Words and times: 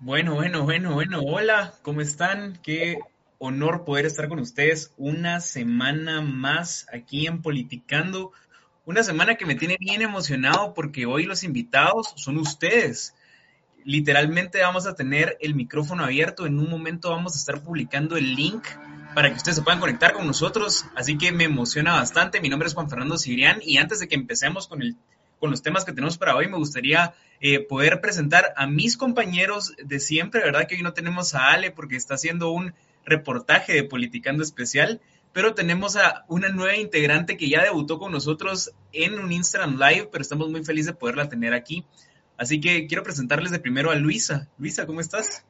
Bueno, 0.00 0.36
bueno, 0.36 0.62
bueno, 0.62 0.94
bueno. 0.94 1.20
Hola, 1.22 1.74
¿cómo 1.82 2.00
están? 2.00 2.56
Qué 2.62 3.00
honor 3.38 3.84
poder 3.84 4.06
estar 4.06 4.28
con 4.28 4.38
ustedes 4.38 4.92
una 4.96 5.40
semana 5.40 6.20
más 6.20 6.86
aquí 6.92 7.26
en 7.26 7.42
Politicando. 7.42 8.30
Una 8.84 9.02
semana 9.02 9.34
que 9.34 9.44
me 9.44 9.56
tiene 9.56 9.76
bien 9.80 10.00
emocionado 10.00 10.72
porque 10.72 11.04
hoy 11.04 11.24
los 11.24 11.42
invitados 11.42 12.12
son 12.14 12.38
ustedes. 12.38 13.12
Literalmente 13.84 14.62
vamos 14.62 14.86
a 14.86 14.94
tener 14.94 15.36
el 15.40 15.56
micrófono 15.56 16.04
abierto. 16.04 16.46
En 16.46 16.60
un 16.60 16.70
momento 16.70 17.10
vamos 17.10 17.34
a 17.34 17.38
estar 17.38 17.60
publicando 17.60 18.16
el 18.16 18.36
link 18.36 18.68
para 19.16 19.30
que 19.30 19.36
ustedes 19.36 19.56
se 19.56 19.62
puedan 19.62 19.80
conectar 19.80 20.12
con 20.12 20.28
nosotros. 20.28 20.84
Así 20.94 21.18
que 21.18 21.32
me 21.32 21.42
emociona 21.42 21.94
bastante. 21.94 22.40
Mi 22.40 22.48
nombre 22.48 22.68
es 22.68 22.74
Juan 22.74 22.88
Fernando 22.88 23.18
Cibrián 23.18 23.58
y 23.64 23.78
antes 23.78 23.98
de 23.98 24.06
que 24.06 24.14
empecemos 24.14 24.68
con 24.68 24.80
el 24.80 24.96
con 25.38 25.50
los 25.50 25.62
temas 25.62 25.84
que 25.84 25.92
tenemos 25.92 26.18
para 26.18 26.36
hoy, 26.36 26.48
me 26.48 26.56
gustaría 26.56 27.14
eh, 27.40 27.60
poder 27.60 28.00
presentar 28.00 28.52
a 28.56 28.66
mis 28.66 28.96
compañeros 28.96 29.74
de 29.82 30.00
siempre, 30.00 30.42
¿verdad? 30.42 30.66
Que 30.66 30.76
hoy 30.76 30.82
no 30.82 30.92
tenemos 30.92 31.34
a 31.34 31.50
Ale 31.50 31.70
porque 31.70 31.96
está 31.96 32.14
haciendo 32.14 32.50
un 32.50 32.74
reportaje 33.04 33.72
de 33.72 33.84
Politicando 33.84 34.42
Especial, 34.42 35.00
pero 35.32 35.54
tenemos 35.54 35.96
a 35.96 36.24
una 36.28 36.48
nueva 36.48 36.76
integrante 36.76 37.36
que 37.36 37.48
ya 37.48 37.62
debutó 37.62 37.98
con 37.98 38.12
nosotros 38.12 38.72
en 38.92 39.18
un 39.18 39.32
Instagram 39.32 39.78
Live, 39.78 40.08
pero 40.10 40.22
estamos 40.22 40.50
muy 40.50 40.64
felices 40.64 40.92
de 40.92 40.98
poderla 40.98 41.28
tener 41.28 41.54
aquí. 41.54 41.84
Así 42.36 42.60
que 42.60 42.86
quiero 42.86 43.02
presentarles 43.02 43.50
de 43.50 43.58
primero 43.58 43.90
a 43.90 43.96
Luisa. 43.96 44.48
Luisa, 44.58 44.86
¿cómo 44.86 45.00
estás? 45.00 45.44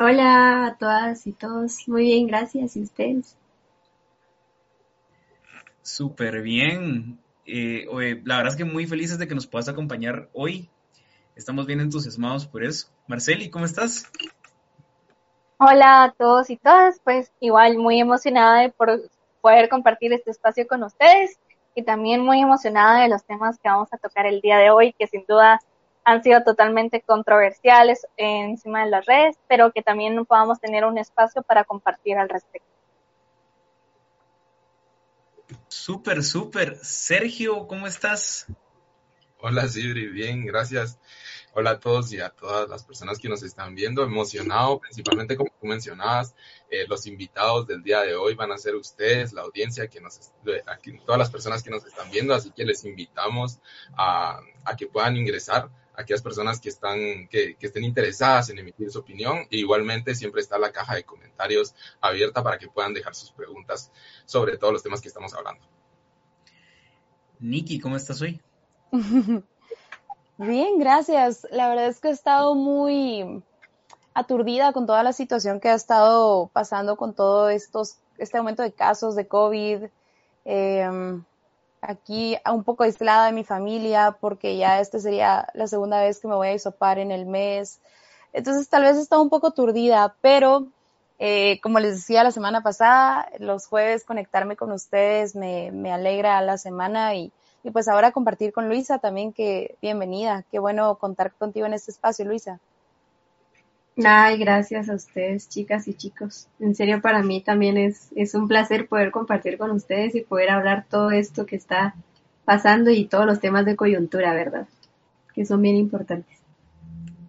Hola 0.00 0.66
a 0.66 0.76
todas 0.76 1.26
y 1.26 1.32
todos. 1.32 1.88
Muy 1.88 2.02
bien, 2.02 2.26
gracias. 2.26 2.76
¿Y 2.76 2.82
ustedes? 2.82 3.36
Súper 5.82 6.42
bien. 6.42 7.18
Eh, 7.50 8.20
la 8.24 8.36
verdad 8.36 8.52
es 8.52 8.56
que 8.56 8.64
muy 8.64 8.86
felices 8.86 9.18
de 9.18 9.26
que 9.26 9.34
nos 9.34 9.46
puedas 9.46 9.68
acompañar 9.68 10.28
hoy. 10.34 10.70
Estamos 11.34 11.66
bien 11.66 11.80
entusiasmados 11.80 12.46
por 12.46 12.62
eso. 12.62 12.88
Marceli, 13.06 13.48
¿cómo 13.48 13.64
estás? 13.64 14.04
Hola 15.58 16.04
a 16.04 16.12
todos 16.12 16.50
y 16.50 16.56
todas, 16.56 17.00
pues 17.02 17.32
igual 17.40 17.78
muy 17.78 18.00
emocionada 18.00 18.60
de 18.60 18.72
poder 19.40 19.68
compartir 19.68 20.12
este 20.12 20.30
espacio 20.30 20.68
con 20.68 20.82
ustedes 20.82 21.38
y 21.74 21.82
también 21.82 22.20
muy 22.20 22.40
emocionada 22.40 23.02
de 23.02 23.08
los 23.08 23.24
temas 23.24 23.58
que 23.58 23.68
vamos 23.68 23.88
a 23.92 23.98
tocar 23.98 24.26
el 24.26 24.40
día 24.40 24.58
de 24.58 24.70
hoy, 24.70 24.92
que 24.98 25.06
sin 25.06 25.24
duda 25.26 25.58
han 26.04 26.22
sido 26.22 26.42
totalmente 26.44 27.00
controversiales 27.00 28.06
encima 28.16 28.84
de 28.84 28.90
las 28.90 29.06
redes, 29.06 29.36
pero 29.48 29.72
que 29.72 29.82
también 29.82 30.24
podamos 30.26 30.60
tener 30.60 30.84
un 30.84 30.98
espacio 30.98 31.42
para 31.42 31.64
compartir 31.64 32.18
al 32.18 32.28
respecto. 32.28 32.77
Súper, 35.68 36.22
súper. 36.22 36.78
Sergio, 36.82 37.66
¿cómo 37.66 37.86
estás? 37.86 38.46
Hola, 39.40 39.68
Sidri, 39.68 40.08
bien, 40.08 40.44
gracias. 40.44 40.98
Hola 41.54 41.70
a 41.70 41.80
todos 41.80 42.12
y 42.12 42.20
a 42.20 42.30
todas 42.30 42.68
las 42.68 42.84
personas 42.84 43.18
que 43.18 43.28
nos 43.28 43.42
están 43.42 43.74
viendo. 43.74 44.02
Emocionado, 44.02 44.78
principalmente 44.78 45.36
como 45.36 45.50
tú 45.60 45.66
mencionabas, 45.66 46.34
eh, 46.70 46.86
los 46.88 47.06
invitados 47.06 47.66
del 47.66 47.82
día 47.82 48.00
de 48.02 48.14
hoy 48.14 48.34
van 48.34 48.52
a 48.52 48.58
ser 48.58 48.74
ustedes, 48.74 49.32
la 49.32 49.42
audiencia, 49.42 49.88
que 49.88 50.00
nos, 50.00 50.32
aquí, 50.66 50.98
todas 51.06 51.18
las 51.18 51.30
personas 51.30 51.62
que 51.62 51.70
nos 51.70 51.84
están 51.86 52.10
viendo, 52.10 52.34
así 52.34 52.50
que 52.50 52.64
les 52.64 52.84
invitamos 52.84 53.58
a, 53.96 54.40
a 54.64 54.76
que 54.76 54.86
puedan 54.86 55.16
ingresar 55.16 55.70
aquellas 55.98 56.22
personas 56.22 56.60
que 56.60 56.68
están 56.68 57.28
que, 57.28 57.56
que, 57.56 57.66
estén 57.66 57.84
interesadas 57.84 58.48
en 58.50 58.58
emitir 58.58 58.90
su 58.90 59.00
opinión. 59.00 59.38
E 59.50 59.58
igualmente 59.58 60.14
siempre 60.14 60.40
está 60.40 60.56
la 60.58 60.70
caja 60.70 60.94
de 60.94 61.04
comentarios 61.04 61.74
abierta 62.00 62.42
para 62.42 62.56
que 62.56 62.68
puedan 62.68 62.94
dejar 62.94 63.14
sus 63.14 63.32
preguntas 63.32 63.90
sobre 64.24 64.56
todos 64.56 64.72
los 64.72 64.82
temas 64.82 65.00
que 65.00 65.08
estamos 65.08 65.34
hablando. 65.34 65.66
Nikki, 67.40 67.80
¿cómo 67.80 67.96
estás 67.96 68.22
hoy? 68.22 68.40
Bien, 70.38 70.78
gracias. 70.78 71.46
La 71.50 71.68
verdad 71.68 71.88
es 71.88 72.00
que 72.00 72.08
he 72.08 72.12
estado 72.12 72.54
muy 72.54 73.42
aturdida 74.14 74.72
con 74.72 74.86
toda 74.86 75.02
la 75.02 75.12
situación 75.12 75.58
que 75.58 75.68
ha 75.68 75.74
estado 75.74 76.48
pasando 76.52 76.96
con 76.96 77.12
todo 77.12 77.50
estos, 77.50 77.98
este 78.18 78.38
aumento 78.38 78.62
de 78.62 78.72
casos 78.72 79.16
de 79.16 79.26
COVID. 79.26 79.84
Eh, 80.44 81.20
aquí 81.80 82.36
un 82.50 82.64
poco 82.64 82.84
aislada 82.84 83.26
de 83.26 83.32
mi 83.32 83.44
familia 83.44 84.16
porque 84.20 84.56
ya 84.56 84.80
esta 84.80 84.98
sería 84.98 85.48
la 85.54 85.66
segunda 85.66 86.00
vez 86.00 86.18
que 86.20 86.28
me 86.28 86.34
voy 86.34 86.48
a 86.48 86.54
isopar 86.54 86.98
en 86.98 87.10
el 87.10 87.26
mes. 87.26 87.80
Entonces 88.32 88.68
tal 88.68 88.82
vez 88.82 88.96
está 88.96 89.18
un 89.18 89.30
poco 89.30 89.48
aturdida, 89.48 90.14
pero 90.20 90.66
eh, 91.18 91.60
como 91.62 91.80
les 91.80 91.96
decía 91.96 92.22
la 92.24 92.30
semana 92.30 92.62
pasada, 92.62 93.28
los 93.38 93.66
jueves 93.66 94.04
conectarme 94.04 94.56
con 94.56 94.72
ustedes 94.72 95.34
me, 95.34 95.72
me 95.72 95.92
alegra 95.92 96.40
la 96.42 96.58
semana 96.58 97.14
y, 97.14 97.32
y 97.62 97.70
pues 97.70 97.88
ahora 97.88 98.12
compartir 98.12 98.52
con 98.52 98.68
Luisa 98.68 98.98
también 98.98 99.32
que 99.32 99.76
bienvenida, 99.82 100.44
qué 100.50 100.58
bueno 100.58 100.96
contar 100.96 101.32
contigo 101.32 101.66
en 101.66 101.74
este 101.74 101.90
espacio, 101.90 102.24
Luisa. 102.24 102.60
Ay, 104.04 104.38
gracias 104.38 104.88
a 104.88 104.94
ustedes, 104.94 105.48
chicas 105.48 105.88
y 105.88 105.94
chicos. 105.94 106.46
En 106.60 106.74
serio, 106.74 107.00
para 107.00 107.22
mí 107.22 107.42
también 107.42 107.76
es, 107.76 108.10
es 108.14 108.34
un 108.34 108.46
placer 108.46 108.86
poder 108.86 109.10
compartir 109.10 109.58
con 109.58 109.72
ustedes 109.72 110.14
y 110.14 110.20
poder 110.20 110.50
hablar 110.50 110.86
todo 110.88 111.10
esto 111.10 111.46
que 111.46 111.56
está 111.56 111.96
pasando 112.44 112.90
y 112.90 113.06
todos 113.06 113.26
los 113.26 113.40
temas 113.40 113.64
de 113.64 113.76
coyuntura, 113.76 114.32
¿verdad? 114.34 114.68
Que 115.34 115.44
son 115.44 115.62
bien 115.62 115.76
importantes. 115.76 116.38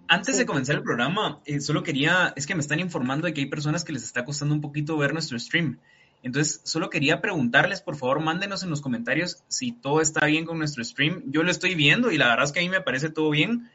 Antes 0.08 0.38
de 0.38 0.46
comenzar 0.46 0.76
el 0.76 0.84
programa, 0.84 1.40
eh, 1.46 1.60
solo 1.60 1.84
quería, 1.84 2.34
es 2.36 2.46
que 2.46 2.56
me 2.56 2.62
están 2.62 2.80
informando 2.80 3.26
de 3.26 3.34
que 3.34 3.42
hay 3.42 3.48
personas 3.48 3.84
que 3.84 3.94
les 3.94 4.04
está 4.04 4.24
costando 4.24 4.54
un 4.54 4.62
poquito 4.62 4.98
ver 4.98 5.14
nuestro 5.14 5.38
stream. 5.40 5.80
Entonces, 6.22 6.62
solo 6.64 6.90
quería 6.90 7.22
preguntarles, 7.22 7.82
por 7.82 7.96
favor, 7.96 8.20
mándenos 8.20 8.64
en 8.64 8.70
los 8.70 8.82
comentarios 8.82 9.44
si 9.48 9.72
todo 9.72 10.02
está 10.02 10.26
bien 10.26 10.46
con 10.46 10.58
nuestro 10.60 10.84
stream. 10.84 11.24
Yo 11.28 11.44
lo 11.44 11.52
estoy 11.52 11.76
viendo 11.76 12.12
y 12.12 12.18
la 12.18 12.28
verdad 12.28 12.46
es 12.46 12.52
que 12.52 12.60
a 12.60 12.64
mí 12.64 12.70
me 12.70 12.82
parece 12.82 13.10
todo 13.10 13.30
bien 13.30 13.70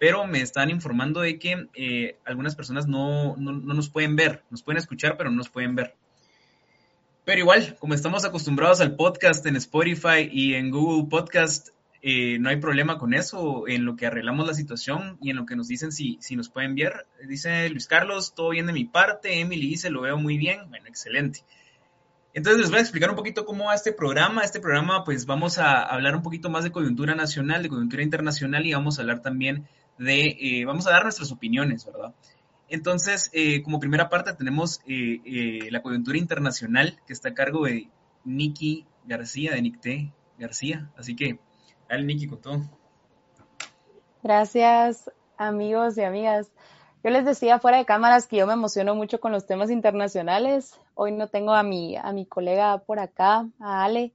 pero 0.00 0.26
me 0.26 0.40
están 0.40 0.70
informando 0.70 1.20
de 1.20 1.38
que 1.38 1.68
eh, 1.74 2.16
algunas 2.24 2.56
personas 2.56 2.88
no, 2.88 3.36
no, 3.36 3.52
nos 3.52 3.90
pueden 3.90 4.16
ver, 4.16 4.42
nos 4.48 4.62
pueden 4.62 4.78
escuchar, 4.78 5.18
pero 5.18 5.28
no 5.28 5.36
nos 5.36 5.50
pueden 5.50 5.74
ver. 5.74 5.94
Pero 7.26 7.40
igual, 7.40 7.76
como 7.78 7.92
estamos 7.92 8.24
acostumbrados 8.24 8.80
al 8.80 8.96
podcast 8.96 9.44
en 9.44 9.56
Spotify 9.56 10.26
y 10.32 10.54
en 10.54 10.70
Google 10.70 11.06
Podcast, 11.10 11.68
eh, 12.00 12.38
no 12.38 12.48
hay 12.48 12.56
problema 12.56 12.96
con 12.96 13.12
eso, 13.12 13.68
en 13.68 13.84
lo 13.84 13.94
que 13.94 14.06
arreglamos 14.06 14.46
la 14.46 14.54
situación 14.54 15.18
y 15.20 15.28
en 15.28 15.36
lo 15.36 15.44
que 15.44 15.54
nos 15.54 15.68
dicen 15.68 15.92
si, 15.92 16.16
si 16.22 16.34
nos 16.34 16.48
pueden 16.48 16.74
ver. 16.74 17.06
Dice 17.28 17.68
Luis 17.68 17.86
Carlos, 17.86 18.34
todo 18.34 18.48
bien 18.48 18.68
de 18.68 18.72
mi 18.72 18.86
parte, 18.86 19.38
Emily 19.38 19.68
dice, 19.68 19.90
lo 19.90 20.00
veo 20.00 20.16
muy 20.16 20.38
bien, 20.38 20.60
bueno, 20.70 20.86
excelente. 20.86 21.40
Entonces 22.32 22.58
les 22.62 22.70
voy 22.70 22.78
a 22.78 22.82
explicar 22.82 23.10
un 23.10 23.16
poquito 23.16 23.44
cómo 23.44 23.66
va 23.66 23.74
este 23.74 23.92
programa. 23.92 24.44
Este 24.44 24.60
programa, 24.60 25.04
pues 25.04 25.26
vamos 25.26 25.58
a 25.58 25.82
hablar 25.82 26.16
un 26.16 26.22
poquito 26.22 26.48
más 26.48 26.64
de 26.64 26.70
coyuntura 26.70 27.14
nacional, 27.14 27.62
de 27.62 27.68
coyuntura 27.68 28.02
internacional 28.02 28.64
y 28.64 28.72
vamos 28.72 28.98
a 28.98 29.02
hablar 29.02 29.20
también 29.20 29.66
de, 30.00 30.36
eh, 30.40 30.64
vamos 30.64 30.86
a 30.86 30.92
dar 30.92 31.02
nuestras 31.02 31.30
opiniones, 31.30 31.84
¿verdad? 31.84 32.14
Entonces, 32.68 33.30
eh, 33.34 33.62
como 33.62 33.78
primera 33.78 34.08
parte 34.08 34.32
tenemos 34.32 34.80
eh, 34.86 35.68
la 35.70 35.82
coyuntura 35.82 36.16
internacional 36.16 36.98
que 37.06 37.12
está 37.12 37.30
a 37.30 37.34
cargo 37.34 37.66
de 37.66 37.88
Nicky 38.24 38.86
García, 39.04 39.52
de 39.52 39.60
Nicté 39.60 40.12
García. 40.38 40.90
Así 40.96 41.14
que, 41.14 41.38
dale 41.88 42.04
Nicky 42.04 42.28
con 42.28 42.40
todo. 42.40 42.70
Gracias, 44.22 45.10
amigos 45.36 45.98
y 45.98 46.02
amigas. 46.02 46.50
Yo 47.04 47.10
les 47.10 47.24
decía 47.24 47.58
fuera 47.58 47.78
de 47.78 47.84
cámaras 47.84 48.26
que 48.26 48.36
yo 48.36 48.46
me 48.46 48.52
emociono 48.54 48.94
mucho 48.94 49.20
con 49.20 49.32
los 49.32 49.46
temas 49.46 49.70
internacionales. 49.70 50.78
Hoy 50.94 51.12
no 51.12 51.28
tengo 51.28 51.52
a 51.52 51.62
mi, 51.62 51.96
a 51.96 52.12
mi 52.12 52.24
colega 52.24 52.78
por 52.78 53.00
acá, 53.00 53.46
a 53.58 53.84
Ale, 53.84 54.14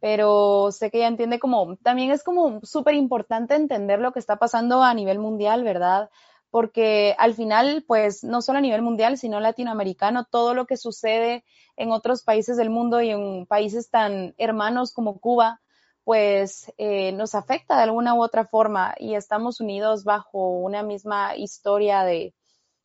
pero 0.00 0.72
sé 0.72 0.90
que 0.90 0.98
ella 0.98 1.08
entiende 1.08 1.38
como, 1.38 1.76
también 1.76 2.10
es 2.10 2.24
como 2.24 2.60
súper 2.62 2.94
importante 2.94 3.54
entender 3.54 4.00
lo 4.00 4.12
que 4.12 4.18
está 4.18 4.36
pasando 4.36 4.82
a 4.82 4.94
nivel 4.94 5.18
mundial, 5.18 5.62
¿verdad? 5.62 6.10
Porque 6.50 7.14
al 7.18 7.34
final, 7.34 7.84
pues 7.86 8.24
no 8.24 8.42
solo 8.42 8.58
a 8.58 8.62
nivel 8.62 8.82
mundial, 8.82 9.18
sino 9.18 9.38
latinoamericano, 9.38 10.24
todo 10.24 10.54
lo 10.54 10.66
que 10.66 10.76
sucede 10.76 11.44
en 11.76 11.92
otros 11.92 12.22
países 12.22 12.56
del 12.56 12.70
mundo 12.70 13.00
y 13.02 13.10
en 13.10 13.46
países 13.46 13.90
tan 13.90 14.34
hermanos 14.38 14.92
como 14.92 15.20
Cuba, 15.20 15.60
pues 16.02 16.72
eh, 16.78 17.12
nos 17.12 17.34
afecta 17.34 17.76
de 17.76 17.82
alguna 17.82 18.14
u 18.14 18.22
otra 18.22 18.46
forma 18.46 18.94
y 18.98 19.14
estamos 19.14 19.60
unidos 19.60 20.04
bajo 20.04 20.48
una 20.48 20.82
misma 20.82 21.36
historia 21.36 22.02
de, 22.04 22.34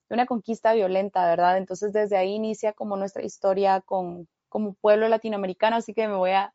de 0.10 0.13
una 0.13 0.25
conquista 0.25 0.74
violenta, 0.74 1.25
¿verdad? 1.25 1.57
Entonces 1.57 1.94
desde 1.94 2.18
ahí 2.18 2.34
inicia 2.34 2.74
como 2.74 2.98
nuestra 2.98 3.24
historia 3.24 3.81
con, 3.81 4.28
como 4.50 4.74
pueblo 4.74 5.07
latinoamericano, 5.07 5.78
así 5.78 5.94
que 5.94 6.07
me 6.07 6.16
voy 6.16 6.31
a 6.31 6.54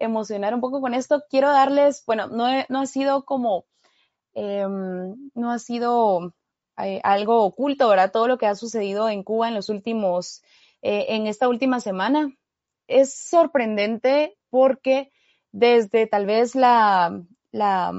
emocionar 0.00 0.54
un 0.54 0.60
poco 0.60 0.80
con 0.80 0.94
esto. 0.94 1.22
Quiero 1.30 1.50
darles, 1.50 2.04
bueno, 2.06 2.26
no, 2.26 2.46
no 2.68 2.80
ha 2.80 2.86
sido 2.86 3.24
como, 3.24 3.66
em, 4.34 5.30
no 5.34 5.52
ha 5.52 5.58
sido 5.58 6.34
eh, 6.78 7.00
algo 7.04 7.44
oculto, 7.44 7.88
¿verdad? 7.88 8.12
Todo 8.12 8.28
lo 8.28 8.38
que 8.38 8.46
ha 8.46 8.54
sucedido 8.54 9.08
en 9.08 9.22
Cuba 9.22 9.48
en 9.48 9.54
los 9.54 9.68
últimos, 9.68 10.42
eh, 10.82 11.06
en 11.10 11.26
esta 11.26 11.48
última 11.48 11.80
semana. 11.80 12.34
Es 12.88 13.14
sorprendente 13.14 14.36
porque 14.50 15.12
desde 15.52 16.06
tal 16.06 16.26
vez 16.26 16.54
la, 16.54 17.22
la 17.52 17.92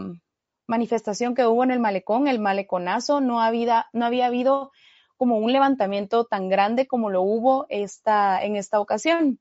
manifestación 0.67 1.35
que 1.35 1.45
hubo 1.45 1.63
en 1.63 1.71
el 1.71 1.79
malecón, 1.79 2.27
el 2.27 2.39
maleconazo, 2.39 3.21
no, 3.21 3.41
había, 3.41 3.87
no 3.93 4.05
había 4.05 4.27
habido 4.27 4.71
como 5.17 5.37
un 5.37 5.53
levantamiento 5.53 6.25
tan 6.25 6.49
grande 6.49 6.87
como 6.87 7.11
lo 7.11 7.21
hubo 7.21 7.67
esta, 7.69 8.43
en 8.43 8.55
esta 8.55 8.79
ocasión. 8.79 9.39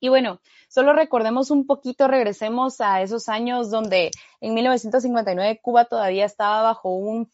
Y 0.00 0.08
bueno, 0.08 0.40
solo 0.68 0.94
recordemos 0.94 1.50
un 1.50 1.66
poquito, 1.66 2.08
regresemos 2.08 2.80
a 2.80 3.02
esos 3.02 3.28
años 3.28 3.70
donde 3.70 4.10
en 4.40 4.54
1959 4.54 5.60
Cuba 5.62 5.84
todavía 5.84 6.24
estaba 6.24 6.62
bajo 6.62 6.94
una 6.94 7.26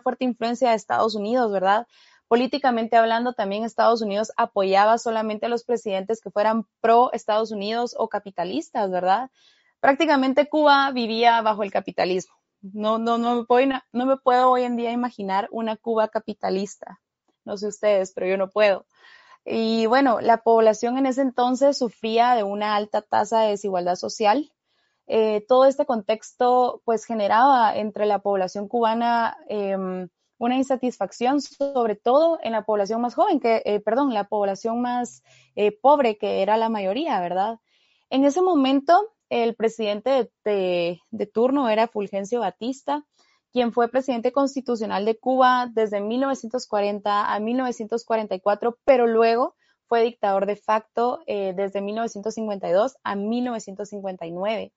fuerte 0.00 0.24
influencia 0.24 0.70
de 0.70 0.76
Estados 0.76 1.16
Unidos, 1.16 1.50
¿verdad? 1.50 1.88
Políticamente 2.28 2.96
hablando, 2.96 3.32
también 3.32 3.64
Estados 3.64 4.00
Unidos 4.00 4.30
apoyaba 4.36 4.98
solamente 4.98 5.46
a 5.46 5.48
los 5.48 5.64
presidentes 5.64 6.20
que 6.20 6.30
fueran 6.30 6.66
pro 6.80 7.10
Estados 7.12 7.50
Unidos 7.50 7.96
o 7.98 8.08
capitalistas, 8.08 8.90
¿verdad? 8.90 9.30
Prácticamente 9.80 10.48
Cuba 10.48 10.90
vivía 10.92 11.40
bajo 11.42 11.64
el 11.64 11.72
capitalismo. 11.72 12.34
No, 12.60 12.98
no, 12.98 13.18
no, 13.18 13.36
me 13.36 13.44
puedo, 13.44 13.66
no 13.92 14.06
me 14.06 14.18
puedo 14.18 14.50
hoy 14.50 14.62
en 14.62 14.76
día 14.76 14.92
imaginar 14.92 15.48
una 15.50 15.76
Cuba 15.76 16.08
capitalista. 16.08 17.00
No 17.44 17.56
sé 17.56 17.68
ustedes, 17.68 18.12
pero 18.12 18.26
yo 18.28 18.36
no 18.36 18.50
puedo. 18.50 18.84
Y 19.50 19.86
bueno, 19.86 20.20
la 20.20 20.42
población 20.42 20.98
en 20.98 21.06
ese 21.06 21.22
entonces 21.22 21.78
sufría 21.78 22.34
de 22.34 22.42
una 22.42 22.76
alta 22.76 23.00
tasa 23.00 23.40
de 23.40 23.50
desigualdad 23.50 23.94
social. 23.94 24.52
Eh, 25.06 25.42
todo 25.48 25.64
este 25.64 25.86
contexto 25.86 26.82
pues 26.84 27.06
generaba 27.06 27.74
entre 27.74 28.04
la 28.04 28.18
población 28.18 28.68
cubana 28.68 29.38
em, 29.48 30.08
una 30.36 30.56
insatisfacción, 30.56 31.40
sobre 31.40 31.96
todo 31.96 32.38
en 32.42 32.52
la 32.52 32.66
población 32.66 33.00
más 33.00 33.14
joven, 33.14 33.40
que, 33.40 33.62
eh, 33.64 33.80
perdón, 33.80 34.12
la 34.12 34.24
población 34.24 34.82
más 34.82 35.22
eh, 35.56 35.72
pobre, 35.72 36.18
que 36.18 36.42
era 36.42 36.58
la 36.58 36.68
mayoría, 36.68 37.18
¿verdad? 37.18 37.58
En 38.10 38.26
ese 38.26 38.42
momento, 38.42 39.14
el 39.30 39.54
presidente 39.54 40.30
de, 40.44 41.00
de 41.10 41.26
turno 41.26 41.70
era 41.70 41.88
Fulgencio 41.88 42.40
Batista, 42.40 43.06
quien 43.52 43.72
fue 43.72 43.88
presidente 43.88 44.32
constitucional 44.32 45.04
de 45.04 45.18
Cuba 45.18 45.68
desde 45.72 46.00
1940 46.00 47.32
a 47.32 47.40
1944, 47.40 48.78
pero 48.84 49.06
luego 49.06 49.54
fue 49.86 50.02
dictador 50.02 50.46
de 50.46 50.56
facto 50.56 51.20
eh, 51.26 51.54
desde 51.56 51.80
1952 51.80 52.96
a 53.02 53.16
1959. 53.16 54.72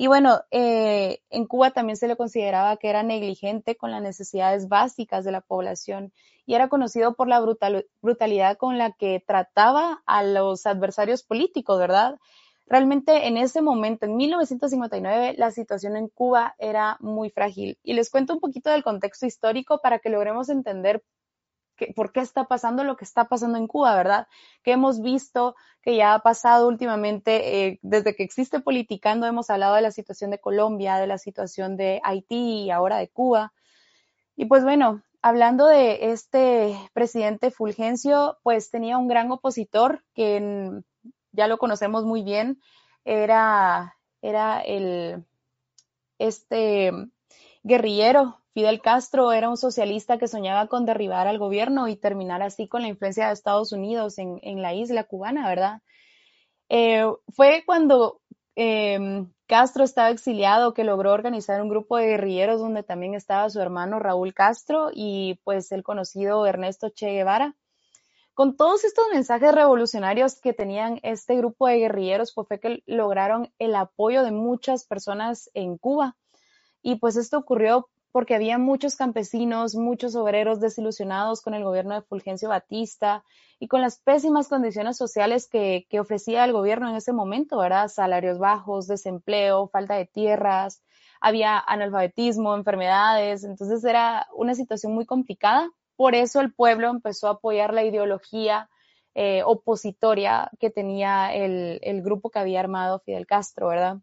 Y 0.00 0.06
bueno, 0.06 0.40
eh, 0.52 1.20
en 1.28 1.46
Cuba 1.46 1.72
también 1.72 1.96
se 1.96 2.06
le 2.06 2.16
consideraba 2.16 2.76
que 2.76 2.88
era 2.88 3.02
negligente 3.02 3.76
con 3.76 3.90
las 3.90 4.00
necesidades 4.00 4.68
básicas 4.68 5.24
de 5.24 5.32
la 5.32 5.40
población 5.40 6.12
y 6.46 6.54
era 6.54 6.68
conocido 6.68 7.14
por 7.14 7.26
la 7.26 7.40
brutalidad 8.00 8.56
con 8.56 8.78
la 8.78 8.92
que 8.92 9.22
trataba 9.26 10.00
a 10.06 10.22
los 10.22 10.66
adversarios 10.66 11.24
políticos, 11.24 11.80
¿verdad? 11.80 12.16
Realmente 12.68 13.26
en 13.26 13.38
ese 13.38 13.62
momento, 13.62 14.04
en 14.04 14.16
1959, 14.16 15.34
la 15.38 15.50
situación 15.50 15.96
en 15.96 16.08
Cuba 16.08 16.54
era 16.58 16.98
muy 17.00 17.30
frágil. 17.30 17.78
Y 17.82 17.94
les 17.94 18.10
cuento 18.10 18.34
un 18.34 18.40
poquito 18.40 18.70
del 18.70 18.84
contexto 18.84 19.24
histórico 19.24 19.80
para 19.82 20.00
que 20.00 20.10
logremos 20.10 20.50
entender 20.50 21.02
por 21.94 22.12
qué 22.12 22.20
está 22.20 22.44
pasando 22.44 22.84
lo 22.84 22.96
que 22.96 23.04
está 23.04 23.26
pasando 23.26 23.56
en 23.56 23.68
Cuba, 23.68 23.96
¿verdad? 23.96 24.26
Que 24.62 24.72
hemos 24.72 25.00
visto 25.00 25.54
que 25.80 25.96
ya 25.96 26.12
ha 26.12 26.18
pasado 26.18 26.68
últimamente, 26.68 27.68
eh, 27.68 27.78
desde 27.82 28.14
que 28.14 28.24
existe 28.24 28.60
Politicando, 28.60 29.26
hemos 29.26 29.48
hablado 29.48 29.74
de 29.76 29.82
la 29.82 29.92
situación 29.92 30.30
de 30.30 30.40
Colombia, 30.40 30.96
de 30.96 31.06
la 31.06 31.18
situación 31.18 31.76
de 31.76 32.00
Haití 32.04 32.64
y 32.64 32.70
ahora 32.70 32.98
de 32.98 33.08
Cuba. 33.08 33.52
Y 34.36 34.46
pues 34.46 34.62
bueno, 34.64 35.02
hablando 35.22 35.66
de 35.66 36.10
este 36.12 36.76
presidente 36.92 37.50
Fulgencio, 37.50 38.38
pues 38.42 38.70
tenía 38.70 38.98
un 38.98 39.08
gran 39.08 39.30
opositor 39.30 40.04
que 40.14 40.36
en, 40.36 40.84
ya 41.38 41.46
lo 41.46 41.56
conocemos 41.56 42.04
muy 42.04 42.22
bien, 42.22 42.60
era, 43.04 43.96
era 44.20 44.60
el, 44.60 45.24
este 46.18 46.92
guerrillero 47.62 48.42
Fidel 48.58 48.82
Castro 48.82 49.30
era 49.30 49.48
un 49.48 49.56
socialista 49.56 50.18
que 50.18 50.26
soñaba 50.26 50.66
con 50.66 50.84
derribar 50.84 51.28
al 51.28 51.38
gobierno 51.38 51.86
y 51.86 51.94
terminar 51.94 52.42
así 52.42 52.66
con 52.66 52.82
la 52.82 52.88
influencia 52.88 53.28
de 53.28 53.32
Estados 53.32 53.70
Unidos 53.70 54.18
en, 54.18 54.62
la 54.62 54.74
isla 54.74 55.04
cubana, 55.04 55.48
¿verdad? 55.48 55.80
Eh, 56.68 57.06
fue 57.28 57.62
cuando 57.64 58.20
em, 58.56 59.32
Castro 59.46 59.84
estaba 59.84 60.10
exiliado 60.10 60.74
que 60.74 60.82
logró 60.82 61.12
organizar 61.12 61.62
un 61.62 61.68
grupo 61.68 61.98
de 61.98 62.08
guerrilleros 62.08 62.58
donde 62.58 62.82
también 62.82 63.14
estaba 63.14 63.48
su 63.48 63.60
hermano 63.60 64.00
Raúl 64.00 64.34
Castro 64.34 64.90
y 64.92 65.38
pues 65.44 65.70
el 65.70 65.84
conocido 65.84 66.44
Ernesto 66.44 66.88
Che 66.88 67.12
Guevara. 67.12 67.54
Con 68.38 68.56
todos 68.56 68.84
estos 68.84 69.04
mensajes 69.12 69.52
revolucionarios 69.52 70.40
que 70.40 70.52
tenían 70.52 71.00
este 71.02 71.34
grupo 71.34 71.66
de 71.66 71.78
guerrilleros, 71.78 72.32
pues 72.32 72.46
fue 72.46 72.60
que 72.60 72.84
lograron 72.86 73.52
el 73.58 73.74
apoyo 73.74 74.22
de 74.22 74.30
muchas 74.30 74.84
personas 74.84 75.50
en 75.54 75.76
Cuba. 75.76 76.16
Y 76.80 77.00
pues 77.00 77.16
esto 77.16 77.36
ocurrió 77.36 77.88
porque 78.12 78.36
había 78.36 78.56
muchos 78.56 78.94
campesinos, 78.94 79.74
muchos 79.74 80.14
obreros 80.14 80.60
desilusionados 80.60 81.42
con 81.42 81.52
el 81.52 81.64
gobierno 81.64 81.96
de 81.96 82.02
Fulgencio 82.02 82.48
Batista 82.48 83.24
y 83.58 83.66
con 83.66 83.80
las 83.80 83.98
pésimas 83.98 84.46
condiciones 84.46 84.96
sociales 84.96 85.48
que, 85.48 85.88
que, 85.90 85.98
ofrecía 85.98 86.44
el 86.44 86.52
gobierno 86.52 86.88
en 86.88 86.94
ese 86.94 87.12
momento, 87.12 87.58
¿verdad? 87.58 87.88
Salarios 87.88 88.38
bajos, 88.38 88.86
desempleo, 88.86 89.66
falta 89.66 89.96
de 89.96 90.06
tierras, 90.06 90.80
había 91.20 91.58
analfabetismo, 91.58 92.54
enfermedades, 92.54 93.42
entonces 93.42 93.82
era 93.82 94.28
una 94.32 94.54
situación 94.54 94.94
muy 94.94 95.06
complicada 95.06 95.68
por 95.98 96.14
eso 96.14 96.40
el 96.40 96.54
pueblo 96.54 96.90
empezó 96.90 97.26
a 97.26 97.32
apoyar 97.32 97.74
la 97.74 97.82
ideología 97.82 98.70
eh, 99.16 99.42
opositoria 99.44 100.48
que 100.60 100.70
tenía 100.70 101.34
el, 101.34 101.80
el, 101.82 102.02
grupo 102.02 102.30
que 102.30 102.38
había 102.38 102.60
armado 102.60 103.00
Fidel 103.00 103.26
Castro, 103.26 103.66
¿verdad? 103.66 103.96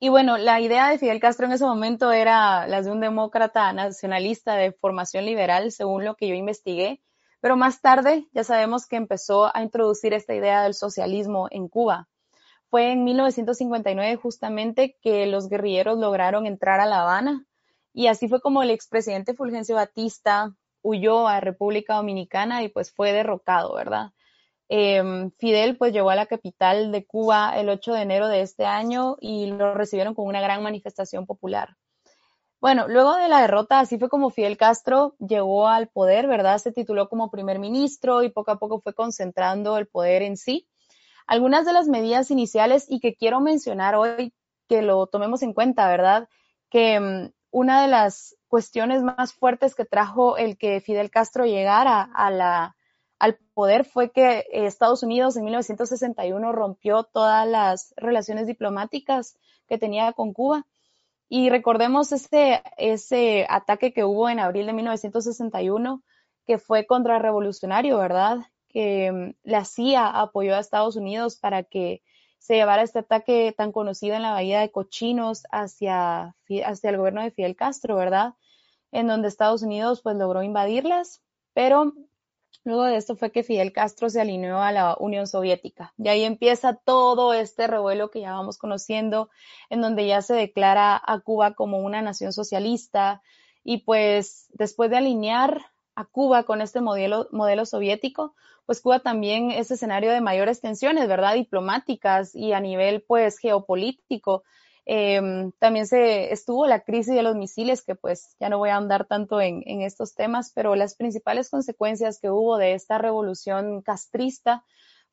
Y 0.00 0.08
bueno, 0.08 0.36
la 0.36 0.60
idea 0.60 0.88
de 0.88 0.98
Fidel 0.98 1.20
Castro 1.20 1.46
en 1.46 1.52
ese 1.52 1.64
momento 1.64 2.10
era 2.10 2.66
la 2.66 2.82
de 2.82 2.90
un 2.90 2.98
demócrata 2.98 3.72
nacionalista 3.72 4.56
de 4.56 4.72
formación 4.72 5.26
liberal, 5.26 5.70
según 5.70 6.04
lo 6.04 6.16
que 6.16 6.26
yo 6.26 6.34
investigué, 6.34 7.00
pero 7.40 7.56
más 7.56 7.80
tarde 7.80 8.26
ya 8.32 8.42
sabemos 8.42 8.88
que 8.88 8.96
empezó 8.96 9.56
a 9.56 9.62
introducir 9.62 10.12
esta 10.12 10.34
idea 10.34 10.64
del 10.64 10.74
socialismo 10.74 11.46
en 11.52 11.68
Cuba. 11.68 12.08
Fue 12.68 12.90
en 12.90 13.04
1959 13.04 14.16
justamente 14.16 14.96
que 15.00 15.26
los 15.26 15.48
guerrilleros 15.48 16.00
lograron 16.00 16.46
entrar 16.46 16.80
a 16.80 16.86
La 16.86 17.02
Habana 17.02 17.46
y 17.92 18.08
así 18.08 18.26
fue 18.26 18.40
como 18.40 18.64
el 18.64 18.72
expresidente 18.72 19.34
Fulgencio 19.34 19.76
Batista 19.76 20.52
huyó 20.84 21.26
a 21.26 21.40
República 21.40 21.94
Dominicana 21.94 22.62
y 22.62 22.68
pues 22.68 22.92
fue 22.92 23.12
derrocado, 23.12 23.74
¿verdad? 23.74 24.12
Em, 24.68 25.30
Fidel 25.38 25.76
pues 25.76 25.92
llegó 25.92 26.10
a 26.10 26.14
la 26.14 26.26
capital 26.26 26.92
de 26.92 27.06
Cuba 27.06 27.58
el 27.58 27.68
8 27.68 27.94
de 27.94 28.02
enero 28.02 28.28
de 28.28 28.42
este 28.42 28.66
año 28.66 29.16
y 29.20 29.46
lo 29.46 29.74
recibieron 29.74 30.14
con 30.14 30.26
una 30.26 30.40
gran 30.40 30.62
manifestación 30.62 31.26
popular. 31.26 31.76
Bueno, 32.60 32.86
luego 32.88 33.16
de 33.16 33.28
la 33.28 33.40
derrota, 33.40 33.80
así 33.80 33.98
fue 33.98 34.08
como 34.08 34.30
Fidel 34.30 34.56
Castro 34.56 35.16
llegó 35.18 35.68
al 35.68 35.88
poder, 35.88 36.26
¿verdad? 36.26 36.58
Se 36.58 36.72
tituló 36.72 37.08
como 37.08 37.30
primer 37.30 37.58
ministro 37.58 38.22
y 38.22 38.30
poco 38.30 38.52
a 38.52 38.58
poco 38.58 38.80
fue 38.80 38.94
concentrando 38.94 39.76
el 39.76 39.86
poder 39.86 40.22
en 40.22 40.36
sí. 40.36 40.68
Algunas 41.26 41.66
de 41.66 41.72
las 41.72 41.88
medidas 41.88 42.30
iniciales 42.30 42.86
y 42.88 43.00
que 43.00 43.14
quiero 43.14 43.40
mencionar 43.40 43.94
hoy, 43.94 44.34
que 44.68 44.82
lo 44.82 45.06
tomemos 45.06 45.42
en 45.42 45.54
cuenta, 45.54 45.88
¿verdad? 45.88 46.28
Que 46.70 46.94
em, 46.94 47.32
una 47.50 47.82
de 47.82 47.88
las 47.88 48.36
cuestiones 48.54 49.02
más 49.02 49.32
fuertes 49.32 49.74
que 49.74 49.84
trajo 49.84 50.36
el 50.36 50.56
que 50.56 50.80
Fidel 50.80 51.10
Castro 51.10 51.44
llegara 51.44 52.08
a 52.14 52.30
la, 52.30 52.76
al 53.18 53.36
poder 53.52 53.84
fue 53.84 54.12
que 54.12 54.46
Estados 54.52 55.02
Unidos 55.02 55.36
en 55.36 55.42
1961 55.42 56.52
rompió 56.52 57.02
todas 57.02 57.48
las 57.48 57.92
relaciones 57.96 58.46
diplomáticas 58.46 59.36
que 59.66 59.76
tenía 59.76 60.12
con 60.12 60.32
Cuba. 60.32 60.68
Y 61.28 61.50
recordemos 61.50 62.12
ese, 62.12 62.62
ese 62.76 63.44
ataque 63.50 63.92
que 63.92 64.04
hubo 64.04 64.28
en 64.28 64.38
abril 64.38 64.66
de 64.66 64.72
1961, 64.72 66.04
que 66.46 66.58
fue 66.58 66.86
contrarrevolucionario, 66.86 67.98
¿verdad? 67.98 68.38
Que 68.68 69.10
mm, 69.10 69.34
la 69.42 69.64
CIA 69.64 70.06
apoyó 70.10 70.54
a 70.54 70.60
Estados 70.60 70.94
Unidos 70.94 71.40
para 71.40 71.64
que 71.64 72.02
se 72.38 72.54
llevara 72.54 72.82
este 72.82 73.00
ataque 73.00 73.52
tan 73.56 73.72
conocido 73.72 74.14
en 74.14 74.22
la 74.22 74.30
Bahía 74.30 74.60
de 74.60 74.70
Cochinos 74.70 75.42
hacia, 75.50 76.36
hacia 76.64 76.90
el 76.90 76.98
gobierno 76.98 77.20
de 77.20 77.32
Fidel 77.32 77.56
Castro, 77.56 77.96
¿verdad? 77.96 78.34
En 78.94 79.08
donde 79.08 79.26
Estados 79.26 79.62
Unidos 79.62 80.00
pues 80.02 80.16
logró 80.16 80.44
invadirlas, 80.44 81.20
pero 81.52 81.92
luego 82.62 82.84
de 82.84 82.96
esto 82.96 83.16
fue 83.16 83.32
que 83.32 83.42
Fidel 83.42 83.72
Castro 83.72 84.08
se 84.08 84.20
alineó 84.20 84.62
a 84.62 84.70
la 84.70 84.96
Unión 85.00 85.26
Soviética. 85.26 85.92
Y 85.98 86.08
ahí 86.08 86.22
empieza 86.22 86.74
todo 86.74 87.34
este 87.34 87.66
revuelo 87.66 88.10
que 88.10 88.20
ya 88.20 88.32
vamos 88.32 88.56
conociendo, 88.56 89.30
en 89.68 89.80
donde 89.80 90.06
ya 90.06 90.22
se 90.22 90.34
declara 90.34 91.02
a 91.04 91.20
Cuba 91.20 91.54
como 91.54 91.78
una 91.78 92.02
nación 92.02 92.32
socialista 92.32 93.20
y 93.64 93.78
pues 93.78 94.46
después 94.50 94.90
de 94.90 94.98
alinear 94.98 95.60
a 95.96 96.04
Cuba 96.04 96.44
con 96.44 96.60
este 96.60 96.80
modelo, 96.80 97.26
modelo 97.32 97.66
soviético, 97.66 98.36
pues 98.64 98.80
Cuba 98.80 99.00
también 99.00 99.50
es 99.50 99.72
escenario 99.72 100.12
de 100.12 100.20
mayores 100.20 100.60
tensiones, 100.60 101.08
¿verdad? 101.08 101.34
Diplomáticas 101.34 102.32
y 102.36 102.52
a 102.52 102.60
nivel 102.60 103.02
pues 103.02 103.38
geopolítico 103.38 104.44
Em, 104.86 105.52
también 105.52 105.86
se 105.86 106.32
estuvo 106.32 106.66
la 106.66 106.80
crisis 106.80 107.14
de 107.14 107.22
los 107.22 107.36
misiles, 107.36 107.82
que 107.82 107.94
pues 107.94 108.36
ya 108.38 108.50
no 108.50 108.58
voy 108.58 108.68
a 108.68 108.76
andar 108.76 109.06
tanto 109.06 109.40
en, 109.40 109.62
estos 109.82 110.14
temas, 110.14 110.52
pero 110.54 110.76
las 110.76 110.94
principales 110.94 111.48
consecuencias 111.48 112.18
que 112.20 112.30
hubo 112.30 112.58
de 112.58 112.74
esta 112.74 112.98
revolución 112.98 113.80
castrista 113.80 114.62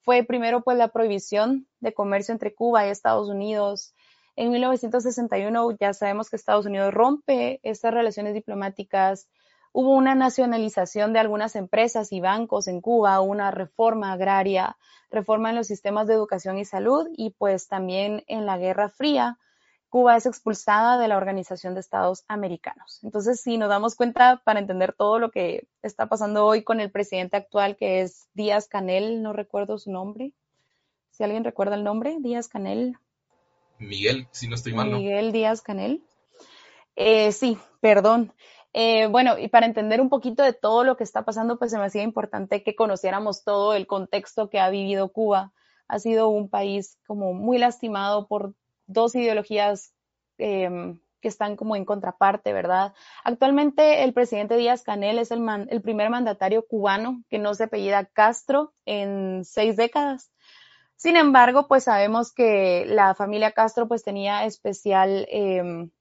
fue 0.01 0.23
primero 0.23 0.61
pues 0.63 0.77
la 0.77 0.89
prohibición 0.89 1.67
de 1.79 1.93
comercio 1.93 2.33
entre 2.33 2.53
Cuba 2.53 2.85
y 2.85 2.89
Estados 2.89 3.29
Unidos. 3.29 3.93
En 4.35 4.51
1961 4.51 5.77
ya 5.79 5.93
sabemos 5.93 6.29
que 6.29 6.35
Estados 6.35 6.65
Unidos 6.65 6.93
rompe 6.93 7.59
estas 7.63 7.93
relaciones 7.93 8.33
diplomáticas. 8.33 9.29
hubo 9.73 9.95
una 9.95 10.15
nacionalización 10.15 11.13
de 11.13 11.19
algunas 11.19 11.55
empresas 11.55 12.11
y 12.11 12.19
bancos 12.19 12.67
en 12.67 12.81
Cuba, 12.81 13.21
una 13.21 13.51
reforma 13.51 14.11
agraria, 14.11 14.75
reforma 15.09 15.49
en 15.49 15.55
los 15.55 15.67
sistemas 15.67 16.07
de 16.07 16.13
educación 16.15 16.57
y 16.57 16.65
salud 16.65 17.07
y 17.15 17.29
pues 17.31 17.69
también 17.69 18.23
en 18.27 18.45
la 18.45 18.57
Guerra 18.57 18.89
Fría, 18.89 19.37
Cuba 19.91 20.15
es 20.15 20.25
expulsada 20.25 20.97
de 20.97 21.09
la 21.09 21.17
Organización 21.17 21.73
de 21.73 21.81
Estados 21.81 22.23
Americanos. 22.29 23.01
Entonces, 23.03 23.41
si 23.41 23.57
nos 23.57 23.67
damos 23.67 23.95
cuenta 23.95 24.41
para 24.45 24.61
entender 24.61 24.93
todo 24.93 25.19
lo 25.19 25.31
que 25.31 25.67
está 25.83 26.07
pasando 26.07 26.45
hoy 26.45 26.63
con 26.63 26.79
el 26.79 26.89
presidente 26.89 27.35
actual, 27.35 27.75
que 27.75 27.99
es 27.99 28.29
Díaz 28.33 28.69
Canel, 28.69 29.21
no 29.21 29.33
recuerdo 29.33 29.77
su 29.77 29.91
nombre. 29.91 30.31
Si 31.09 31.25
alguien 31.25 31.43
recuerda 31.43 31.75
el 31.75 31.83
nombre, 31.83 32.15
Díaz 32.21 32.47
Canel. 32.47 32.95
Miguel, 33.79 34.29
si 34.31 34.47
no 34.47 34.55
estoy 34.55 34.73
mal. 34.73 34.89
Miguel 34.89 35.33
Díaz 35.33 35.61
Canel. 35.61 36.01
Eh, 36.95 37.33
sí, 37.33 37.57
perdón. 37.81 38.31
Eh, 38.71 39.07
bueno, 39.07 39.37
y 39.37 39.49
para 39.49 39.65
entender 39.65 39.99
un 39.99 40.07
poquito 40.07 40.41
de 40.41 40.53
todo 40.53 40.85
lo 40.85 40.95
que 40.95 41.03
está 41.03 41.25
pasando, 41.25 41.59
pues 41.59 41.69
se 41.69 41.77
me 41.77 41.83
hacía 41.83 42.03
importante 42.03 42.63
que 42.63 42.77
conociéramos 42.77 43.43
todo 43.43 43.73
el 43.73 43.87
contexto 43.87 44.49
que 44.49 44.61
ha 44.61 44.69
vivido 44.69 45.11
Cuba. 45.11 45.51
Ha 45.89 45.99
sido 45.99 46.29
un 46.29 46.47
país 46.47 46.97
como 47.05 47.33
muy 47.33 47.57
lastimado 47.57 48.27
por 48.27 48.53
dos 48.91 49.15
ideologías 49.15 49.93
em, 50.37 50.99
que 51.21 51.27
están 51.27 51.55
como 51.55 51.75
en 51.75 51.85
contraparte, 51.85 52.51
¿verdad? 52.51 52.93
Actualmente 53.23 54.03
el 54.03 54.13
presidente 54.13 54.57
Díaz 54.57 54.83
Canel 54.83 55.19
es 55.19 55.31
el, 55.31 55.47
el 55.69 55.81
primer 55.81 56.09
mandatario 56.09 56.65
cubano 56.67 57.23
que 57.29 57.37
no 57.39 57.53
se 57.53 57.65
apellida 57.65 58.05
Castro 58.05 58.73
en 58.85 59.45
seis 59.45 59.77
décadas. 59.77 60.31
Sin 60.95 61.15
embargo, 61.15 61.67
pues 61.67 61.85
sabemos 61.85 62.33
que 62.33 62.85
la 62.87 63.15
familia 63.15 63.51
Castro 63.51 63.87
pues 63.87 64.03
tenía 64.03 64.45
especial 64.45 65.27
em, 65.29 65.91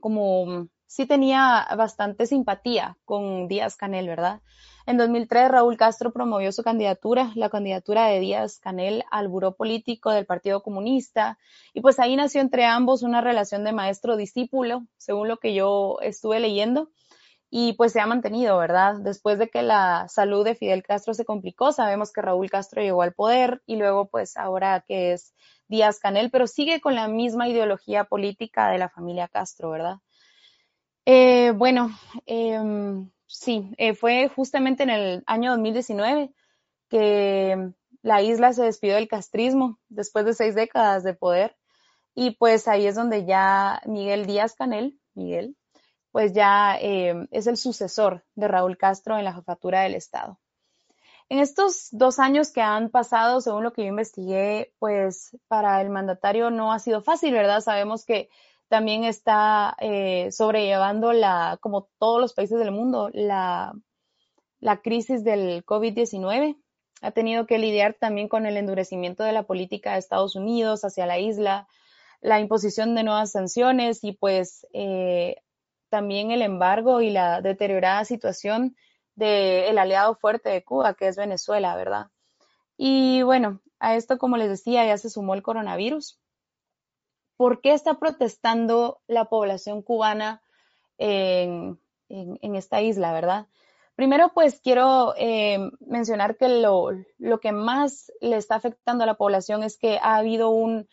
como 0.00 0.68
sí 0.86 1.06
tenía 1.06 1.66
bastante 1.76 2.26
simpatía 2.26 2.96
con 3.04 3.48
Díaz 3.48 3.76
Canel, 3.76 4.08
¿verdad? 4.08 4.40
En 4.86 4.98
2003, 4.98 5.50
Raúl 5.50 5.78
Castro 5.78 6.12
promovió 6.12 6.52
su 6.52 6.62
candidatura, 6.62 7.32
la 7.36 7.48
candidatura 7.48 8.06
de 8.06 8.20
Díaz 8.20 8.58
Canel 8.58 9.02
al 9.10 9.28
buró 9.28 9.54
político 9.54 10.10
del 10.10 10.26
Partido 10.26 10.62
Comunista, 10.62 11.38
y 11.72 11.80
pues 11.80 11.98
ahí 11.98 12.16
nació 12.16 12.42
entre 12.42 12.66
ambos 12.66 13.02
una 13.02 13.22
relación 13.22 13.64
de 13.64 13.72
maestro-discípulo, 13.72 14.86
según 14.98 15.28
lo 15.28 15.38
que 15.38 15.54
yo 15.54 15.96
estuve 16.02 16.38
leyendo, 16.38 16.90
y 17.48 17.72
pues 17.74 17.92
se 17.92 18.00
ha 18.00 18.06
mantenido, 18.06 18.58
¿verdad? 18.58 18.96
Después 18.98 19.38
de 19.38 19.48
que 19.48 19.62
la 19.62 20.06
salud 20.08 20.44
de 20.44 20.54
Fidel 20.54 20.82
Castro 20.82 21.14
se 21.14 21.24
complicó, 21.24 21.72
sabemos 21.72 22.12
que 22.12 22.20
Raúl 22.20 22.50
Castro 22.50 22.82
llegó 22.82 23.00
al 23.00 23.14
poder 23.14 23.62
y 23.64 23.76
luego 23.76 24.08
pues 24.08 24.36
ahora 24.36 24.84
que 24.86 25.12
es 25.12 25.32
Díaz 25.66 25.98
Canel, 25.98 26.30
pero 26.30 26.46
sigue 26.46 26.82
con 26.82 26.94
la 26.94 27.08
misma 27.08 27.48
ideología 27.48 28.04
política 28.04 28.68
de 28.68 28.78
la 28.78 28.90
familia 28.90 29.28
Castro, 29.28 29.70
¿verdad? 29.70 29.96
Eh, 31.06 31.52
bueno, 31.52 31.90
em, 32.26 33.10
sí, 33.34 33.72
eh, 33.78 33.94
fue 33.94 34.28
justamente 34.28 34.84
en 34.84 34.90
el 34.90 35.24
año 35.26 35.50
2019 35.50 36.32
que 36.88 37.72
la 38.02 38.22
isla 38.22 38.52
se 38.52 38.62
despidió 38.62 38.94
del 38.94 39.08
castrismo 39.08 39.78
después 39.88 40.24
de 40.24 40.34
seis 40.34 40.54
décadas 40.54 41.02
de 41.02 41.14
poder 41.14 41.56
y 42.14 42.32
pues 42.32 42.68
ahí 42.68 42.86
es 42.86 42.94
donde 42.94 43.24
ya 43.24 43.82
Miguel 43.86 44.26
Díaz 44.26 44.54
Canel, 44.54 45.00
Miguel, 45.14 45.56
pues 46.12 46.32
ya 46.32 46.78
em, 46.80 47.26
es 47.32 47.48
el 47.48 47.56
sucesor 47.56 48.24
de 48.36 48.46
Raúl 48.46 48.78
Castro 48.78 49.18
en 49.18 49.24
la 49.24 49.34
jefatura 49.34 49.82
del 49.82 49.96
Estado. 49.96 50.38
En 51.28 51.40
estos 51.40 51.88
dos 51.90 52.18
años 52.20 52.52
que 52.52 52.60
han 52.60 52.90
pasado, 52.90 53.40
según 53.40 53.64
lo 53.64 53.72
que 53.72 53.82
yo 53.82 53.88
investigué, 53.88 54.72
pues 54.78 55.36
para 55.48 55.80
el 55.80 55.90
mandatario 55.90 56.50
no 56.50 56.72
ha 56.72 56.78
sido 56.78 57.02
fácil, 57.02 57.32
¿verdad? 57.32 57.62
Sabemos 57.62 58.04
que 58.04 58.28
también 58.68 59.04
está 59.04 59.76
eh, 59.80 60.30
sobrellevando 60.32 61.12
la, 61.12 61.58
como 61.60 61.88
todos 61.98 62.20
los 62.20 62.32
países 62.32 62.58
del 62.58 62.70
mundo, 62.70 63.10
la, 63.12 63.74
la 64.60 64.80
crisis 64.80 65.24
del 65.24 65.64
COVID-19. 65.64 66.56
Ha 67.02 67.10
tenido 67.10 67.46
que 67.46 67.58
lidiar 67.58 67.94
también 67.94 68.28
con 68.28 68.46
el 68.46 68.56
endurecimiento 68.56 69.24
de 69.24 69.32
la 69.32 69.42
política 69.42 69.92
de 69.92 69.98
Estados 69.98 70.36
Unidos 70.36 70.84
hacia 70.84 71.06
la 71.06 71.18
isla, 71.18 71.68
la 72.20 72.40
imposición 72.40 72.94
de 72.94 73.02
nuevas 73.02 73.32
sanciones 73.32 74.02
y 74.02 74.12
pues 74.12 74.66
eh, 74.72 75.36
también 75.90 76.30
el 76.30 76.40
embargo 76.40 77.02
y 77.02 77.10
la 77.10 77.42
deteriorada 77.42 78.04
situación 78.06 78.74
del 79.14 79.78
aliado 79.78 80.16
fuerte 80.16 80.48
de 80.48 80.64
Cuba, 80.64 80.94
que 80.94 81.08
es 81.08 81.16
Venezuela, 81.16 81.76
¿verdad? 81.76 82.06
Y 82.76 83.22
bueno, 83.22 83.60
a 83.78 83.96
esto, 83.96 84.18
como 84.18 84.36
les 84.36 84.48
decía, 84.48 84.86
ya 84.86 84.96
se 84.96 85.10
sumó 85.10 85.34
el 85.34 85.42
coronavirus. 85.42 86.18
¿Por 87.36 87.60
qué 87.60 87.72
está 87.72 87.98
protestando 87.98 89.00
la 89.06 89.26
población 89.26 89.82
cubana 89.82 90.42
en, 90.98 91.78
esta 92.08 92.80
isla, 92.82 93.12
verdad? 93.12 93.46
Primero, 93.96 94.32
pues 94.34 94.60
quiero 94.60 95.14
eh, 95.16 95.70
mencionar 95.80 96.36
que 96.36 96.48
lo, 96.48 96.90
que 97.40 97.52
más 97.52 98.12
le 98.20 98.36
está 98.36 98.56
afectando 98.56 99.04
a 99.04 99.06
la 99.06 99.14
población 99.14 99.62
es 99.62 99.78
que 99.78 99.98
ha 100.02 100.16
habido 100.16 100.50
un, 100.50 100.88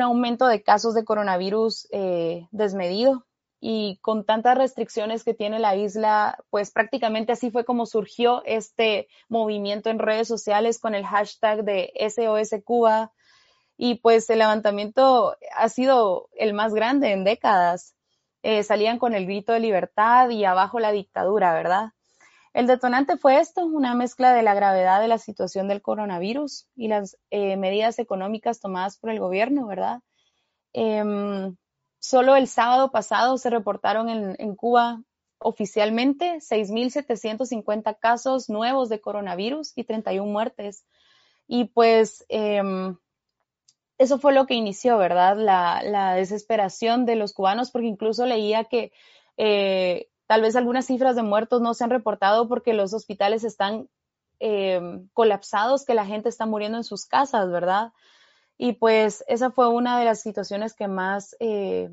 aumento 0.00 0.46
de 0.46 0.62
casos 0.62 0.94
de 0.94 1.04
coronavirus 1.04 1.88
eh, 1.90 2.46
desmedido 2.50 3.26
y 3.60 3.98
con 4.00 4.24
tantas 4.24 4.56
restricciones 4.58 5.24
que 5.24 5.34
tiene 5.34 5.58
la 5.58 5.74
isla, 5.76 6.38
pues 6.50 6.70
prácticamente 6.70 7.32
así 7.32 7.50
fue 7.50 7.64
como 7.64 7.86
surgió 7.86 8.42
este 8.44 9.08
movimiento 9.28 9.90
en 9.90 9.98
redes 9.98 10.28
sociales 10.28 10.78
con 10.78 10.94
el 10.94 11.06
hashtag 11.06 11.64
de 11.64 11.92
SOS 11.98 12.62
Cuba, 12.64 13.12
y 13.76 13.96
pues 13.96 14.28
el 14.30 14.38
levantamiento 14.38 15.36
ha 15.56 15.68
sido 15.68 16.28
el 16.32 16.54
más 16.54 16.74
grande 16.74 17.12
en 17.12 17.24
décadas. 17.24 17.94
Eh, 18.42 18.62
salían 18.62 18.98
con 18.98 19.14
el 19.14 19.26
grito 19.26 19.52
de 19.52 19.60
libertad 19.60 20.30
y 20.30 20.44
abajo 20.44 20.78
la 20.80 20.92
dictadura, 20.92 21.52
¿verdad? 21.52 21.90
El 22.54 22.66
detonante 22.66 23.18
fue 23.18 23.38
esto, 23.38 23.66
una 23.66 23.94
mezcla 23.94 24.32
de 24.32 24.42
la 24.42 24.54
gravedad 24.54 25.00
de 25.00 25.08
la 25.08 25.18
situación 25.18 25.68
del 25.68 25.82
coronavirus 25.82 26.66
y 26.74 26.88
las 26.88 27.18
eh, 27.30 27.56
medidas 27.56 27.98
económicas 27.98 28.60
tomadas 28.60 28.98
por 28.98 29.10
el 29.10 29.20
gobierno, 29.20 29.66
¿verdad? 29.66 30.00
Em, 30.72 31.56
solo 31.98 32.36
el 32.36 32.48
sábado 32.48 32.90
pasado 32.90 33.36
se 33.36 33.50
reportaron 33.50 34.08
en, 34.08 34.36
en 34.38 34.56
Cuba 34.56 35.02
oficialmente 35.38 36.40
6.750 36.40 37.98
casos 37.98 38.48
nuevos 38.48 38.88
de 38.88 39.00
coronavirus 39.00 39.72
y 39.76 39.84
31 39.84 40.30
muertes. 40.30 40.86
Y 41.46 41.66
pues 41.66 42.24
em, 42.28 42.96
eso 43.98 44.18
fue 44.18 44.34
lo 44.34 44.46
que 44.46 44.54
inició, 44.54 44.98
¿verdad? 44.98 45.36
La, 45.36 46.14
desesperación 46.14 47.06
de 47.06 47.16
los 47.16 47.32
cubanos, 47.32 47.70
porque 47.70 47.86
incluso 47.86 48.26
leía 48.26 48.64
que 48.64 48.92
eh, 49.36 50.08
tal 50.26 50.42
vez 50.42 50.56
algunas 50.56 50.86
cifras 50.86 51.16
de 51.16 51.22
muertos 51.22 51.60
no 51.62 51.74
se 51.74 51.84
han 51.84 51.90
reportado 51.90 52.48
porque 52.48 52.74
los 52.74 52.92
hospitales 52.92 53.44
están 53.44 53.88
eh, 54.40 54.80
colapsados, 55.12 55.84
que 55.84 55.94
la 55.94 56.06
gente 56.06 56.28
está 56.28 56.46
muriendo 56.46 56.78
en 56.78 56.84
sus 56.84 57.06
casas, 57.06 57.50
¿verdad? 57.50 57.92
Y 58.58 58.74
pues 58.74 59.24
esa 59.28 59.50
fue 59.50 59.68
una 59.68 59.98
de 59.98 60.04
las 60.04 60.20
situaciones 60.20 60.74
que 60.74 60.88
más, 60.88 61.36
eh, 61.40 61.90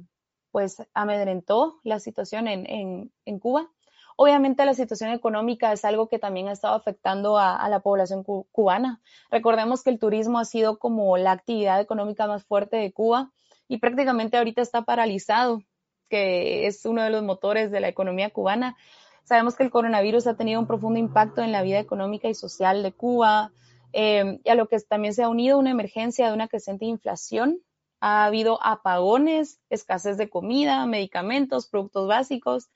pues, 0.51 0.81
amedrentó 0.93 1.79
la 1.83 1.99
situación 1.99 2.47
en, 2.47 3.11
en 3.25 3.39
Cuba. 3.39 3.69
Obviamente 4.15 4.65
la 4.65 4.73
situación 4.73 5.11
económica 5.11 5.71
es 5.73 5.85
algo 5.85 6.07
que 6.07 6.19
también 6.19 6.47
ha 6.47 6.51
estado 6.51 6.75
afectando 6.75 7.37
a, 7.37 7.67
la 7.69 7.79
población 7.79 8.23
cubana. 8.23 9.01
Recordemos 9.31 9.83
que 9.83 9.89
el 9.89 9.99
turismo 9.99 10.39
ha 10.39 10.45
sido 10.45 10.77
como 10.77 11.17
la 11.17 11.31
actividad 11.31 11.81
económica 11.81 12.27
más 12.27 12.43
fuerte 12.43 12.77
de 12.77 12.91
Cuba 12.91 13.31
y 13.67 13.77
prácticamente 13.77 14.37
ahorita 14.37 14.61
está 14.61 14.83
paralizado, 14.83 15.63
que 16.09 16.67
es 16.67 16.85
uno 16.85 17.01
de 17.01 17.09
los 17.09 17.23
motores 17.23 17.71
de 17.71 17.79
la 17.79 17.87
economía 17.87 18.29
cubana. 18.29 18.77
Sabemos 19.23 19.55
que 19.55 19.63
el 19.63 19.71
coronavirus 19.71 20.27
ha 20.27 20.35
tenido 20.35 20.59
un 20.59 20.67
profundo 20.67 20.99
impacto 20.99 21.41
en 21.41 21.51
la 21.51 21.63
vida 21.63 21.79
económica 21.79 22.27
y 22.27 22.35
social 22.35 22.83
de 22.83 22.91
Cuba, 22.91 23.51
eh, 23.93 24.39
y 24.43 24.49
a 24.49 24.55
lo 24.55 24.67
que 24.67 24.79
también 24.79 25.13
se 25.13 25.23
ha 25.23 25.29
unido 25.29 25.57
una 25.57 25.71
emergencia 25.71 26.27
de 26.27 26.33
una 26.33 26.47
creciente 26.47 26.85
inflación. 26.85 27.59
Ha 27.99 28.25
habido 28.25 28.59
apagones, 28.61 29.61
escasez 29.69 30.17
de 30.17 30.29
comida, 30.29 30.85
medicamentos, 30.85 31.67
productos 31.67 32.07
básicos 32.07 32.69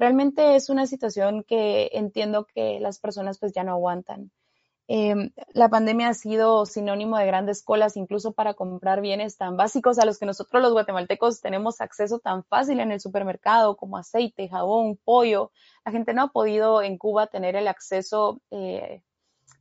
realmente 0.00 0.56
es 0.56 0.70
una 0.70 0.86
situación 0.86 1.44
que 1.44 1.90
entiendo 1.92 2.46
que 2.46 2.80
las 2.80 2.98
personas 2.98 3.38
pues 3.38 3.52
ya 3.52 3.62
no 3.62 3.72
aguantan. 3.72 4.32
Em, 4.88 5.30
la 5.52 5.68
pandemia 5.68 6.08
ha 6.08 6.14
sido 6.14 6.66
sinónimo 6.66 7.16
de 7.16 7.26
grandes 7.26 7.62
colas, 7.62 7.96
incluso 7.96 8.32
para 8.32 8.54
comprar 8.54 9.00
bienes 9.02 9.36
tan 9.36 9.56
básicos 9.56 9.98
a 9.98 10.06
los 10.06 10.18
que 10.18 10.26
nosotros 10.26 10.60
los 10.62 10.72
guatemaltecos 10.72 11.40
tenemos 11.40 11.80
acceso 11.80 12.18
tan 12.18 12.42
fácil 12.44 12.80
en 12.80 12.90
el 12.90 13.00
supermercado 13.00 13.76
como 13.76 13.98
aceite, 13.98 14.48
jabón, 14.48 14.98
pollo. 15.04 15.52
La 15.84 15.92
gente 15.92 16.12
no 16.14 16.22
ha 16.22 16.28
podido 16.32 16.82
en 16.82 16.98
Cuba 16.98 17.28
tener 17.28 17.54
el 17.54 17.68
acceso 17.68 18.40
eh, 18.50 19.02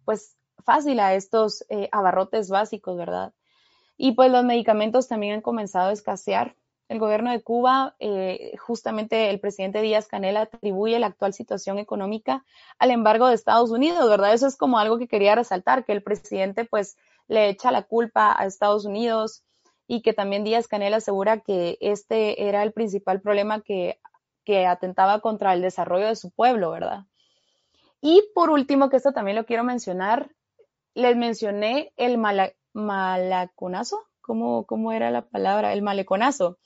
pues 0.06 0.36
fácil 0.66 1.00
a 1.00 1.14
estos 1.14 1.64
eh, 1.70 1.90
abarrotes 1.92 2.50
básicos, 2.50 2.98
¿verdad? 2.98 3.34
Y 3.98 4.14
pues 4.14 4.32
los 4.32 4.46
medicamentos 4.46 5.08
también 5.08 5.36
han 5.36 5.42
comenzado 5.42 5.90
a 5.90 5.94
escasear 5.94 6.56
el 6.90 7.00
gobierno 7.00 7.32
de 7.32 7.42
Cuba, 7.42 7.96
eh, 8.00 8.58
justamente 8.58 9.30
el 9.30 9.40
presidente 9.40 9.82
Díaz 9.82 10.08
Canel 10.08 10.38
atribuye 10.38 11.00
la 11.00 11.08
actual 11.08 11.34
situación 11.34 11.78
económica 11.78 12.44
al 12.80 12.90
embargo 12.90 13.28
de 13.28 13.36
Estados 13.36 13.70
Unidos, 13.70 14.10
¿verdad? 14.10 14.34
Eso 14.34 14.48
es 14.48 14.58
como 14.58 14.80
algo 14.80 14.98
que 14.98 15.08
quería 15.08 15.36
resaltar, 15.36 15.86
que 15.86 15.92
el 15.92 16.02
presidente 16.02 16.66
pues 16.66 16.98
le 17.28 17.48
echa 17.48 17.72
la 17.72 17.84
culpa 17.84 18.36
a 18.38 18.46
Estados 18.46 18.86
Unidos 18.86 19.44
y 19.86 20.02
que 20.02 20.14
también 20.14 20.44
Díaz 20.44 20.68
Canel 20.68 20.96
asegura 20.96 21.40
que 21.42 21.78
este 21.80 22.48
era 22.48 22.64
el 22.64 22.74
principal 22.74 23.22
problema 23.22 23.62
que, 23.62 24.00
que 24.44 24.66
atentaba 24.66 25.20
contra 25.20 25.54
el 25.54 25.62
desarrollo 25.62 26.08
de 26.08 26.16
su 26.16 26.32
pueblo, 26.32 26.72
¿verdad? 26.72 27.06
Y 28.02 28.24
por 28.34 28.50
último, 28.50 28.90
que 28.90 28.98
esto 28.98 29.14
también 29.14 29.38
lo 29.38 29.46
quiero 29.46 29.64
mencionar, 29.64 30.32
les 30.96 31.16
mencioné 31.16 31.94
el 31.98 32.18
malaconazo, 32.74 34.09
¿cómo, 34.30 34.68
¿cómo, 34.68 34.92
era 34.92 35.10
la 35.10 35.24
palabra? 35.24 35.74
El 35.74 35.82
maleconazo, 35.82 36.60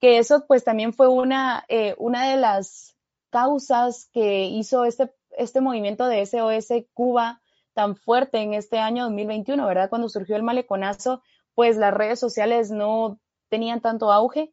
que 0.00 0.18
eso 0.18 0.44
pues 0.46 0.64
también 0.64 0.92
fue 0.92 1.08
una, 1.08 1.64
eh, 1.68 1.94
una 1.96 2.28
de 2.28 2.36
las 2.36 2.94
causas 3.30 4.10
que 4.12 4.44
hizo 4.44 4.84
este, 4.84 5.14
este 5.30 5.62
movimiento 5.62 6.08
de 6.08 6.26
SOS 6.26 6.68
Cuba 6.92 7.40
tan 7.72 7.96
fuerte 7.96 8.42
en 8.42 8.52
este 8.52 8.80
año 8.80 9.04
2021, 9.04 9.66
¿verdad? 9.66 9.88
Cuando 9.88 10.10
surgió 10.10 10.36
el 10.36 10.42
maleconazo, 10.42 11.22
pues 11.54 11.78
las 11.78 11.94
redes 11.94 12.20
sociales 12.20 12.70
no 12.70 13.18
tenían 13.48 13.80
tanto 13.80 14.12
auge. 14.12 14.52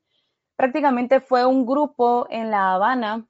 Prácticamente 0.55 1.19
fue 1.19 1.45
un 1.45 1.65
grupo 1.65 2.27
en 2.29 2.49
La 2.49 2.73
Habana 2.73 3.27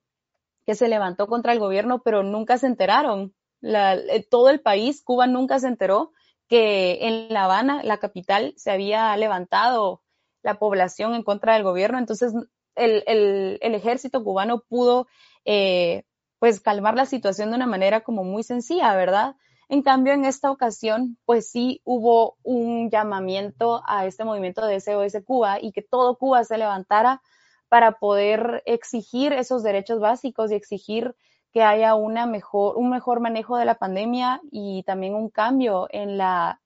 que 0.67 0.75
se 0.75 0.89
levantó 0.89 1.25
contra 1.25 1.53
el 1.53 1.59
gobierno, 1.59 2.03
pero 2.03 2.21
nunca 2.21 2.59
se 2.59 2.67
enteraron. 2.67 3.33
Eh, 3.63 4.27
todo 4.29 4.49
el 4.49 4.59
país, 4.59 5.01
Cuba 5.03 5.25
nunca 5.25 5.57
se 5.57 5.69
enteró 5.69 6.11
que 6.47 7.07
en 7.07 7.29
La 7.29 7.45
Habana, 7.45 7.81
la 7.83 7.97
capital, 7.97 8.53
se 8.57 8.71
había 8.71 9.15
levantado 9.17 10.01
la 10.43 10.59
población 10.59 11.15
en 11.15 11.23
contra 11.23 11.53
del 11.53 11.63
gobierno. 11.63 11.97
Entonces, 11.97 12.33
el, 12.75 13.59
ejército 13.61 14.23
cubano 14.23 14.61
pudo, 14.61 15.07
eh, 15.45 16.03
pues, 16.39 16.59
calmar 16.59 16.95
la 16.95 17.05
situación 17.05 17.49
de 17.49 17.55
una 17.55 17.67
manera 17.67 18.01
como 18.01 18.23
muy 18.23 18.43
sencilla, 18.43 18.95
¿verdad? 18.95 19.35
En 19.69 19.81
cambio, 19.81 20.13
en 20.13 20.25
esta 20.25 20.51
ocasión, 20.51 21.17
pues 21.25 21.49
sí 21.49 21.81
hubo 21.83 22.37
un 22.43 22.89
llamamiento 22.89 23.81
a 23.87 24.05
este 24.05 24.23
movimiento 24.23 24.65
de 24.65 24.79
SOS 24.79 25.23
Cuba 25.25 25.59
y 25.61 25.71
que 25.71 25.81
todo 25.81 26.17
Cuba 26.17 26.43
se 26.43 26.57
levantara 26.57 27.21
para 27.69 27.93
poder 27.93 28.61
exigir 28.65 29.33
esos 29.33 29.63
derechos 29.63 29.99
básicos 29.99 30.51
y 30.51 30.55
exigir 30.55 31.15
que 31.53 31.61
haya 31.61 31.93
una 31.93 32.25
mejor, 32.25 32.77
un 32.77 32.89
mejor 32.89 33.19
manejo 33.19 33.57
de 33.57 33.65
la 33.65 33.75
pandemia 33.75 34.41
y 34.51 34.81
también 34.83 35.13
un 35.13 35.29
cambio 35.29 35.87
en 35.91 36.17
la, 36.17 36.59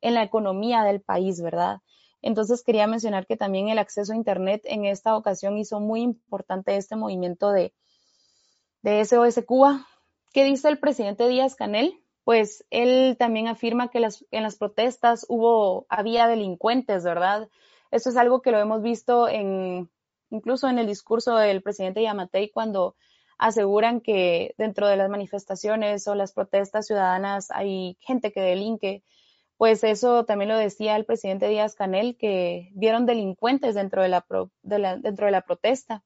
en 0.00 0.14
la 0.14 0.22
economía 0.22 0.82
del 0.82 1.02
país, 1.02 1.42
¿verdad? 1.42 1.80
Entonces 2.22 2.62
quería 2.62 2.86
mencionar 2.86 3.26
que 3.26 3.36
también 3.36 3.68
el 3.68 3.78
acceso 3.78 4.12
a 4.12 4.16
Internet 4.16 4.62
en 4.64 4.86
esta 4.86 5.14
ocasión 5.14 5.58
hizo 5.58 5.78
muy 5.78 6.00
importante 6.00 6.76
este 6.76 6.96
movimiento 6.96 7.52
de, 7.52 7.74
de 8.82 9.04
SOS 9.04 9.44
Cuba. 9.46 9.86
¿Qué 10.32 10.44
dice 10.44 10.68
el 10.68 10.78
presidente 10.78 11.28
Díaz 11.28 11.54
Canel? 11.54 12.00
Pues 12.24 12.64
él 12.70 13.16
también 13.18 13.46
afirma 13.46 13.88
que 13.88 14.00
las, 14.00 14.24
en 14.30 14.42
las 14.42 14.56
protestas 14.56 15.26
hubo, 15.28 15.86
había 15.90 16.26
delincuentes, 16.26 17.04
¿verdad? 17.04 17.48
Esto 17.90 18.08
es 18.08 18.16
algo 18.16 18.40
que 18.40 18.52
lo 18.52 18.58
hemos 18.58 18.82
visto 18.82 19.28
en, 19.28 19.90
incluso 20.30 20.68
en 20.68 20.78
el 20.78 20.86
discurso 20.86 21.36
del 21.36 21.62
presidente 21.62 22.02
Yamatei 22.02 22.50
cuando 22.50 22.94
aseguran 23.40 24.00
que 24.00 24.54
dentro 24.58 24.86
de 24.86 24.96
las 24.96 25.08
manifestaciones 25.08 26.06
o 26.06 26.14
las 26.14 26.32
protestas 26.32 26.86
ciudadanas 26.86 27.50
hay 27.50 27.96
gente 28.00 28.32
que 28.32 28.40
delinque, 28.40 29.02
pues 29.56 29.82
eso 29.82 30.24
también 30.24 30.50
lo 30.50 30.56
decía 30.56 30.94
el 30.96 31.06
presidente 31.06 31.48
Díaz 31.48 31.74
Canel, 31.74 32.16
que 32.18 32.70
vieron 32.74 33.06
delincuentes 33.06 33.74
dentro 33.74 34.02
de 34.02 34.08
la, 34.08 34.24
dentro 34.62 35.26
de 35.26 35.32
la 35.32 35.40
protesta. 35.40 36.02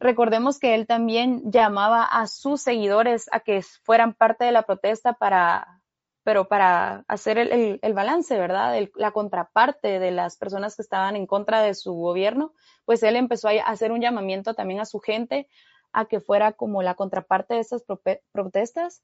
Recordemos 0.00 0.58
que 0.58 0.74
él 0.74 0.86
también 0.86 1.50
llamaba 1.50 2.04
a 2.04 2.26
sus 2.26 2.60
seguidores 2.60 3.28
a 3.32 3.40
que 3.40 3.62
fueran 3.82 4.14
parte 4.14 4.44
de 4.44 4.52
la 4.52 4.62
protesta 4.62 5.12
para, 5.12 5.80
pero 6.24 6.48
para 6.48 7.04
hacer 7.08 7.38
el, 7.38 7.78
el, 7.82 7.94
balance, 7.94 8.36
¿verdad? 8.36 8.76
la 8.94 9.10
contraparte 9.12 9.98
de 9.98 10.10
las 10.10 10.36
personas 10.36 10.76
que 10.76 10.82
estaban 10.82 11.16
en 11.16 11.26
contra 11.26 11.62
de 11.62 11.74
su 11.74 11.94
gobierno, 11.94 12.52
pues 12.84 13.02
él 13.02 13.16
empezó 13.16 13.48
a 13.48 13.52
hacer 13.52 13.92
un 13.92 14.00
llamamiento 14.00 14.54
también 14.54 14.80
a 14.80 14.84
su 14.84 15.00
gente 15.00 15.48
a 15.92 16.06
que 16.06 16.20
fuera 16.20 16.52
como 16.52 16.82
la 16.82 16.94
contraparte 16.94 17.54
de 17.54 17.60
estas 17.60 17.84
protestas. 18.32 19.02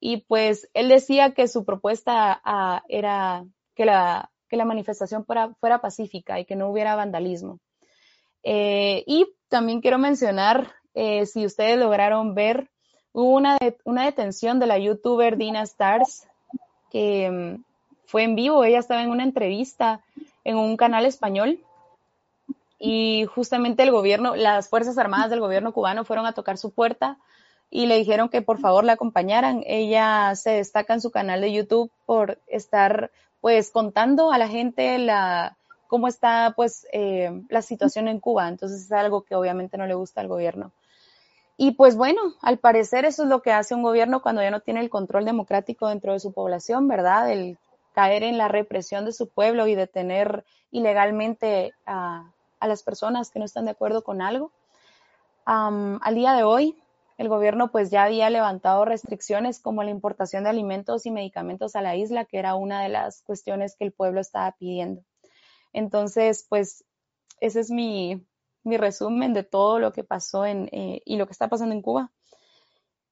Y 0.00 0.18
pues 0.28 0.68
él 0.74 0.88
decía 0.88 1.32
que 1.32 1.48
su 1.48 1.64
propuesta 1.64 2.40
ah, 2.44 2.82
era 2.88 3.44
que 3.74 3.84
la, 3.84 4.30
que 4.48 4.56
la 4.56 4.64
manifestación 4.64 5.24
fuera, 5.24 5.80
pacífica 5.80 6.38
y 6.40 6.44
que 6.44 6.56
no 6.56 6.68
hubiera 6.68 6.96
vandalismo. 6.96 7.58
Eh, 8.42 9.04
y 9.06 9.26
también 9.48 9.80
quiero 9.80 9.98
mencionar, 9.98 10.72
eh, 10.94 11.26
si 11.26 11.46
ustedes 11.46 11.78
lograron 11.78 12.34
ver, 12.34 12.70
hubo 13.12 13.34
una, 13.34 13.56
una 13.84 14.04
detención 14.04 14.58
de 14.58 14.66
la 14.66 14.78
youtuber 14.78 15.36
Dina 15.36 15.62
Stars, 15.62 16.26
que 16.90 17.30
mm, 17.30 17.64
fue 18.06 18.24
en 18.24 18.34
vivo, 18.34 18.64
ella 18.64 18.78
estaba 18.78 19.02
en 19.02 19.10
una 19.10 19.24
entrevista 19.24 20.04
en 20.44 20.56
un 20.56 20.76
canal 20.76 21.06
español 21.06 21.58
y 22.86 23.24
justamente 23.24 23.82
el 23.82 23.90
gobierno, 23.90 24.36
las 24.36 24.68
Fuerzas 24.68 24.98
Armadas 24.98 25.30
del 25.30 25.40
gobierno 25.40 25.72
cubano 25.72 26.04
fueron 26.04 26.26
a 26.26 26.34
tocar 26.34 26.58
su 26.58 26.70
puerta 26.70 27.16
y 27.70 27.86
le 27.86 27.96
dijeron 27.96 28.28
que 28.28 28.42
por 28.42 28.58
favor 28.58 28.84
la 28.84 28.92
acompañaran. 28.92 29.62
Ella 29.66 30.34
se 30.34 30.50
destaca 30.50 30.92
en 30.92 31.00
su 31.00 31.10
canal 31.10 31.40
de 31.40 31.50
YouTube 31.50 31.90
por 32.04 32.38
estar 32.46 33.10
pues 33.40 33.70
contando 33.70 34.32
a 34.32 34.36
la 34.36 34.48
gente 34.48 34.98
la 34.98 35.56
cómo 35.86 36.08
está 36.08 36.52
pues 36.56 36.86
eh, 36.92 37.30
la 37.48 37.62
situación 37.62 38.06
en 38.06 38.20
Cuba. 38.20 38.48
Entonces 38.48 38.82
es 38.82 38.92
algo 38.92 39.22
que 39.22 39.34
obviamente 39.34 39.78
no 39.78 39.86
le 39.86 39.94
gusta 39.94 40.20
al 40.20 40.28
gobierno. 40.28 40.70
Y 41.56 41.70
pues 41.70 41.96
bueno, 41.96 42.20
al 42.42 42.58
parecer 42.58 43.06
eso 43.06 43.22
es 43.22 43.30
lo 43.30 43.40
que 43.40 43.52
hace 43.52 43.74
un 43.74 43.82
gobierno 43.82 44.20
cuando 44.20 44.42
ya 44.42 44.50
no 44.50 44.60
tiene 44.60 44.80
el 44.80 44.90
control 44.90 45.24
democrático 45.24 45.88
dentro 45.88 46.12
de 46.12 46.20
su 46.20 46.34
población, 46.34 46.86
¿verdad? 46.86 47.32
El 47.32 47.56
caer 47.94 48.24
en 48.24 48.36
la 48.36 48.48
represión 48.48 49.06
de 49.06 49.12
su 49.12 49.30
pueblo 49.30 49.66
y 49.68 49.74
detener 49.74 50.44
ilegalmente 50.70 51.72
a, 51.86 52.33
a 52.64 52.66
las 52.66 52.82
personas 52.82 53.30
que 53.30 53.38
no 53.38 53.44
están 53.44 53.66
de 53.66 53.72
acuerdo 53.72 54.02
con 54.02 54.22
algo. 54.22 54.50
al 55.44 56.14
día 56.14 56.32
de 56.32 56.44
hoy, 56.44 56.82
el 57.18 57.28
gobierno 57.28 57.70
pues 57.70 57.90
ya 57.90 58.04
había 58.04 58.30
levantado 58.30 58.86
restricciones 58.86 59.60
como 59.60 59.82
la 59.82 59.90
importación 59.90 60.44
de 60.44 60.50
alimentos 60.50 61.04
y 61.04 61.10
medicamentos 61.10 61.76
a 61.76 61.82
la 61.82 61.94
isla, 61.94 62.24
que 62.24 62.38
era 62.38 62.54
una 62.54 62.82
de 62.82 62.88
las 62.88 63.22
cuestiones 63.22 63.76
que 63.76 63.84
el 63.84 63.92
pueblo 63.92 64.20
estaba 64.20 64.50
pidiendo. 64.52 65.02
Entonces, 65.74 66.46
pues 66.48 66.84
ese 67.38 67.60
es 67.60 67.70
mi, 67.70 68.26
mi 68.62 68.78
resumen 68.78 69.34
de 69.34 69.44
todo 69.44 69.78
lo 69.78 69.92
que 69.92 70.02
pasó 70.02 70.46
en, 70.46 70.70
eh, 70.72 71.02
y 71.04 71.18
lo 71.18 71.26
que 71.26 71.32
está 71.32 71.48
pasando 71.48 71.74
en 71.74 71.82
Cuba. 71.82 72.12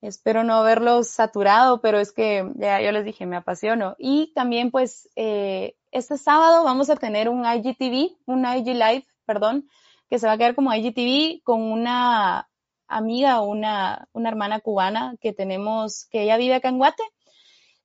Espero 0.00 0.44
no 0.44 0.54
haberlos 0.54 1.08
saturado, 1.08 1.82
pero 1.82 2.00
es 2.00 2.10
que 2.10 2.50
ya 2.56 2.80
yo 2.80 2.90
les 2.90 3.04
dije, 3.04 3.26
me 3.26 3.36
apasiono. 3.36 3.96
Y 3.98 4.32
también 4.34 4.70
pues 4.70 5.10
eh, 5.14 5.76
este 5.90 6.16
sábado 6.16 6.64
vamos 6.64 6.88
a 6.88 6.96
tener 6.96 7.28
un 7.28 7.44
IGTV, 7.44 8.16
un 8.24 8.46
IG 8.46 8.68
Live 8.68 9.06
perdón, 9.24 9.68
que 10.08 10.18
se 10.18 10.26
va 10.26 10.34
a 10.34 10.38
quedar 10.38 10.54
como 10.54 10.74
IGTV 10.74 11.42
con 11.42 11.62
una 11.62 12.48
amiga, 12.86 13.40
una, 13.40 14.08
una 14.12 14.28
hermana 14.28 14.60
cubana 14.60 15.16
que 15.20 15.32
tenemos, 15.32 16.06
que 16.10 16.22
ella 16.22 16.36
vive 16.36 16.54
acá 16.54 16.68
en 16.68 16.78
Guate. 16.78 17.02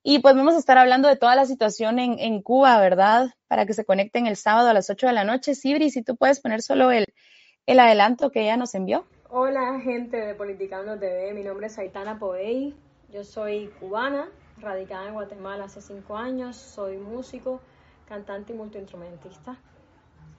Y 0.04 0.20
pues 0.20 0.36
vamos 0.36 0.56
a 0.56 0.60
estar 0.60 0.78
hablando 0.78 1.08
de 1.08 1.18
toda 1.18 1.36
la 1.36 1.46
situación 1.46 2.00
en, 2.00 2.20
en 2.20 2.42
Cuba, 2.42 2.80
¿verdad? 2.80 3.30
Para 3.48 3.66
que 3.66 3.74
se 3.74 3.86
conecten 3.86 4.28
el 4.28 4.36
sábado 4.36 4.70
a 4.70 4.74
las 4.74 4.90
8 4.90 5.08
de 5.08 5.14
la 5.14 5.24
noche. 5.24 5.56
Sibri, 5.56 5.90
si 5.90 6.04
tú 6.04 6.16
puedes 6.16 6.40
poner 6.40 6.62
solo 6.62 6.92
el, 6.92 7.06
el 7.66 7.80
adelanto 7.80 8.32
que 8.32 8.42
ella 8.42 8.58
nos 8.58 8.76
envió. 8.76 9.06
Hola, 9.30 9.80
gente 9.82 10.18
de 10.18 10.36
Politicando 10.36 10.98
TV. 10.98 11.34
Mi 11.34 11.44
nombre 11.44 11.68
es 11.68 11.78
Aitana 11.78 12.20
Povey. 12.20 12.74
Yo 13.12 13.24
soy 13.24 13.68
cubana, 13.80 14.30
radicada 14.60 15.08
en 15.08 15.14
Guatemala 15.14 15.66
hace 15.66 15.82
cinco 15.82 16.16
años. 16.18 16.56
Soy 16.56 16.98
músico, 16.98 17.62
cantante 18.08 18.54
y 18.54 18.56
multiinstrumentista 18.56 19.58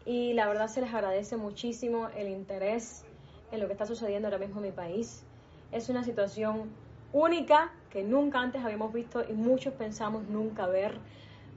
y 0.09 0.33
la 0.33 0.49
verdad 0.49 0.69
se 0.69 0.81
les 0.81 0.95
agradece 0.95 1.37
muchísimo 1.37 2.09
el 2.17 2.31
interés 2.31 3.05
en 3.53 3.61
lo 3.61 3.67
que 3.67 3.75
está 3.75 3.85
sucediendo 3.85 4.29
ahora 4.29 4.39
mismo 4.39 4.57
en 4.57 4.69
mi 4.69 4.73
país. 4.73 5.23
Es 5.71 5.91
una 5.91 6.03
situación 6.03 6.71
única 7.13 7.71
que 7.91 8.03
nunca 8.03 8.41
antes 8.41 8.65
habíamos 8.65 8.91
visto 8.95 9.23
y 9.29 9.35
muchos 9.35 9.75
pensamos 9.75 10.27
nunca 10.27 10.67
ver. 10.67 10.97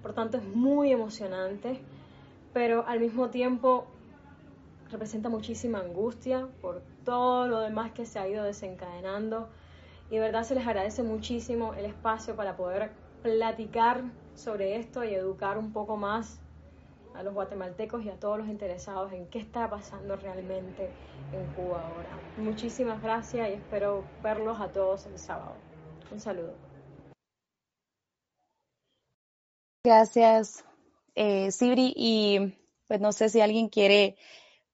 Por 0.02 0.12
tanto, 0.12 0.36
es 0.36 0.44
muy 0.44 0.92
emocionante, 0.92 1.80
pero 2.52 2.86
al 2.88 3.00
mismo 3.00 3.30
tiempo 3.30 3.86
representa 4.90 5.30
muchísima 5.30 5.80
angustia 5.80 6.50
por 6.62 6.82
todo 7.06 7.48
lo 7.48 7.62
demás 7.62 7.94
que 7.94 8.06
se 8.06 8.20
ha 8.20 8.28
ido 8.28 8.44
desencadenando. 8.44 9.48
Y 10.10 10.16
de 10.16 10.20
verdad 10.20 10.44
se 10.44 10.56
les 10.56 10.68
agradece 10.68 11.04
muchísimo 11.04 11.74
el 11.74 11.86
espacio 11.86 12.36
para 12.36 12.58
poder 12.58 12.92
platicar 13.24 14.04
sobre 14.36 14.76
esto 14.76 15.06
y 15.06 15.14
educar 15.14 15.58
un 15.58 15.72
poco 15.72 15.96
más 15.96 16.41
a 17.14 17.24
los 17.24 17.34
guatemaltecos 17.34 18.04
y 18.04 18.10
a 18.10 18.20
todos 18.20 18.38
los 18.38 18.48
interesados 18.48 19.12
en 19.14 19.28
qué 19.28 19.40
está 19.40 19.70
pasando 19.70 20.16
realmente 20.16 20.90
en 21.34 21.46
Cuba 21.54 21.82
ahora. 21.88 22.20
Muchísimas 22.38 23.02
gracias 23.02 23.50
y 23.50 23.54
espero 23.54 24.04
verlos 24.24 24.60
a 24.60 24.70
todos 24.72 25.06
el 25.06 25.18
sábado. 25.18 25.56
Un 26.12 26.20
saludo. 26.20 26.54
Gracias, 29.84 30.64
eh, 31.16 31.52
Sibri. 31.52 31.94
Y 31.96 32.54
pues 32.88 33.02
no 33.02 33.12
sé 33.12 33.30
si 33.30 33.42
alguien 33.42 33.70
quiere 33.70 34.16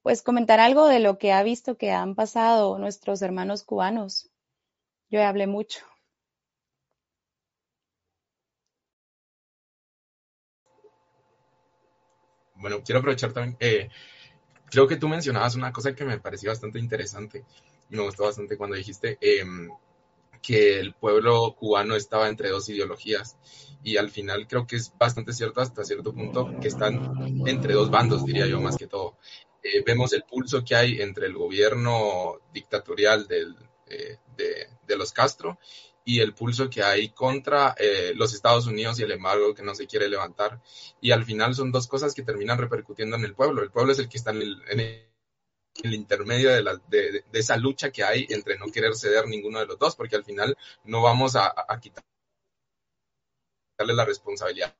pues 0.02 0.22
comentar 0.22 0.60
algo 0.60 0.88
de 0.88 1.00
lo 1.00 1.18
que 1.18 1.32
ha 1.32 1.44
visto 1.44 1.78
que 1.78 1.92
han 1.92 2.16
pasado 2.16 2.78
nuestros 2.78 3.22
hermanos 3.22 3.64
cubanos. 3.64 4.30
Yo 5.10 5.24
hablé 5.24 5.48
mucho. 5.48 5.86
Bueno, 12.60 12.82
quiero 12.84 13.00
aprovechar 13.00 13.34
también, 13.34 13.58
eh, 13.60 13.90
creo 14.70 14.88
que 14.88 14.98
tú 14.98 15.08
mencionabas 15.08 15.56
una 15.56 15.72
cosa 15.72 15.96
que 15.96 16.06
me 16.06 16.20
pareció 16.20 16.50
bastante 16.50 16.80
interesante 16.80 17.46
me 17.90 18.04
gustó 18.04 18.24
bastante 18.24 18.58
cuando 18.58 18.76
dijiste 18.76 19.18
em, 19.22 19.70
que 20.42 20.80
el 20.80 20.94
pueblo 20.94 21.56
cubano 21.56 21.96
estaba 21.96 22.30
entre 22.30 22.50
dos 22.50 22.70
ideologías 22.70 23.38
y 23.84 23.98
al 23.98 24.10
final 24.10 24.48
creo 24.48 24.68
que 24.68 24.76
es 24.76 24.94
bastante 24.98 25.34
cierto 25.34 25.62
hasta 25.62 25.84
cierto 25.84 26.14
punto 26.14 26.52
que 26.62 26.68
están 26.68 27.48
entre 27.48 27.74
dos 27.74 27.90
bandos, 27.90 28.26
diría 28.26 28.48
yo 28.48 28.60
más 28.60 28.78
que 28.78 28.88
todo. 28.88 29.18
Eh, 29.64 29.84
vemos 29.86 30.14
el 30.14 30.24
pulso 30.24 30.64
que 30.64 30.76
hay 30.76 31.02
entre 31.02 31.28
el 31.28 31.34
gobierno 31.34 32.40
dictatorial 32.54 33.28
del, 33.28 33.56
eh, 33.88 34.18
de, 34.36 34.68
de, 34.86 34.98
los 34.98 35.12
Castro 35.12 35.58
y 36.08 36.22
el 36.22 36.34
pulso 36.34 36.70
que 36.70 36.82
hay 36.82 37.10
contra 37.10 37.76
eh, 37.78 38.14
los 38.16 38.34
Estados 38.34 38.66
Unidos 38.66 38.98
y 38.98 39.04
el 39.04 39.12
embargo 39.12 39.54
que 39.54 39.62
no 39.62 39.76
se 39.76 39.88
quiere 39.88 40.08
levantar. 40.08 40.62
Y 41.02 41.12
al 41.12 41.26
final 41.26 41.54
son 41.54 41.70
dos 41.70 41.86
cosas 41.86 42.14
que 42.14 42.24
terminan 42.24 42.58
repercutiendo 42.58 43.18
en 43.18 43.26
el 43.26 43.36
pueblo. 43.36 43.62
El 43.62 43.72
pueblo 43.72 43.92
es 43.92 44.00
el 44.00 44.08
que 44.08 44.16
está 44.16 44.32
en 44.32 44.42
el, 44.42 44.62
en 44.70 44.80
el 45.84 45.94
intermedio 45.94 46.50
de, 46.50 46.64
la, 46.64 46.82
de, 46.88 47.26
esa 47.34 47.58
lucha 47.58 47.92
que 47.92 48.06
hay 48.06 48.26
entre 48.30 48.58
no 48.58 48.68
querer 48.68 48.96
ceder 48.96 49.28
ninguno 49.28 49.60
de 49.60 49.66
los 49.66 49.78
dos, 49.78 49.98
porque 49.98 50.16
al 50.16 50.24
final 50.24 50.58
no 50.86 51.02
vamos 51.02 51.36
a, 51.36 51.54
a 51.68 51.78
quitarle 51.78 52.06
la 53.78 54.06
responsabilidad 54.06 54.74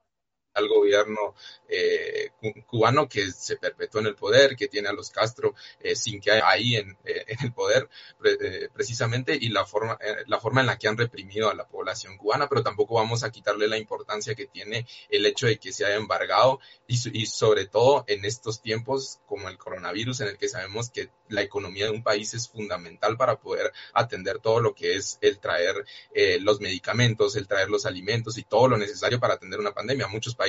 al 0.58 0.68
gobierno 0.68 1.36
eh, 1.70 2.32
cubano 2.66 3.08
que 3.08 3.32
se 3.32 3.58
perpetuó 3.58 4.02
en 4.02 4.08
el 4.08 4.16
poder, 4.16 4.56
que 4.56 4.68
tiene 4.68 4.90
a 4.90 4.94
los 4.94 5.10
Castro 5.12 5.54
eh, 5.80 5.96
sin 5.96 6.20
que 6.20 6.32
ahí 6.32 6.76
en, 6.76 6.98
eh, 7.06 7.26
en 7.28 7.46
el 7.46 7.54
poder 7.54 7.90
pre 8.18 8.70
precisamente 8.74 9.38
y 9.40 9.50
la 9.50 9.66
forma, 9.66 9.98
la 10.28 10.40
forma 10.40 10.62
en 10.62 10.68
la 10.68 10.78
que 10.78 10.88
han 10.88 10.98
reprimido 10.98 11.50
a 11.50 11.54
la 11.54 11.68
población 11.68 12.18
cubana, 12.18 12.48
pero 12.48 12.64
tampoco 12.64 12.96
vamos 12.96 13.24
a 13.24 13.32
quitarle 13.32 13.68
la 13.68 13.78
importancia 13.78 14.36
que 14.36 14.48
tiene 14.48 14.86
el 15.10 15.26
hecho 15.26 15.48
de 15.48 15.58
que 15.58 15.72
se 15.72 15.86
haya 15.86 15.96
embargado 15.96 16.60
y, 16.88 16.96
y 17.18 17.26
sobre 17.26 17.66
todo 17.66 18.04
en 18.08 18.26
estos 18.26 18.62
tiempos 18.62 19.20
como 19.26 19.50
el 19.50 19.58
coronavirus 19.58 20.22
en 20.22 20.28
el 20.30 20.38
que 20.38 20.50
sabemos 20.50 20.90
que 20.90 21.10
la 21.30 21.42
economía 21.42 21.86
de 21.86 21.92
un 21.92 22.04
país 22.04 22.34
es 22.34 22.48
fundamental 22.48 23.18
para 23.18 23.40
poder 23.40 23.72
atender 23.94 24.40
todo 24.40 24.60
lo 24.60 24.74
que 24.74 24.96
es 24.96 25.18
el 25.22 25.40
traer 25.40 25.86
eh, 26.14 26.40
los 26.42 26.62
medicamentos, 26.62 27.36
el 27.36 27.48
traer 27.48 27.70
los 27.70 27.86
alimentos 27.86 28.38
y 28.38 28.44
todo 28.44 28.68
lo 28.68 28.78
necesario 28.78 29.20
para 29.20 29.36
atender 29.36 29.60
una 29.60 29.74
pandemia. 29.74 30.08
Muchos 30.08 30.36
países 30.36 30.47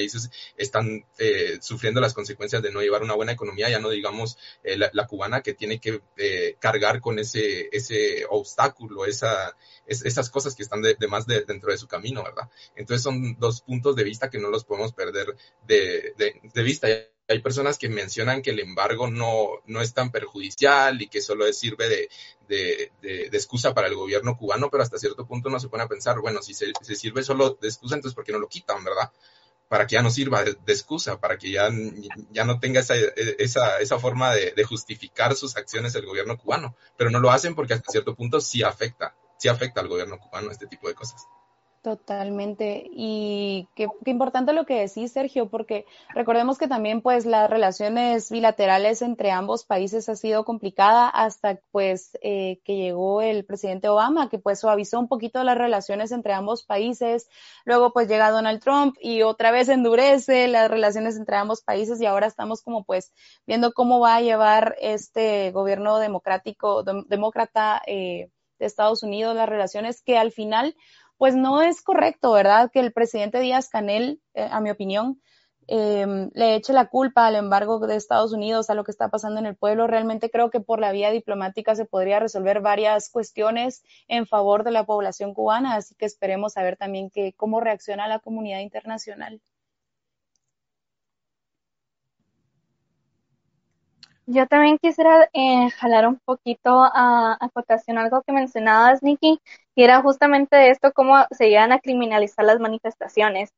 están 0.57 1.05
eh, 1.19 1.59
sufriendo 1.61 2.01
las 2.01 2.15
consecuencias 2.15 2.63
de 2.63 2.71
no 2.71 2.81
llevar 2.81 3.03
una 3.03 3.15
buena 3.15 3.33
economía, 3.33 3.69
ya 3.69 3.79
no 3.79 3.91
digamos 3.91 4.39
eh, 4.63 4.77
la, 4.77 5.07
cubana 5.07 5.43
que 5.43 5.55
tiene 5.55 5.81
que 5.81 6.01
eh, 6.17 6.57
cargar 6.59 7.01
con 7.01 7.19
ese, 7.19 7.69
ese 7.73 8.27
obstáculo, 8.29 9.07
esa, 9.07 9.57
es, 9.87 10.05
esas 10.05 10.31
cosas 10.31 10.55
que 10.55 10.63
están 10.63 10.83
de, 10.83 10.97
más 11.09 11.27
de, 11.27 11.43
dentro 11.43 11.71
de 11.71 11.79
su 11.79 11.89
camino, 11.89 12.23
¿verdad? 12.23 12.49
Entonces 12.77 13.03
son 13.03 13.37
dos 13.39 13.63
puntos 13.63 13.97
de 13.97 14.05
vista 14.05 14.31
que 14.31 14.39
no 14.39 14.51
los 14.51 14.65
podemos 14.65 14.93
perder 14.93 15.37
de, 15.67 16.15
de, 16.17 16.63
vista 16.63 16.89
hay 17.29 17.41
personas 17.41 17.77
que 17.77 17.91
mencionan 17.91 18.41
que 18.41 18.51
el 18.51 18.61
embargo 18.61 19.11
no, 19.11 19.63
no 19.67 19.83
es 19.83 19.93
tan 19.93 20.11
perjudicial 20.11 21.01
y 21.03 21.09
que 21.09 21.21
solo 21.21 21.51
sirve 21.53 22.09
de, 22.49 22.91
excusa 23.33 23.75
para 23.75 23.89
el 23.89 23.95
gobierno 23.95 24.37
cubano, 24.37 24.71
pero 24.71 24.83
hasta 24.83 24.99
cierto 24.99 25.27
punto 25.27 25.51
uno 25.51 25.61
se 25.61 25.69
pone 25.69 25.83
a 25.83 25.89
pensar, 25.89 26.19
bueno, 26.21 26.43
si 26.43 26.55
se, 26.55 26.73
se 26.81 26.97
sirve 26.97 27.23
solo 27.23 27.59
de 27.61 27.69
excusa, 27.69 27.97
entonces 27.97 28.15
¿por 28.15 28.25
qué 28.25 28.33
no 28.33 28.39
lo 28.39 28.49
quitan, 28.49 28.83
verdad? 28.83 29.13
Para 29.68 29.87
que 29.87 29.94
ya 29.94 30.02
no 30.02 30.11
sirva 30.11 30.42
de, 30.44 30.57
excusa, 30.66 31.20
para 31.20 31.37
que 31.37 31.50
ya, 31.50 31.68
ya 32.31 32.44
no 32.44 32.59
tenga 32.59 32.81
esa, 32.81 32.94
esa, 32.96 33.78
esa 33.81 33.98
forma 33.98 34.35
de, 34.35 34.52
de 34.52 34.64
justificar 34.64 35.35
sus 35.35 35.57
acciones 35.57 35.94
el 35.94 36.07
gobierno 36.07 36.38
cubano. 36.38 36.74
Pero 36.96 37.11
no 37.11 37.20
lo 37.20 37.31
hacen 37.31 37.54
porque 37.54 37.74
hasta 37.74 37.92
cierto 37.92 38.14
punto 38.14 38.40
sí 38.40 38.62
afecta, 38.62 39.14
sí 39.38 39.48
afecta 39.48 39.81
al 39.81 39.88
gobierno 39.88 40.18
cubano 40.18 40.50
este 40.50 40.66
tipo 40.66 40.88
de 40.88 40.94
cosas. 40.94 41.26
Totalmente. 41.83 42.88
Y 42.91 43.69
qué, 43.77 43.87
importante 44.07 44.53
lo 44.53 44.67
que 44.67 44.81
decís, 44.81 45.12
Sergio, 45.12 45.49
porque 45.49 45.87
recordemos 46.12 46.59
que 46.59 46.67
también 46.67 47.03
pues 47.03 47.25
las 47.25 47.49
relaciones 47.49 48.33
bilaterales 48.33 49.01
entre 49.01 49.31
ambos 49.31 49.64
países 49.64 50.09
ha 50.09 50.17
sido 50.17 50.45
complicada 50.45 51.09
hasta 51.09 51.61
pues 51.71 52.19
eh, 52.21 52.61
que 52.64 52.75
llegó 52.75 53.23
el 53.23 53.45
presidente 53.45 53.88
Obama, 53.88 54.29
que 54.29 54.41
pues 54.41 54.59
suavizó 54.59 54.99
un 54.99 55.07
poquito 55.07 55.45
las 55.45 55.57
relaciones 55.57 56.11
entre 56.11 56.33
ambos 56.33 56.64
países. 56.64 57.29
Luego 57.64 57.93
pues 57.93 58.09
llega 58.09 58.33
Donald 58.33 58.61
Trump 58.61 58.97
y 59.01 59.23
otra 59.23 59.53
vez 59.53 59.69
endurece 59.69 60.49
las 60.49 60.69
relaciones 60.69 61.17
entre 61.17 61.37
ambos 61.37 61.62
países 61.62 62.01
y 62.01 62.07
ahora 62.07 62.27
estamos 62.27 62.61
como 62.62 62.83
pues 62.85 63.12
viendo 63.47 63.73
cómo 63.73 64.01
va 64.01 64.17
a 64.17 64.21
llevar 64.21 64.75
este 64.81 65.53
gobierno 65.53 65.99
democrático, 65.99 66.83
demócrata 66.83 67.81
eh, 67.87 68.31
de 68.59 68.67
Estados 68.67 69.03
Unidos 69.05 69.37
las 69.37 69.49
relaciones 69.49 70.03
que 70.03 70.19
al 70.19 70.33
final 70.33 70.75
pues 71.18 71.35
no 71.37 71.62
es 71.62 71.83
correcto, 71.83 72.33
¿verdad? 72.33 72.70
Que 72.72 72.81
el 72.81 72.92
presidente 72.92 73.40
Díaz 73.40 73.68
Canel, 73.68 74.22
eh, 74.35 74.48
a 74.50 74.61
mi 74.61 74.70
opinión, 74.70 75.20
eh, 75.70 76.31
le 76.33 76.54
eche 76.54 76.72
la 76.72 76.87
culpa 76.88 77.26
al 77.26 77.37
embargo 77.37 77.78
de 77.81 77.96
Estados 77.96 78.33
Unidos, 78.33 78.70
a 78.70 78.74
lo 78.74 78.85
que 78.85 78.90
está 78.90 79.11
pasando 79.11 79.38
en 79.38 79.46
el 79.46 79.57
pueblo. 79.57 79.87
Realmente 79.87 80.31
creo 80.31 80.50
que 80.50 80.61
por 80.61 80.81
la 80.81 80.92
vía 80.92 81.11
diplomática 81.11 81.74
se 81.74 81.85
podría 81.85 82.20
resolver 82.20 82.61
varias 82.61 83.11
cuestiones 83.11 83.83
en 84.09 84.26
favor 84.26 84.64
de 84.64 84.70
la 84.70 84.87
población 84.87 85.35
cubana, 85.35 85.74
así 85.74 85.94
que 85.96 86.07
esperemos 86.07 86.57
a 86.57 86.62
ver 86.62 86.76
también 86.78 87.11
que, 87.11 87.35
cómo 87.37 87.61
reacciona 87.61 88.09
la 88.09 88.20
comunidad 88.20 88.61
internacional. 88.61 89.42
Yo 94.31 94.46
también 94.46 94.78
quisiera 94.78 95.28
eh, 95.33 95.70
jalar 95.70 96.07
un 96.07 96.18
poquito 96.18 96.83
a, 96.83 97.37
a 97.40 97.48
cotación 97.48 97.96
algo 97.96 98.22
que 98.22 98.33
mencionabas, 98.33 99.02
Nikki, 99.02 99.40
y 99.79 99.85
era 99.85 100.03
justamente 100.03 100.71
esto, 100.71 100.91
cómo 100.93 101.14
se 101.31 101.51
llegan 101.51 101.71
a 101.71 101.79
criminalizar 101.79 102.45
las 102.45 102.59
manifestaciones. 102.59 103.51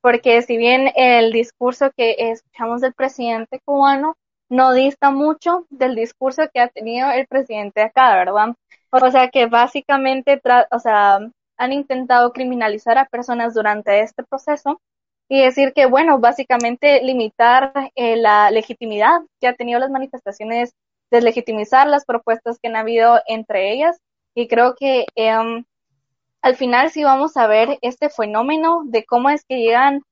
Porque 0.00 0.42
si 0.42 0.56
bien 0.56 0.90
el 0.96 1.30
discurso 1.30 1.92
que 1.96 2.16
escuchamos 2.18 2.80
del 2.80 2.94
presidente 2.94 3.60
cubano 3.64 4.16
no 4.48 4.72
dista 4.72 5.12
mucho 5.12 5.66
del 5.70 5.94
discurso 5.94 6.42
que 6.52 6.58
ha 6.58 6.66
tenido 6.66 7.12
el 7.12 7.28
presidente 7.28 7.80
acá, 7.80 8.16
¿verdad? 8.16 8.56
O 8.90 9.10
sea 9.12 9.28
que 9.28 9.46
básicamente, 9.46 10.42
o 10.72 10.80
sea, 10.80 11.20
han 11.56 11.72
intentado 11.72 12.32
criminalizar 12.32 12.98
a 12.98 13.04
personas 13.06 13.54
durante 13.54 14.00
este 14.00 14.24
proceso 14.24 14.80
y 15.28 15.42
decir 15.42 15.72
que, 15.74 15.86
bueno, 15.86 16.18
básicamente 16.18 17.04
limitar 17.04 17.72
eh, 17.94 18.16
la 18.16 18.50
legitimidad 18.50 19.20
que 19.40 19.46
ha 19.46 19.54
tenido 19.54 19.78
las 19.78 19.90
manifestaciones, 19.90 20.74
deslegitimizar 21.12 21.86
las 21.86 22.04
propuestas 22.04 22.58
que 22.60 22.66
han 22.66 22.74
habido 22.74 23.20
entre 23.28 23.72
ellas. 23.72 24.00
Y 24.34 24.48
creo 24.48 24.74
que 24.78 25.06
eh, 25.16 25.64
al 26.42 26.56
final 26.56 26.90
sí 26.90 27.04
vamos 27.04 27.36
a 27.36 27.46
ver 27.46 27.78
este 27.82 28.08
fenómeno 28.10 28.82
de 28.86 29.04
cómo 29.04 29.30
es 29.30 29.44
que 29.44 29.58
llegan 29.58 30.02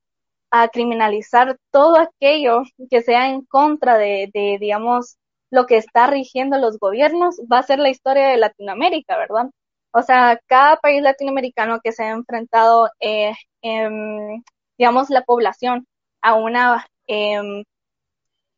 a 0.50 0.68
criminalizar 0.68 1.58
todo 1.70 1.98
aquello 1.98 2.62
que 2.90 3.02
sea 3.02 3.28
en 3.30 3.42
contra 3.42 3.98
de, 3.98 4.30
digamos, 4.60 5.16
lo 5.50 5.66
que 5.66 5.76
está 5.76 6.06
rigiendo 6.08 6.58
los 6.58 6.78
gobiernos, 6.78 7.36
va 7.52 7.58
a 7.60 7.62
ser 7.62 7.78
la 7.78 7.90
historia 7.90 8.28
de 8.28 8.36
Latinoamérica, 8.36 9.16
¿verdad? 9.16 9.50
O 9.92 10.02
sea, 10.02 10.40
cada 10.46 10.76
país 10.76 11.02
latinoamericano 11.02 11.80
que 11.82 11.92
se 11.92 12.04
ha 12.04 12.10
enfrentado 12.10 12.90
eh, 13.00 13.32
eh, 13.62 13.88
digamos, 14.78 15.10
la 15.10 15.22
población 15.24 15.86
a 16.22 16.34
una, 16.34 16.86
eh, 17.06 17.64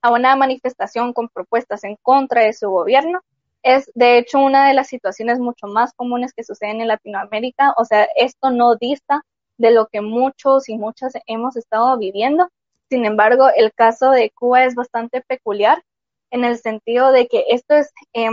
a 0.02 0.10
una 0.12 0.36
manifestación 0.36 1.12
con 1.12 1.28
propuestas 1.28 1.84
en 1.84 1.96
contra 2.02 2.42
de 2.42 2.52
su 2.52 2.68
gobierno, 2.70 3.20
es 3.62 3.90
de 3.94 4.18
hecho 4.18 4.38
una 4.38 4.68
de 4.68 4.74
las 4.74 4.88
situaciones 4.88 5.38
mucho 5.38 5.66
más 5.66 5.92
comunes 5.94 6.32
que 6.32 6.44
suceden 6.44 6.80
en 6.80 6.88
Latinoamérica. 6.88 7.74
O 7.76 7.84
sea, 7.84 8.08
esto 8.16 8.50
no 8.50 8.76
dista 8.76 9.22
de 9.58 9.72
lo 9.72 9.86
que 9.88 10.00
muchos 10.00 10.68
y 10.68 10.76
muchas 10.76 11.12
hemos 11.26 11.56
estado 11.56 11.98
viviendo. 11.98 12.48
Sin 12.88 13.04
embargo, 13.04 13.48
el 13.54 13.72
caso 13.74 14.10
de 14.10 14.30
Cuba 14.30 14.64
es 14.64 14.74
bastante 14.74 15.20
peculiar 15.22 15.82
en 16.30 16.44
el 16.44 16.58
sentido 16.58 17.12
de 17.12 17.26
que 17.28 17.44
esto 17.48 17.74
es 17.74 17.92
eh, 18.14 18.28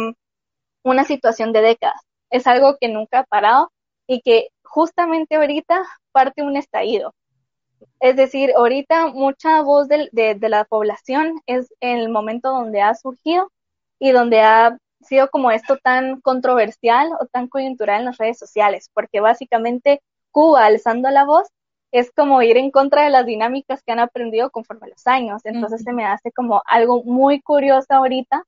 una 0.84 1.04
situación 1.04 1.52
de 1.54 1.62
décadas. 1.62 2.02
Es 2.30 2.48
algo 2.48 2.78
que 2.80 2.90
nunca 2.90 3.20
ha 3.20 3.24
parado 3.24 3.72
y 4.08 4.22
que 4.22 4.50
justamente 4.64 5.36
ahorita 5.36 5.84
parte 6.12 6.44
un 6.44 6.58
estallido. 6.58 7.14
Es 8.00 8.16
decir, 8.16 8.54
ahorita 8.56 9.08
mucha 9.08 9.62
voz 9.62 9.88
de, 9.88 10.10
de, 10.12 10.36
de, 10.36 10.50
la 10.50 10.66
población 10.66 11.42
es 11.46 11.74
en 11.82 11.98
el 11.98 12.10
momento 12.10 12.50
donde 12.50 12.82
ha 12.82 12.94
surgido 12.96 13.52
y 14.00 14.12
donde 14.12 14.42
ha 14.42 14.78
sido 15.06 15.30
como 15.30 15.52
esto 15.52 15.78
tan 15.78 16.22
controversial 16.22 17.12
o 17.20 17.26
tan 17.28 17.48
coyuntural 17.48 18.00
en 18.00 18.06
las 18.06 18.18
redes 18.18 18.38
sociales, 18.38 18.90
porque 18.94 19.20
básicamente 19.20 20.02
Cuba 20.32 20.66
alzando 20.66 21.10
la 21.10 21.26
voz 21.26 21.48
es 21.92 22.12
como 22.12 22.42
ir 22.42 22.58
en 22.58 22.72
contra 22.72 23.04
de 23.06 23.10
las 23.10 23.26
dinámicas 23.26 23.82
que 23.84 23.94
han 23.94 24.00
aprendido 24.00 24.50
conforme 24.50 24.90
los 24.90 25.08
años. 25.08 25.42
Entonces 25.46 25.82
uh 25.82 25.84
-huh. 25.84 25.86
se 25.86 25.94
me 25.94 26.06
hace 26.06 26.32
como 26.32 26.62
algo 26.66 27.04
muy 27.04 27.42
curioso 27.42 27.94
ahorita 27.94 28.44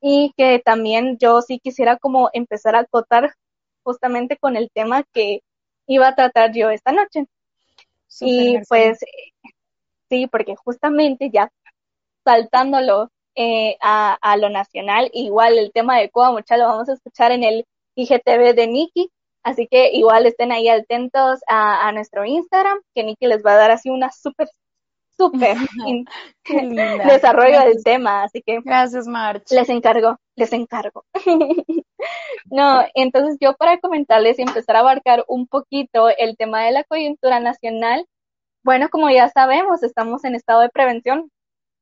y 0.00 0.32
que 0.36 0.58
también 0.58 1.16
yo 1.18 1.40
sí 1.40 1.60
quisiera 1.60 1.96
como 1.96 2.30
empezar 2.32 2.74
a 2.74 2.80
acotar 2.80 3.34
justamente 3.84 4.36
con 4.36 4.56
el 4.56 4.70
tema 4.70 5.04
que 5.12 5.40
iba 5.86 6.08
a 6.08 6.14
tratar 6.14 6.52
yo 6.52 6.70
esta 6.70 6.92
noche. 6.92 7.26
Super 8.08 8.32
y 8.32 8.58
pues 8.68 8.98
sí, 10.08 10.26
porque 10.26 10.56
justamente 10.56 11.30
ya 11.30 11.50
saltándolo 12.24 13.10
eh, 13.36 13.76
a, 13.80 14.14
a, 14.20 14.36
lo 14.36 14.48
nacional, 14.48 15.10
igual 15.12 15.58
el 15.58 15.72
tema 15.72 15.98
de 15.98 16.10
Cuba, 16.10 16.32
mucha 16.32 16.56
lo 16.56 16.66
vamos 16.66 16.88
a 16.88 16.94
escuchar 16.94 17.32
en 17.32 17.44
el 17.44 17.64
IGTV 17.96 18.54
de 18.54 18.66
Nikki, 18.66 19.10
así 19.42 19.66
que 19.68 19.92
igual 19.92 20.26
estén 20.26 20.52
ahí 20.52 20.68
atentos 20.68 21.40
a, 21.48 21.88
a 21.88 21.92
nuestro 21.92 22.24
Instagram, 22.24 22.78
que 22.94 23.04
Nikki 23.04 23.26
les 23.26 23.44
va 23.44 23.52
a 23.52 23.56
dar 23.56 23.70
así 23.70 23.90
una 23.90 24.10
súper 24.10 24.48
súper 25.16 25.56
desarrollo 27.06 27.60
del 27.60 27.82
tema, 27.82 28.24
así 28.24 28.42
que 28.42 28.60
gracias 28.60 29.06
March. 29.06 29.50
Les 29.50 29.68
encargo, 29.68 30.16
les 30.36 30.52
encargo. 30.52 31.04
no, 32.50 32.84
entonces 32.94 33.36
yo 33.40 33.54
para 33.54 33.78
comentarles 33.78 34.38
y 34.38 34.42
empezar 34.42 34.76
a 34.76 34.80
abarcar 34.80 35.24
un 35.28 35.46
poquito 35.46 36.08
el 36.16 36.36
tema 36.36 36.62
de 36.64 36.72
la 36.72 36.84
coyuntura 36.84 37.40
nacional, 37.40 38.06
bueno, 38.62 38.88
como 38.88 39.10
ya 39.10 39.28
sabemos, 39.28 39.82
estamos 39.82 40.24
en 40.24 40.34
estado 40.34 40.60
de 40.60 40.70
prevención 40.70 41.30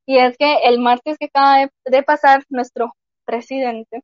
y 0.06 0.18
es 0.18 0.36
que 0.36 0.56
el 0.64 0.80
martes 0.80 1.16
que 1.18 1.26
acaba 1.26 1.70
de, 1.84 2.02
pasar 2.02 2.44
nuestro 2.48 2.94
presidente 3.24 4.02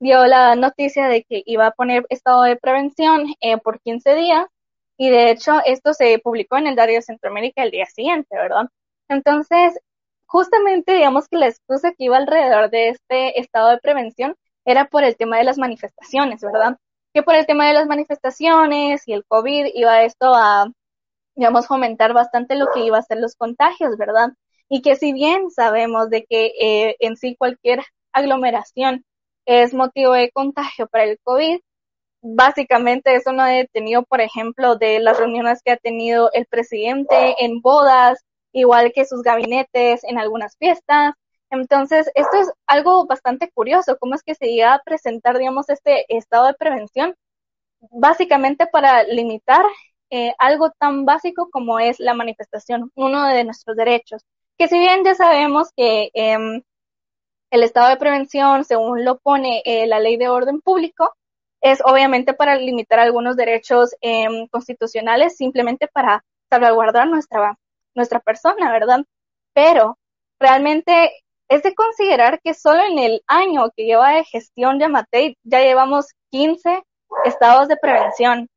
dio 0.00 0.26
la 0.26 0.54
noticia 0.56 1.08
de 1.08 1.24
que 1.24 1.42
iba 1.46 1.66
a 1.68 1.72
poner 1.72 2.06
estado 2.10 2.42
de 2.42 2.56
prevención 2.56 3.26
eh, 3.40 3.58
por 3.58 3.80
15 3.80 4.14
días 4.14 4.46
y 4.96 5.10
de 5.10 5.30
hecho 5.30 5.60
esto 5.64 5.94
se 5.94 6.18
publicó 6.20 6.58
en 6.58 6.66
el 6.68 6.74
Diario 6.76 7.02
Centroamérica 7.02 7.62
el 7.62 7.70
día 7.70 7.86
siguiente, 7.86 8.36
¿verdad? 8.36 8.68
Entonces, 9.08 9.78
justamente 10.26 10.94
digamos 10.94 11.28
que 11.28 11.38
la 11.38 11.48
excusa 11.48 11.92
que 11.92 12.04
iba 12.04 12.16
alrededor 12.18 12.70
de 12.70 12.90
este 12.90 13.40
estado 13.40 13.70
de 13.70 13.78
prevención 13.78 14.36
era 14.64 14.86
por 14.86 15.04
el 15.04 15.16
tema 15.16 15.38
de 15.38 15.44
las 15.44 15.58
manifestaciones, 15.58 16.42
¿verdad? 16.42 16.78
Que 17.14 17.22
por 17.22 17.34
el 17.34 17.46
tema 17.46 17.66
de 17.68 17.74
las 17.74 17.86
manifestaciones 17.86 19.06
y 19.08 19.14
el 19.14 19.24
COVID 19.26 19.66
iba 19.74 20.02
esto 20.02 20.34
a, 20.34 20.70
digamos, 21.36 21.66
fomentar 21.66 22.12
bastante 22.14 22.56
lo 22.56 22.68
que 22.74 22.84
iba 22.84 22.98
a 22.98 23.02
ser 23.02 23.18
los 23.18 23.36
contagios, 23.36 23.96
¿verdad? 23.96 24.30
Y 24.68 24.82
que 24.82 24.96
si 24.96 25.12
bien 25.12 25.50
sabemos 25.50 26.10
de 26.10 26.24
que 26.24 26.52
eh, 26.60 26.96
en 27.00 27.16
sí 27.16 27.36
cualquier 27.36 27.82
aglomeración 28.12 29.04
es 29.46 29.74
motivo 29.74 30.12
de 30.12 30.30
contagio 30.30 30.86
para 30.88 31.04
el 31.04 31.18
COVID, 31.24 31.60
básicamente 32.22 33.14
eso 33.14 33.32
no 33.32 33.42
ha 33.42 33.48
detenido, 33.48 34.02
por 34.04 34.20
ejemplo, 34.20 34.76
de 34.76 35.00
las 35.00 35.18
reuniones 35.18 35.62
que 35.64 35.72
ha 35.72 35.76
tenido 35.76 36.30
el 36.32 36.46
presidente 36.46 37.36
en 37.44 37.60
bodas, 37.60 38.24
igual 38.52 38.92
que 38.92 39.04
sus 39.04 39.22
gabinetes 39.22 40.04
en 40.04 40.18
algunas 40.18 40.56
fiestas. 40.58 41.14
Entonces, 41.50 42.10
esto 42.14 42.36
es 42.40 42.50
algo 42.66 43.06
bastante 43.06 43.50
curioso, 43.50 43.96
cómo 43.98 44.14
es 44.14 44.22
que 44.22 44.34
se 44.34 44.46
llega 44.48 44.74
a 44.74 44.82
presentar, 44.84 45.38
digamos, 45.38 45.68
este 45.70 46.04
estado 46.14 46.46
de 46.46 46.54
prevención, 46.54 47.14
básicamente 47.90 48.66
para 48.66 49.04
limitar 49.04 49.64
eh, 50.10 50.34
algo 50.38 50.70
tan 50.78 51.04
básico 51.04 51.48
como 51.50 51.78
es 51.78 52.00
la 52.00 52.14
manifestación, 52.14 52.90
uno 52.94 53.26
de 53.28 53.44
nuestros 53.44 53.76
derechos, 53.76 54.22
que 54.58 54.68
si 54.68 54.78
bien 54.78 55.04
ya 55.04 55.14
sabemos 55.14 55.70
que 55.76 56.10
em, 56.14 56.62
el 57.50 57.62
estado 57.62 57.88
de 57.88 57.96
prevención, 57.96 58.64
según 58.64 59.04
lo 59.04 59.18
pone 59.18 59.62
eh, 59.64 59.86
la 59.86 60.00
ley 60.00 60.16
de 60.16 60.28
orden 60.28 60.60
público, 60.60 61.14
es 61.60 61.80
obviamente 61.84 62.34
para 62.34 62.56
limitar 62.56 62.98
algunos 63.00 63.36
derechos 63.36 63.94
em, 64.00 64.48
constitucionales, 64.48 65.36
simplemente 65.36 65.88
para 65.88 66.24
salvaguardar 66.50 67.08
nuestra, 67.08 67.58
nuestra 67.94 68.20
persona, 68.20 68.72
¿verdad? 68.72 69.04
Pero 69.54 69.98
realmente 70.40 71.12
es 71.48 71.62
de 71.62 71.74
considerar 71.74 72.40
que 72.42 72.54
solo 72.54 72.82
en 72.84 72.98
el 72.98 73.22
año 73.26 73.70
que 73.76 73.84
lleva 73.84 74.10
de 74.12 74.24
gestión 74.24 74.78
Yamatei 74.78 75.36
ya 75.42 75.60
llevamos 75.60 76.08
15 76.30 76.82
estados 77.24 77.68
de 77.68 77.76
prevención 77.76 78.48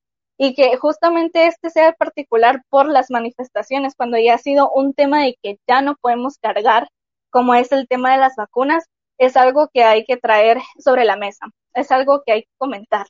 y 0.41 0.55
que 0.55 0.75
justamente 0.77 1.45
este 1.47 1.69
sea 1.69 1.93
particular 1.93 2.63
por 2.69 2.87
las 2.89 3.11
manifestaciones, 3.11 3.95
cuando 3.95 4.17
ya 4.17 4.35
ha 4.35 4.37
sido 4.39 4.71
un 4.71 4.93
tema 4.93 5.23
de 5.23 5.37
que 5.43 5.59
ya 5.67 5.81
no 5.81 5.95
podemos 6.01 6.37
cargar, 6.39 6.87
como 7.29 7.53
es 7.55 7.71
el 7.71 7.87
tema 7.87 8.13
de 8.13 8.17
las 8.19 8.35
vacunas, 8.35 8.85
es 9.19 9.37
algo 9.37 9.69
que 9.73 9.83
hay 9.83 10.03
que 10.05 10.17
traer 10.17 10.59
sobre 10.79 11.05
la 11.05 11.15
mesa 11.15 11.47
es 11.73 11.91
algo 11.91 12.23
que 12.25 12.33
hay 12.33 12.41
que 12.43 12.49
comentar. 12.57 13.07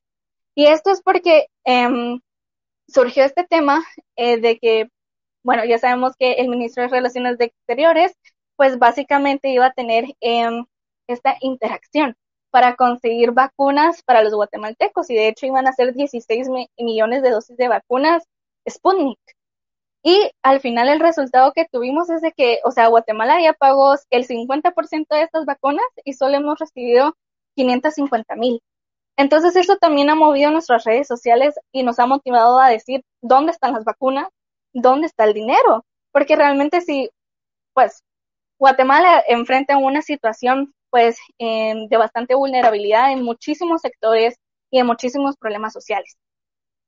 Y 0.55 0.65
esto 0.67 0.91
es 0.91 1.01
porque 1.01 1.47
em, 1.63 2.19
surgió 2.87 3.23
este 3.25 3.45
tema 3.45 3.83
eh, 4.15 4.39
de 4.39 4.59
que, 4.59 4.89
bueno, 5.43 5.65
ya 5.65 5.79
sabemos 5.79 6.13
que 6.17 6.33
el 6.33 6.49
ministro 6.49 6.83
de 6.83 6.89
Relaciones 6.89 7.39
Exteriores, 7.39 8.13
pues 8.55 8.77
básicamente 8.79 9.49
iba 9.49 9.67
a 9.67 9.73
tener 9.73 10.05
em, 10.21 10.65
esta 11.07 11.37
interacción 11.41 12.15
para 12.51 12.75
conseguir 12.75 13.31
vacunas 13.31 14.03
para 14.03 14.23
los 14.23 14.33
guatemaltecos 14.33 15.09
y 15.09 15.15
de 15.15 15.29
hecho 15.29 15.45
iban 15.45 15.67
a 15.67 15.73
ser 15.73 15.93
16 15.93 16.47
millones 16.77 17.23
de 17.23 17.31
dosis 17.31 17.57
de 17.57 17.67
vacunas 17.67 18.23
Sputnik. 18.69 19.19
Y 20.03 20.31
al 20.43 20.59
final 20.61 20.89
el 20.89 20.99
resultado 20.99 21.53
que 21.53 21.67
tuvimos 21.71 22.09
es 22.09 22.21
de 22.21 22.31
que, 22.31 22.59
o 22.63 22.71
sea, 22.71 22.87
Guatemala 22.87 23.41
ya 23.41 23.53
pagó 23.53 23.95
el 24.09 24.27
50% 24.27 25.07
de 25.09 25.23
estas 25.23 25.45
vacunas 25.45 25.85
y 26.03 26.13
solo 26.13 26.37
hemos 26.37 26.59
recibido 26.59 27.15
550 27.55 28.35
mil. 28.35 28.61
Entonces 29.17 29.55
eso 29.55 29.77
también 29.77 30.09
ha 30.09 30.15
movido 30.15 30.51
nuestras 30.51 30.83
redes 30.85 31.07
sociales 31.07 31.55
y 31.71 31.83
nos 31.83 31.99
ha 31.99 32.07
motivado 32.07 32.59
a 32.59 32.69
decir 32.69 33.03
dónde 33.21 33.51
están 33.51 33.73
las 33.73 33.83
vacunas, 33.83 34.27
dónde 34.73 35.07
está 35.07 35.25
el 35.25 35.33
dinero, 35.33 35.85
porque 36.11 36.35
realmente 36.35 36.81
si, 36.81 37.09
pues, 37.73 38.03
Guatemala 38.59 39.23
enfrenta 39.27 39.77
una 39.77 40.01
situación, 40.01 40.73
pues, 40.91 41.17
de 41.39 41.97
bastante 41.97 42.35
vulnerabilidad 42.35 43.11
en 43.11 43.23
muchísimos 43.23 43.81
sectores 43.81 44.35
y 44.69 44.79
en 44.79 44.85
muchísimos 44.87 45.37
problemas 45.37 45.73
sociales. 45.73 46.17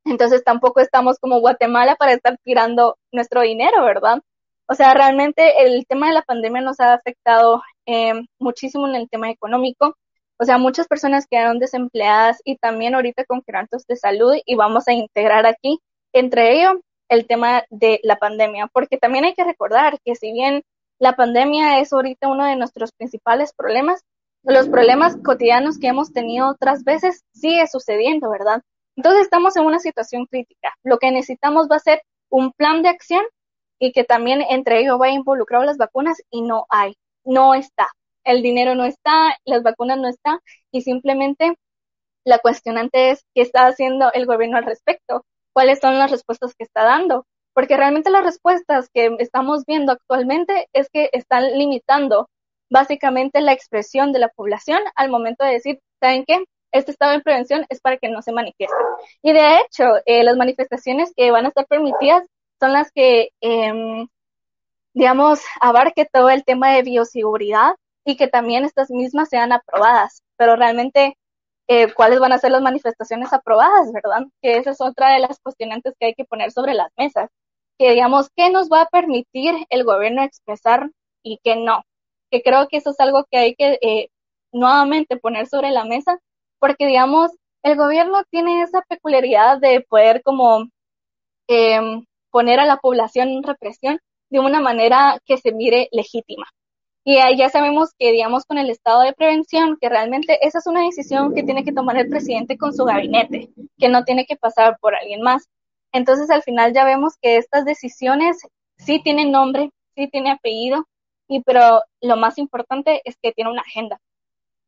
Entonces 0.06 0.44
tampoco 0.44 0.82
estamos 0.82 1.18
como 1.20 1.40
Guatemala 1.40 1.96
para 1.96 2.14
estar 2.14 2.38
tirando 2.44 2.98
nuestro 3.12 3.42
dinero, 3.42 3.84
¿verdad? 3.84 4.22
O 4.68 4.76
sea, 4.76 4.94
realmente 4.94 5.66
el 5.66 5.86
tema 5.88 6.08
de 6.08 6.14
la 6.14 6.22
pandemia 6.24 6.62
nos 6.62 6.80
ha 6.80 6.94
afectado 6.94 7.64
eh, 7.86 8.14
muchísimo 8.40 8.88
en 8.88 8.96
el 8.96 9.10
tema 9.10 9.30
económico, 9.30 9.96
o 10.40 10.46
sea, 10.46 10.58
muchas 10.58 10.88
personas 10.88 11.28
quedaron 11.28 11.60
desempleadas 11.60 12.42
y 12.44 12.58
también 12.58 12.96
ahorita 12.96 13.26
con 13.26 13.42
quebrantos 13.42 13.86
de 13.88 13.96
salud 13.96 14.36
y 14.46 14.56
vamos 14.56 14.88
a 14.88 14.94
integrar 14.94 15.46
aquí, 15.46 15.80
entre 16.14 16.54
ellos, 16.54 16.76
el 17.10 17.28
tema 17.28 17.64
de 17.70 18.00
la 18.04 18.18
pandemia, 18.18 18.68
porque 18.68 18.98
también 18.98 19.26
hay 19.26 19.36
que 19.36 19.44
recordar 19.44 20.00
que 20.04 20.16
si 20.16 20.32
bien 20.34 20.64
la 21.04 21.18
pandemia 21.18 21.80
es 21.80 21.92
ahorita 21.92 22.30
uno 22.30 22.46
de 22.46 22.56
nuestros 22.56 22.94
principales 22.94 23.54
problemas, 23.54 24.02
los 24.44 24.70
problemas 24.70 25.18
cotidianos 25.18 25.78
que 25.78 25.88
hemos 25.88 26.14
tenido 26.14 26.48
otras 26.50 26.86
veces 26.86 27.24
sigue 27.34 27.68
sucediendo, 27.68 28.30
¿verdad? 28.30 28.62
Entonces 28.96 29.24
estamos 29.24 29.58
en 29.58 29.66
una 29.66 29.80
situación 29.80 30.28
crítica. 30.28 30.70
Lo 30.82 31.00
que 31.00 31.12
necesitamos 31.12 31.68
va 31.70 31.76
a 31.76 31.80
ser 31.80 32.02
un 32.30 32.54
plan 32.54 32.84
de 32.84 32.90
acción 32.90 33.24
y 33.80 33.92
que 33.92 34.06
también 34.06 34.42
entre 34.50 34.80
ellos 34.80 34.98
vaya 34.98 35.14
involucrado 35.14 35.66
las 35.66 35.78
vacunas 35.78 36.22
y 36.30 36.42
no 36.42 36.66
hay, 36.70 36.96
no 37.26 37.54
está 37.54 37.90
el 38.24 38.42
dinero 38.42 38.74
no 38.76 38.86
está, 38.86 39.38
las 39.46 39.64
vacunas 39.64 39.98
no 39.98 40.08
están 40.08 40.40
y 40.72 40.82
simplemente 40.82 41.58
la 42.24 42.40
cuestionante 42.40 43.12
es 43.12 43.26
qué 43.36 43.42
está 43.42 43.68
haciendo 43.68 44.12
el 44.14 44.26
gobierno 44.26 44.58
al 44.58 44.64
respecto, 44.66 45.26
cuáles 45.52 45.80
son 45.80 45.98
las 45.98 46.10
respuestas 46.10 46.56
que 46.56 46.64
está 46.64 46.86
dando, 46.86 47.26
porque 47.54 47.78
realmente 47.78 48.10
las 48.10 48.24
respuestas 48.24 48.90
que 48.94 49.16
estamos 49.20 49.66
viendo 49.66 49.92
actualmente 49.92 50.68
es 50.74 50.90
que 50.90 51.10
están 51.14 51.58
limitando 51.58 52.30
básicamente 52.70 53.42
la 53.42 53.54
expresión 53.54 54.12
de 54.12 54.20
la 54.20 54.30
población 54.30 54.80
al 54.96 55.10
momento 55.10 55.44
de 55.46 55.52
decir, 55.54 55.80
¿saben 56.00 56.26
qué? 56.26 56.44
Este 56.72 56.92
estado 56.92 57.12
de 57.12 57.22
prevención 57.22 57.66
es 57.70 57.80
para 57.82 57.98
que 57.98 58.10
no 58.10 58.22
se 58.22 58.32
manifieste. 58.32 58.76
Y 59.22 59.32
de 59.34 59.58
hecho, 59.60 59.86
eh, 60.06 60.24
las 60.24 60.38
manifestaciones 60.38 61.14
que 61.16 61.30
van 61.32 61.46
a 61.46 61.50
estar 61.50 61.68
permitidas 61.68 62.24
son 62.60 62.74
las 62.74 62.92
que, 62.92 63.30
eh, 63.42 64.06
digamos, 64.94 65.42
abarque 65.62 66.08
todo 66.12 66.30
el 66.30 66.44
tema 66.44 66.72
de 66.74 66.82
bioseguridad, 66.84 67.76
y 68.06 68.18
que 68.18 68.28
también 68.28 68.66
estas 68.66 68.90
mismas 68.92 69.30
sean 69.30 69.52
aprobadas, 69.52 70.24
pero 70.38 70.56
realmente 70.56 71.18
eh, 71.68 71.94
cuáles 71.94 72.20
van 72.20 72.34
a 72.34 72.38
ser 72.38 72.52
las 72.52 72.62
manifestaciones 72.62 73.32
aprobadas, 73.34 73.92
¿verdad? 73.94 74.24
Que 74.42 74.58
esa 74.58 74.72
es 74.72 74.82
otra 74.82 75.14
de 75.14 75.20
las 75.20 75.40
cuestionantes 75.40 75.94
que 76.00 76.08
hay 76.08 76.14
que 76.14 76.26
poner 76.26 76.52
sobre 76.52 76.74
las 76.74 76.90
mesas, 76.98 77.30
que 77.78 77.92
digamos, 77.92 78.30
¿qué 78.36 78.50
nos 78.50 78.70
va 78.70 78.82
a 78.84 78.90
permitir 78.90 79.56
el 79.70 79.84
gobierno 79.84 80.24
expresar 80.24 80.90
y 81.24 81.40
qué 81.44 81.56
no? 81.56 81.84
Que 82.32 82.42
creo 82.42 82.68
que 82.68 82.78
eso 82.78 82.92
es 82.92 83.00
algo 83.00 83.26
que 83.30 83.38
hay 83.38 83.56
que 83.56 83.80
eh, 83.82 84.10
nuevamente 84.52 85.18
poner 85.18 85.48
sobre 85.48 85.72
la 85.72 85.86
mesa, 85.86 86.20
porque 86.60 86.88
digamos, 86.88 87.32
el 87.64 87.78
gobierno 87.78 88.24
tiene 88.30 88.62
esa 88.62 88.82
peculiaridad 88.88 89.60
de 89.60 89.82
poder 89.82 90.22
como 90.24 90.68
em, 91.48 92.06
poner 92.32 92.60
a 92.60 92.66
la 92.66 92.78
población 92.78 93.30
en 93.30 93.44
represión 93.44 94.00
de 94.30 94.40
una 94.40 94.62
manera 94.62 95.20
que 95.26 95.38
se 95.38 95.52
mire 95.54 95.90
legítima. 95.92 96.46
Y 97.06 97.18
ya 97.38 97.50
sabemos 97.50 97.90
que, 98.00 98.12
digamos, 98.12 98.46
con 98.46 98.58
el 98.58 98.70
estado 98.70 99.02
de 99.02 99.14
prevención, 99.14 99.78
que 99.80 99.90
realmente 99.90 100.40
esa 100.42 100.60
es 100.60 100.68
una 100.68 100.84
decisión 100.86 101.34
que 101.36 101.44
tiene 101.44 101.66
que 101.66 101.74
tomar 101.74 101.98
el 101.98 102.10
presidente 102.10 102.58
con 102.58 102.74
su 102.74 102.86
gabinete, 102.86 103.50
que 103.78 103.90
no 103.90 104.06
tiene 104.06 104.26
que 104.26 104.38
pasar 104.38 104.78
por 104.80 104.96
alguien 104.96 105.22
más. 105.22 105.50
Entonces, 105.94 106.30
al 106.30 106.44
final 106.44 106.74
ya 106.74 106.84
vemos 106.86 107.14
que 107.22 107.38
estas 107.38 107.66
decisiones 107.66 108.38
sí 108.78 109.02
tienen 109.02 109.32
nombre, 109.32 109.72
sí 109.96 110.10
tienen 110.10 110.34
apellido, 110.34 110.88
y 111.28 111.42
pero 111.44 111.82
lo 112.02 112.18
más 112.18 112.38
importante 112.38 113.02
es 113.06 113.16
que 113.22 113.32
tiene 113.32 113.52
una 113.52 113.62
agenda. 113.62 114.00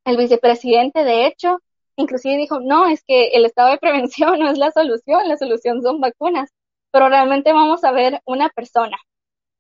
El 0.05 0.17
vicepresidente, 0.17 1.03
de 1.03 1.25
hecho, 1.25 1.59
inclusive 1.95 2.37
dijo, 2.37 2.59
no, 2.59 2.87
es 2.87 3.03
que 3.03 3.29
el 3.29 3.45
estado 3.45 3.71
de 3.71 3.77
prevención 3.77 4.39
no 4.39 4.49
es 4.49 4.57
la 4.57 4.71
solución, 4.71 5.27
la 5.27 5.37
solución 5.37 5.81
son 5.81 5.99
vacunas, 5.99 6.51
pero 6.91 7.09
realmente 7.09 7.53
vamos 7.53 7.83
a 7.83 7.91
ver 7.91 8.21
una 8.25 8.49
persona, 8.49 8.97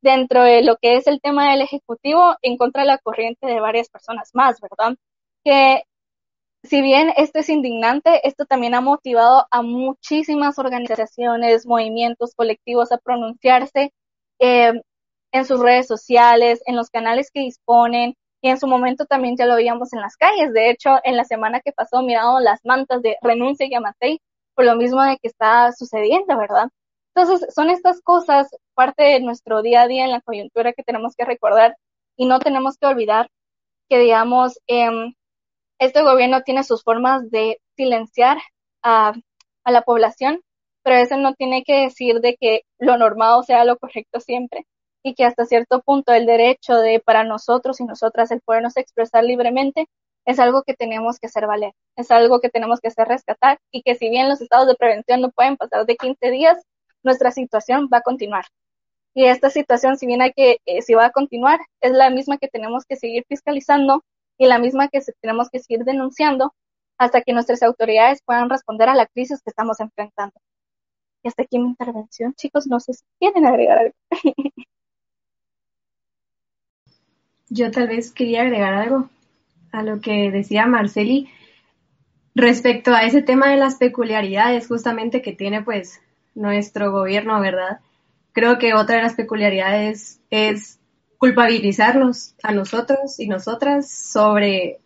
dentro 0.01 0.43
de 0.43 0.63
lo 0.63 0.77
que 0.77 0.97
es 0.97 1.07
el 1.07 1.19
tema 1.21 1.51
del 1.51 1.61
Ejecutivo 1.61 2.35
en 2.43 2.57
contra 2.57 2.83
de 2.83 2.87
la 2.87 2.99
corriente 2.99 3.47
de 3.47 3.59
varias 3.59 3.89
personas 3.89 4.29
más, 4.33 4.59
¿verdad? 4.61 4.95
Que 5.43 5.83
si 6.65 6.81
bien 6.81 7.11
esto 7.17 7.39
es 7.39 7.49
indignante, 7.49 8.27
esto 8.27 8.45
también 8.45 8.75
ha 8.75 8.81
motivado 8.81 9.45
a 9.51 9.61
muchísimas 9.61 10.59
organizaciones, 10.59 11.65
movimientos 11.65 12.33
colectivos 12.35 12.91
a 12.91 12.97
pronunciarse 12.97 13.93
eh, 14.39 14.73
en 15.31 15.45
sus 15.45 15.59
redes 15.59 15.87
sociales, 15.87 16.61
en 16.65 16.75
los 16.75 16.89
canales 16.89 17.29
que 17.31 17.41
disponen, 17.41 18.15
y 18.41 18.49
en 18.49 18.59
su 18.59 18.67
momento 18.67 19.05
también 19.05 19.35
ya 19.37 19.47
lo 19.47 19.55
veíamos 19.55 19.91
en 19.93 20.01
las 20.01 20.17
calles. 20.17 20.53
De 20.53 20.69
hecho, 20.69 20.99
en 21.03 21.17
la 21.17 21.23
semana 21.25 21.61
que 21.61 21.71
pasó 21.71 22.03
miramos 22.03 22.43
las 22.43 22.59
mantas 22.63 23.01
de 23.01 23.17
renuncia 23.21 23.65
y 23.65 23.71
Yamatei 23.71 24.21
por 24.53 24.65
lo 24.65 24.75
mismo 24.75 25.01
de 25.03 25.17
que 25.17 25.27
está 25.27 25.71
sucediendo, 25.73 26.37
¿verdad? 26.37 26.69
Entonces, 27.15 27.53
son 27.53 27.69
estas 27.69 28.01
cosas, 28.01 28.49
parte 28.75 29.03
de 29.03 29.19
nuestro 29.21 29.61
día 29.61 29.81
a 29.83 29.87
día 29.87 30.05
en 30.05 30.11
la 30.11 30.21
coyuntura 30.21 30.73
que 30.73 30.83
tenemos 30.83 31.15
que 31.15 31.25
recordar 31.25 31.75
y 32.17 32.27
no 32.27 32.39
tenemos 32.39 32.77
que 32.77 32.87
olvidar 32.87 33.29
que, 33.89 33.99
digamos, 33.99 34.59
eh, 34.67 34.89
este 35.79 36.01
gobierno 36.03 36.41
tiene 36.43 36.63
sus 36.63 36.83
formas 36.83 37.29
de 37.31 37.59
silenciar 37.75 38.37
a, 38.83 39.13
la 39.65 39.81
población, 39.81 40.41
pero 40.83 40.97
eso 40.97 41.17
no 41.17 41.33
tiene 41.33 41.63
que 41.63 41.81
decir 41.81 42.19
de 42.21 42.37
que 42.39 42.61
lo 42.77 42.97
normado 42.97 43.41
sea 43.43 43.65
lo 43.65 43.77
correcto 43.77 44.19
siempre 44.19 44.67
y 45.03 45.15
que 45.15 45.25
hasta 45.25 45.45
cierto 45.45 45.81
punto 45.81 46.13
el 46.13 46.27
derecho 46.27 46.75
de 46.75 46.99
para 46.99 47.23
nosotros 47.23 47.79
y 47.79 47.85
nosotras 47.85 48.29
el 48.31 48.41
podernos 48.41 48.77
expresar 48.77 49.23
libremente 49.23 49.87
es 50.25 50.39
algo 50.39 50.63
que 50.63 50.75
tenemos 50.75 51.19
que 51.19 51.27
hacer 51.27 51.47
valer, 51.47 51.73
es 51.95 52.11
algo 52.11 52.39
que 52.39 52.49
tenemos 52.49 52.79
que 52.79 52.89
hacer 52.89 53.07
rescatar 53.07 53.59
y 53.71 53.81
que 53.81 53.95
si 53.95 54.09
bien 54.09 54.29
los 54.29 54.41
estados 54.41 54.67
de 54.67 54.75
prevención 54.75 55.21
no 55.21 55.31
pueden 55.31 55.57
pasar 55.57 55.85
de 55.85 55.95
15 55.95 56.29
días, 56.31 56.57
nuestra 57.03 57.31
situación 57.31 57.89
va 57.91 57.99
a 57.99 58.01
continuar. 58.01 58.45
Y 59.15 59.25
esta 59.25 59.49
situación, 59.49 59.97
si 59.97 60.07
bien 60.07 60.21
hay 60.21 60.33
que, 60.33 60.59
eh, 60.65 60.81
si 60.81 60.93
va 60.93 61.05
a 61.05 61.11
continuar, 61.11 61.59
es 61.81 61.91
la 61.93 62.09
misma 62.09 62.37
que 62.37 62.49
tenemos 62.49 62.85
que 62.85 62.97
seguir 62.97 63.23
fiscalizando 63.29 64.03
y 64.37 64.47
la 64.47 64.59
misma 64.59 64.89
que 64.89 65.01
tenemos 65.21 65.49
que 65.49 65.59
seguir 65.59 65.83
denunciando 65.85 66.53
hasta 66.97 67.21
que 67.21 67.33
nuestras 67.33 67.61
autoridades 67.63 68.21
puedan 68.25 68.49
responder 68.49 68.89
a 68.89 68.95
la 68.95 69.05
crisis 69.05 69.41
que 69.41 69.49
estamos 69.49 69.79
enfrentando. 69.79 70.33
Y 71.23 71.27
hasta 71.27 71.43
aquí 71.43 71.59
mi 71.59 71.69
intervención, 71.69 72.33
chicos, 72.35 72.67
no 72.67 72.79
sé 72.79 72.93
si 72.93 73.03
quieren 73.19 73.45
agregar 73.45 73.79
algo. 73.79 73.93
Yo 77.49 77.71
tal 77.71 77.87
vez 77.87 78.11
quería 78.11 78.41
agregar 78.41 78.73
algo 78.73 79.09
a 79.71 79.83
lo 79.83 79.99
que 80.01 80.31
decía 80.31 80.65
Marceli 80.65 81.29
respecto 82.33 82.93
a 82.93 83.03
ese 83.03 83.21
tema 83.21 83.49
de 83.49 83.57
las 83.57 83.75
peculiaridades 83.75 84.67
justamente 84.67 85.21
que 85.21 85.31
tiene 85.33 85.61
pues 85.63 86.01
nuestro 86.33 86.91
gobierno, 86.91 87.39
¿verdad? 87.39 87.79
Creo 88.33 88.57
que 88.57 88.73
otra 88.73 88.97
de 88.97 89.03
las 89.03 89.15
peculiaridades 89.15 90.19
es 90.29 90.79
culpabilizarnos 91.17 92.35
a 92.43 92.51
nosotros 92.51 93.19
y 93.19 93.27
nosotras 93.27 93.89
sobre 93.89 94.79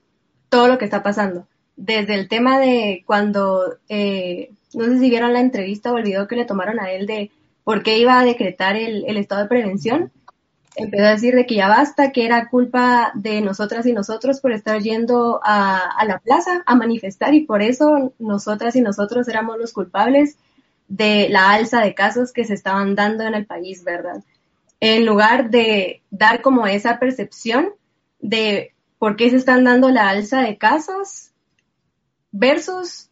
todo 0.50 0.68
lo 0.68 0.78
que 0.78 0.86
está 0.86 1.04
pasando. 1.04 1.48
Desde 1.76 2.16
el 2.16 2.28
tema 2.28 2.60
de 2.60 3.04
cuando, 3.06 3.78
eh, 3.88 4.52
no 4.74 4.86
sé 4.86 5.00
si 5.00 5.10
vieron 5.10 5.34
la 5.34 5.40
entrevista 5.40 5.92
o 5.92 5.98
el 5.98 6.04
video 6.04 6.28
que 6.28 6.36
le 6.36 6.46
tomaron 6.46 6.80
a 6.80 6.92
él 6.92 7.06
de 7.06 7.32
por 7.64 7.84
qué 7.84 7.98
iba 8.00 8.20
a 8.20 8.26
decretar 8.26 8.76
el, 8.76 9.06
estado 9.18 9.44
de 9.44 9.48
prevención, 9.48 10.12
empezó 10.76 11.06
a 11.06 11.12
decir 11.12 11.36
de 11.36 11.46
que 11.46 11.56
ya 11.56 11.68
basta, 11.68 12.12
que 12.12 12.26
era 12.26 12.50
culpa 12.50 13.12
de 13.14 13.42
nosotras 13.42 13.86
y 13.86 13.94
nosotros 13.94 14.40
por 14.40 14.52
estar 14.52 14.82
yendo 14.82 15.40
a, 15.44 16.04
la 16.06 16.20
plaza 16.20 16.64
a 16.66 16.76
manifestar 16.76 17.34
y 17.34 17.42
por 17.42 17.62
eso 17.62 18.14
nosotras 18.20 18.76
y 18.76 18.82
nosotros 18.82 19.28
éramos 19.28 19.58
los 19.58 19.74
culpables 19.74 20.38
de 20.88 21.28
la 21.30 21.52
alza 21.52 21.82
de 21.82 21.94
casos 21.94 22.34
que 22.34 22.46
se 22.46 22.56
estaban 22.56 22.96
dando 22.96 23.24
en 23.24 23.36
el 23.36 23.46
país, 23.46 23.84
¿verdad? 23.84 24.24
En 24.80 25.06
lugar 25.06 25.50
de 25.50 26.02
dar 26.10 26.42
como 26.42 26.68
esa 26.68 27.00
percepción 27.00 27.74
de 28.20 28.74
por 28.98 29.16
qué 29.16 29.30
se 29.30 29.38
están 29.38 29.64
dando 29.64 29.90
la 29.90 30.10
alza 30.10 30.42
de 30.42 30.58
casos 30.58 31.32
versus 32.32 33.10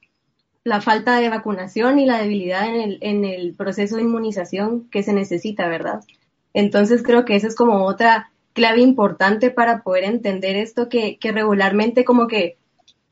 la 0.63 0.82
falta 0.82 1.19
de 1.19 1.30
vacunación 1.30 1.97
y 1.99 2.06
la 2.06 2.19
debilidad 2.19 2.67
en 2.67 2.75
el, 2.75 2.97
en 3.01 3.25
el 3.25 3.56
proceso 3.56 3.95
de 3.95 4.03
inmunización 4.03 4.89
que 4.89 5.01
se 5.01 5.13
necesita, 5.13 5.67
¿verdad? 5.67 6.01
Entonces 6.53 7.03
creo 7.03 7.23
que 7.23 7.36
esa 7.36 7.47
es 7.47 7.56
como 7.56 7.86
otra 7.86 8.32
clave 8.53 8.82
importante 8.82 9.49
para 9.49 9.82
poder 9.82 10.03
entender 10.03 10.56
esto 10.56 10.89
que, 10.89 11.17
que 11.19 11.32
regularmente 11.32 12.03
como 12.03 12.27
que 12.27 12.58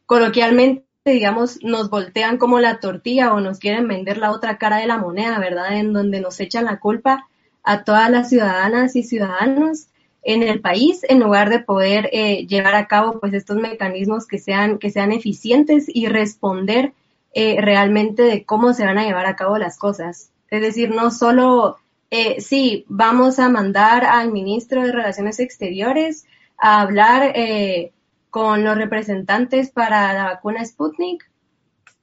coloquialmente 0.05 0.85
digamos, 1.05 1.63
nos 1.63 1.91
voltean 1.91 2.37
como 2.37 2.59
la 2.59 2.79
tortilla 2.79 3.31
o 3.33 3.39
nos 3.39 3.59
quieren 3.59 3.87
vender 3.87 4.17
la 4.17 4.31
otra 4.31 4.57
cara 4.57 4.77
de 4.77 4.87
la 4.87 4.97
moneda, 4.97 5.37
¿verdad? 5.37 5.77
En 5.77 5.93
donde 5.93 6.19
nos 6.19 6.39
echan 6.39 6.65
la 6.65 6.79
culpa 6.79 7.27
a 7.65 7.83
todas 7.83 8.09
las 8.09 8.29
ciudadanas 8.29 8.95
y 8.95 9.03
ciudadanos 9.03 9.87
en 10.23 10.43
el 10.43 10.59
país 10.61 11.01
en 11.07 11.19
lugar 11.19 11.49
de 11.49 11.59
poder 11.59 12.09
eh, 12.11 12.47
llevar 12.47 12.75
a 12.75 12.87
cabo 12.87 13.19
pues 13.19 13.33
estos 13.33 13.57
mecanismos 13.57 14.27
que 14.27 14.39
sean, 14.39 14.79
que 14.79 14.89
sean 14.89 15.11
eficientes 15.11 15.85
y 15.87 16.07
responder 16.07 16.93
eh, 17.33 17.57
realmente 17.59 18.23
de 18.23 18.45
cómo 18.45 18.73
se 18.73 18.85
van 18.85 18.97
a 18.97 19.03
llevar 19.03 19.25
a 19.25 19.35
cabo 19.35 19.57
las 19.57 19.77
cosas. 19.77 20.31
Es 20.49 20.61
decir, 20.61 20.91
no 20.91 21.11
solo 21.11 21.77
eh, 22.11 22.39
sí, 22.39 22.85
vamos 22.87 23.39
a 23.39 23.49
mandar 23.49 24.05
al 24.05 24.31
ministro 24.31 24.83
de 24.83 24.91
Relaciones 24.91 25.39
Exteriores 25.39 26.25
a 26.57 26.81
hablar 26.81 27.33
eh, 27.35 27.91
con 28.29 28.63
los 28.63 28.77
representantes 28.77 29.71
para 29.71 30.13
la 30.13 30.23
vacuna 30.25 30.63
Sputnik, 30.63 31.29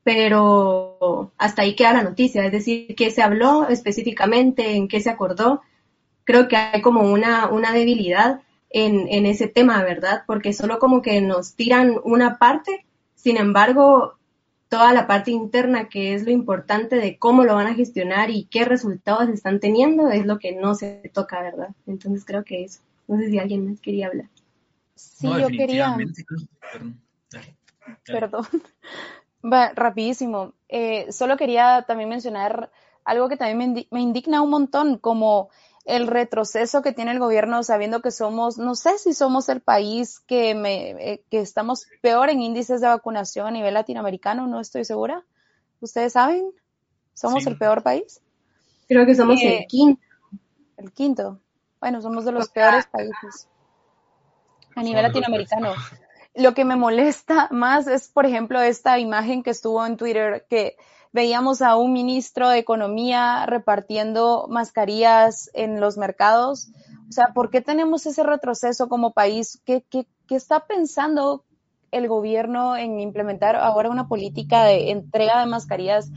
pero 0.04 1.32
hasta 1.38 1.62
ahí 1.62 1.74
queda 1.76 1.92
la 1.92 2.02
noticia, 2.02 2.44
es 2.44 2.52
decir, 2.52 2.94
qué 2.96 3.10
se 3.10 3.22
habló 3.22 3.68
específicamente, 3.68 4.74
en 4.76 4.88
qué 4.88 5.00
se 5.00 5.10
acordó. 5.10 5.62
Creo 6.24 6.48
que 6.48 6.56
hay 6.56 6.82
como 6.82 7.02
una, 7.02 7.48
una 7.48 7.72
debilidad 7.72 8.42
en, 8.70 9.06
en 9.08 9.26
ese 9.26 9.48
tema, 9.48 9.82
¿verdad? 9.84 10.24
Porque 10.26 10.52
solo 10.52 10.78
como 10.78 11.02
que 11.02 11.20
nos 11.20 11.54
tiran 11.54 11.96
una 12.04 12.38
parte, 12.38 12.84
sin 13.14 13.36
embargo, 13.36 14.16
toda 14.72 14.94
la 14.94 15.06
parte 15.06 15.30
interna, 15.30 15.88
que 15.90 16.14
es 16.14 16.24
lo 16.24 16.30
importante 16.30 16.96
de 16.96 17.18
cómo 17.18 17.44
lo 17.44 17.54
van 17.54 17.66
a 17.66 17.74
gestionar 17.74 18.30
y 18.30 18.44
qué 18.44 18.64
resultados 18.64 19.28
están 19.28 19.60
teniendo, 19.60 20.08
es 20.10 20.24
lo 20.24 20.38
que 20.38 20.52
no 20.52 20.74
se 20.74 21.10
toca, 21.12 21.42
¿verdad? 21.42 21.68
Entonces 21.86 22.24
creo 22.24 22.42
que 22.42 22.64
eso. 22.64 22.80
No 23.06 23.18
sé 23.18 23.28
si 23.28 23.38
alguien 23.38 23.68
más 23.68 23.80
quería 23.80 24.06
hablar. 24.06 24.30
Sí, 24.94 25.28
yo 25.28 25.48
quería. 25.48 25.94
Perdón. 28.06 28.46
Va, 29.44 29.72
rapidísimo. 29.74 30.52
Eh, 30.68 31.10
solo 31.12 31.36
quería 31.36 31.84
también 31.86 32.08
mencionar 32.08 32.70
algo 33.04 33.28
que 33.28 33.36
también 33.36 33.72
me, 33.72 33.86
me 33.90 34.00
indigna 34.00 34.42
un 34.42 34.50
montón, 34.50 34.98
como 34.98 35.50
el 35.84 36.06
retroceso 36.06 36.82
que 36.82 36.92
tiene 36.92 37.10
el 37.10 37.18
gobierno 37.18 37.62
sabiendo 37.62 38.02
que 38.02 38.12
somos, 38.12 38.58
no 38.58 38.74
sé 38.74 38.98
si 38.98 39.12
somos 39.14 39.48
el 39.48 39.60
país 39.60 40.20
que, 40.20 40.54
me, 40.54 40.90
eh, 40.90 41.24
que 41.30 41.40
estamos 41.40 41.86
peor 42.00 42.30
en 42.30 42.40
índices 42.40 42.80
de 42.80 42.86
vacunación 42.86 43.46
a 43.46 43.50
nivel 43.50 43.74
latinoamericano, 43.74 44.46
no 44.46 44.60
estoy 44.60 44.84
segura. 44.84 45.24
¿Ustedes 45.80 46.12
saben? 46.12 46.52
¿Somos 47.14 47.42
sí. 47.42 47.50
el 47.50 47.58
peor 47.58 47.82
país? 47.82 48.20
Creo 48.86 49.04
que 49.04 49.14
somos 49.14 49.40
eh, 49.40 49.58
el 49.58 49.66
quinto. 49.66 50.02
El 50.76 50.92
quinto. 50.92 51.40
Bueno, 51.80 52.00
somos 52.00 52.24
de 52.24 52.32
los 52.32 52.48
peores 52.48 52.86
países 52.86 53.48
a 54.76 54.82
nivel 54.82 55.02
latinoamericano. 55.02 55.74
Lo 56.34 56.54
que 56.54 56.64
me 56.64 56.76
molesta 56.76 57.48
más 57.50 57.86
es, 57.86 58.08
por 58.08 58.26
ejemplo, 58.26 58.60
esta 58.60 58.98
imagen 58.98 59.42
que 59.42 59.50
estuvo 59.50 59.84
en 59.84 59.96
Twitter 59.96 60.46
que 60.48 60.76
veíamos 61.12 61.60
a 61.60 61.76
un 61.76 61.92
ministro 61.92 62.48
de 62.48 62.58
Economía 62.58 63.44
repartiendo 63.46 64.46
mascarillas 64.48 65.50
en 65.52 65.80
los 65.80 65.98
mercados. 65.98 66.68
O 67.08 67.12
sea, 67.12 67.28
¿por 67.34 67.50
qué 67.50 67.60
tenemos 67.60 68.06
ese 68.06 68.22
retroceso 68.22 68.88
como 68.88 69.12
país? 69.12 69.60
¿Qué, 69.66 69.84
qué, 69.90 70.06
qué 70.26 70.36
está 70.36 70.66
pensando 70.66 71.44
el 71.90 72.08
gobierno 72.08 72.76
en 72.76 72.98
implementar 73.00 73.56
ahora 73.56 73.90
una 73.90 74.08
política 74.08 74.64
de 74.64 74.90
entrega 74.90 75.40
de 75.40 75.46
mascarillas? 75.46 76.10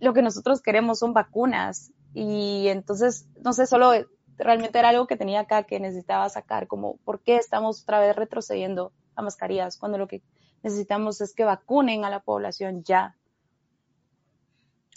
Lo 0.00 0.14
que 0.14 0.22
nosotros 0.22 0.62
queremos 0.62 1.00
son 1.00 1.12
vacunas. 1.12 1.92
Y 2.14 2.68
entonces, 2.68 3.26
no 3.42 3.52
sé, 3.52 3.66
solo 3.66 3.92
realmente 4.38 4.78
era 4.78 4.88
algo 4.88 5.06
que 5.06 5.16
tenía 5.16 5.40
acá 5.40 5.64
que 5.64 5.80
necesitaba 5.80 6.28
sacar, 6.30 6.66
como 6.66 6.96
por 7.04 7.20
qué 7.20 7.36
estamos 7.36 7.82
otra 7.82 8.00
vez 8.00 8.16
retrocediendo 8.16 8.92
a 9.18 9.22
mascarillas 9.22 9.76
cuando 9.76 9.98
lo 9.98 10.06
que 10.06 10.22
necesitamos 10.62 11.20
es 11.20 11.34
que 11.34 11.44
vacunen 11.44 12.04
a 12.04 12.10
la 12.10 12.20
población 12.20 12.84
ya. 12.84 13.16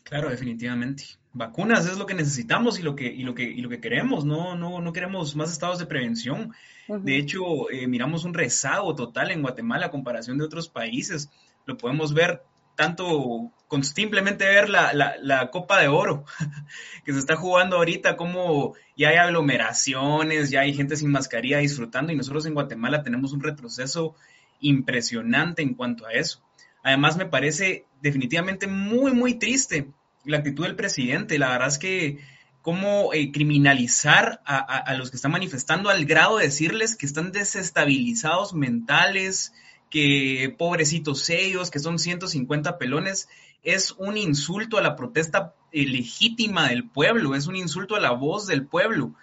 Claro, 0.04 0.30
definitivamente. 0.30 1.04
Vacunas 1.34 1.86
es 1.88 1.98
lo 1.98 2.06
que 2.06 2.14
necesitamos 2.14 2.80
y 2.80 2.84
lo 2.84 2.96
que, 2.96 3.06
y 3.06 3.24
lo 3.24 3.34
que, 3.34 3.44
y 3.44 3.62
lo 3.62 3.70
que 3.70 3.80
queremos, 3.80 4.26
no, 4.26 4.56
no, 4.56 4.82
no 4.82 4.94
queremos 4.94 5.36
más 5.36 5.52
estados 5.52 5.80
de 5.80 5.86
prevención. 5.86 6.54
Uh 6.88 6.96
-huh. 6.96 7.02
De 7.02 7.18
hecho, 7.18 7.70
eh, 7.72 7.88
miramos 7.88 8.26
un 8.26 8.34
rezago 8.34 8.94
total 8.96 9.32
en 9.32 9.42
Guatemala 9.42 9.88
a 9.88 9.92
comparación 9.92 10.38
de 10.38 10.46
otros 10.46 10.68
países. 10.68 11.30
Lo 11.66 11.78
podemos 11.78 12.14
ver 12.14 12.44
tanto 12.82 13.52
con 13.68 13.84
simplemente 13.84 14.44
ver 14.44 14.68
la, 14.68 14.92
la, 15.22 15.52
Copa 15.52 15.80
de 15.80 15.88
Oro 15.88 16.26
que 17.06 17.14
se 17.14 17.20
está 17.20 17.36
jugando 17.36 17.78
ahorita, 17.78 18.18
como 18.18 18.74
ya 18.98 19.10
hay 19.10 19.18
aglomeraciones, 19.18 20.50
ya 20.50 20.62
hay 20.62 20.74
gente 20.74 20.96
sin 20.96 21.12
mascarilla 21.12 21.60
disfrutando 21.60 22.12
y 22.12 22.16
nosotros 22.16 22.48
en 22.48 22.56
Guatemala 22.56 23.04
tenemos 23.04 23.34
un 23.34 23.44
retroceso 23.44 24.16
impresionante 24.62 25.62
en 25.62 25.76
cuanto 25.76 26.08
a 26.08 26.14
eso. 26.14 26.42
Además, 26.82 27.18
me 27.18 27.28
parece 27.28 27.86
definitivamente 28.02 28.66
muy, 28.66 29.14
muy 29.14 29.36
triste 29.36 29.92
la 30.26 30.38
actitud 30.38 30.64
del 30.64 30.76
presidente. 30.76 31.38
La 31.38 31.50
verdad 31.50 31.68
es 31.68 31.78
que 31.78 32.18
cómo 32.64 33.14
eh, 33.14 33.32
criminalizar 33.32 34.42
a, 34.44 34.58
a, 34.58 34.78
a, 34.80 34.96
los 34.96 35.12
que 35.12 35.18
están 35.18 35.34
manifestando 35.34 35.92
al 35.92 36.06
grado 36.06 36.40
de 36.40 36.46
decirles 36.46 36.96
que 36.96 37.06
están 37.06 37.32
desestabilizados 37.32 38.56
mentales, 38.56 39.54
que 39.92 40.56
pobrecitos 40.58 41.30
ellos, 41.30 41.70
que 41.70 41.80
son 41.80 42.00
150 42.00 42.80
pelones, 42.80 43.28
es 43.62 43.92
un 43.92 44.18
insulto 44.18 44.80
a 44.80 44.82
la 44.82 44.96
protesta 44.96 45.54
eh, 45.72 45.86
legítima 45.86 46.70
del 46.70 46.90
pueblo, 46.90 47.36
es 47.36 47.46
un 47.46 47.56
insulto 47.56 47.96
a 47.96 48.00
la 48.00 48.12
voz 48.12 48.48
del 48.48 48.66
pueblo. 48.66 49.14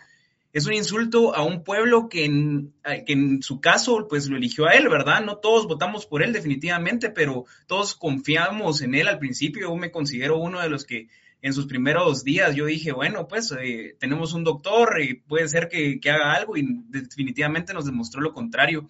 Es 0.53 0.67
un 0.67 0.73
insulto 0.73 1.35
a 1.35 1.43
un 1.43 1.63
pueblo 1.63 2.09
que 2.09 2.25
en, 2.25 2.73
que 3.07 3.13
en 3.13 3.43
su 3.43 3.61
caso 3.61 4.07
pues 4.09 4.29
lo 4.29 4.37
eligió 4.37 4.67
a 4.67 4.73
él, 4.73 4.89
¿verdad? 4.89 5.23
No 5.23 5.37
todos 5.37 5.67
votamos 5.67 6.07
por 6.07 6.23
él 6.23 6.33
definitivamente, 6.33 7.11
pero 7.11 7.45
todos 7.67 7.95
confiamos 7.95 8.81
en 8.81 8.95
él 8.95 9.09
al 9.09 9.19
principio. 9.19 9.69
Yo 9.69 9.77
me 9.77 9.91
considero 9.91 10.39
uno 10.39 10.61
de 10.61 10.71
los 10.71 10.85
que 10.85 11.09
en 11.43 11.53
sus 11.53 11.67
primeros 11.67 12.25
días 12.25 12.57
yo 12.57 12.65
dije, 12.65 12.93
bueno, 12.93 13.29
pues 13.29 13.55
eh, 13.61 13.95
tenemos 14.01 14.33
un 14.33 14.43
doctor 14.43 15.01
y 15.01 15.15
puede 15.15 15.49
ser 15.49 15.69
que, 15.69 16.01
que 16.01 16.11
haga 16.11 16.33
algo 16.33 16.57
y 16.57 16.67
definitivamente 16.89 17.75
nos 17.75 17.85
demostró 17.85 18.21
lo 18.21 18.33
contrario. 18.33 18.89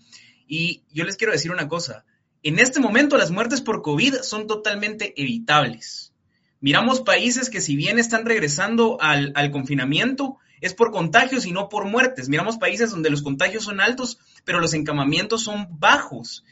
Y 0.48 0.82
yo 0.90 1.04
les 1.04 1.16
quiero 1.16 1.32
decir 1.32 1.52
una 1.52 1.68
cosa, 1.68 2.04
en 2.42 2.58
este 2.58 2.80
momento 2.80 3.18
las 3.18 3.30
muertes 3.30 3.60
por 3.60 3.82
COVID 3.82 4.22
son 4.22 4.46
totalmente 4.46 5.12
evitables. 5.20 6.12
Miramos 6.60 7.02
países 7.02 7.50
que 7.50 7.60
si 7.60 7.76
bien 7.76 7.98
están 7.98 8.24
regresando 8.24 8.98
al, 9.00 9.50
confinamiento, 9.52 10.38
es 10.60 10.74
por 10.74 10.90
contagios 10.90 11.46
y 11.46 11.52
no 11.52 11.68
por 11.68 11.84
muertes. 11.84 12.28
Miramos 12.28 12.56
países 12.56 12.90
donde 12.90 13.10
los 13.10 13.22
contagios 13.22 13.64
son 13.64 13.80
altos, 13.80 14.18
pero 14.44 14.58
los 14.58 14.74
encamamientos 14.74 15.42
son 15.42 15.78
bajos. 15.78 16.44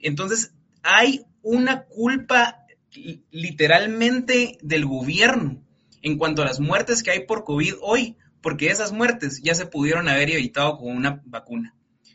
Entonces, 0.00 0.52
hay 0.82 1.24
una 1.42 1.84
culpa 1.84 2.66
literalmente 3.30 4.58
del 4.60 4.84
gobierno 4.84 5.62
en 6.02 6.18
cuanto 6.18 6.42
a 6.42 6.44
las 6.44 6.60
muertes 6.60 7.02
que 7.02 7.10
hay 7.10 7.20
por 7.20 7.44
COVID 7.44 7.74
hoy, 7.80 8.16
porque 8.42 8.68
esas 8.68 8.92
muertes 8.92 9.40
ya 9.42 9.54
se 9.54 9.66
pudieron 9.66 10.08
haber 10.08 10.30
evitado 10.30 10.76
con 10.76 10.94
una 10.94 11.22
vacuna. 11.24 11.74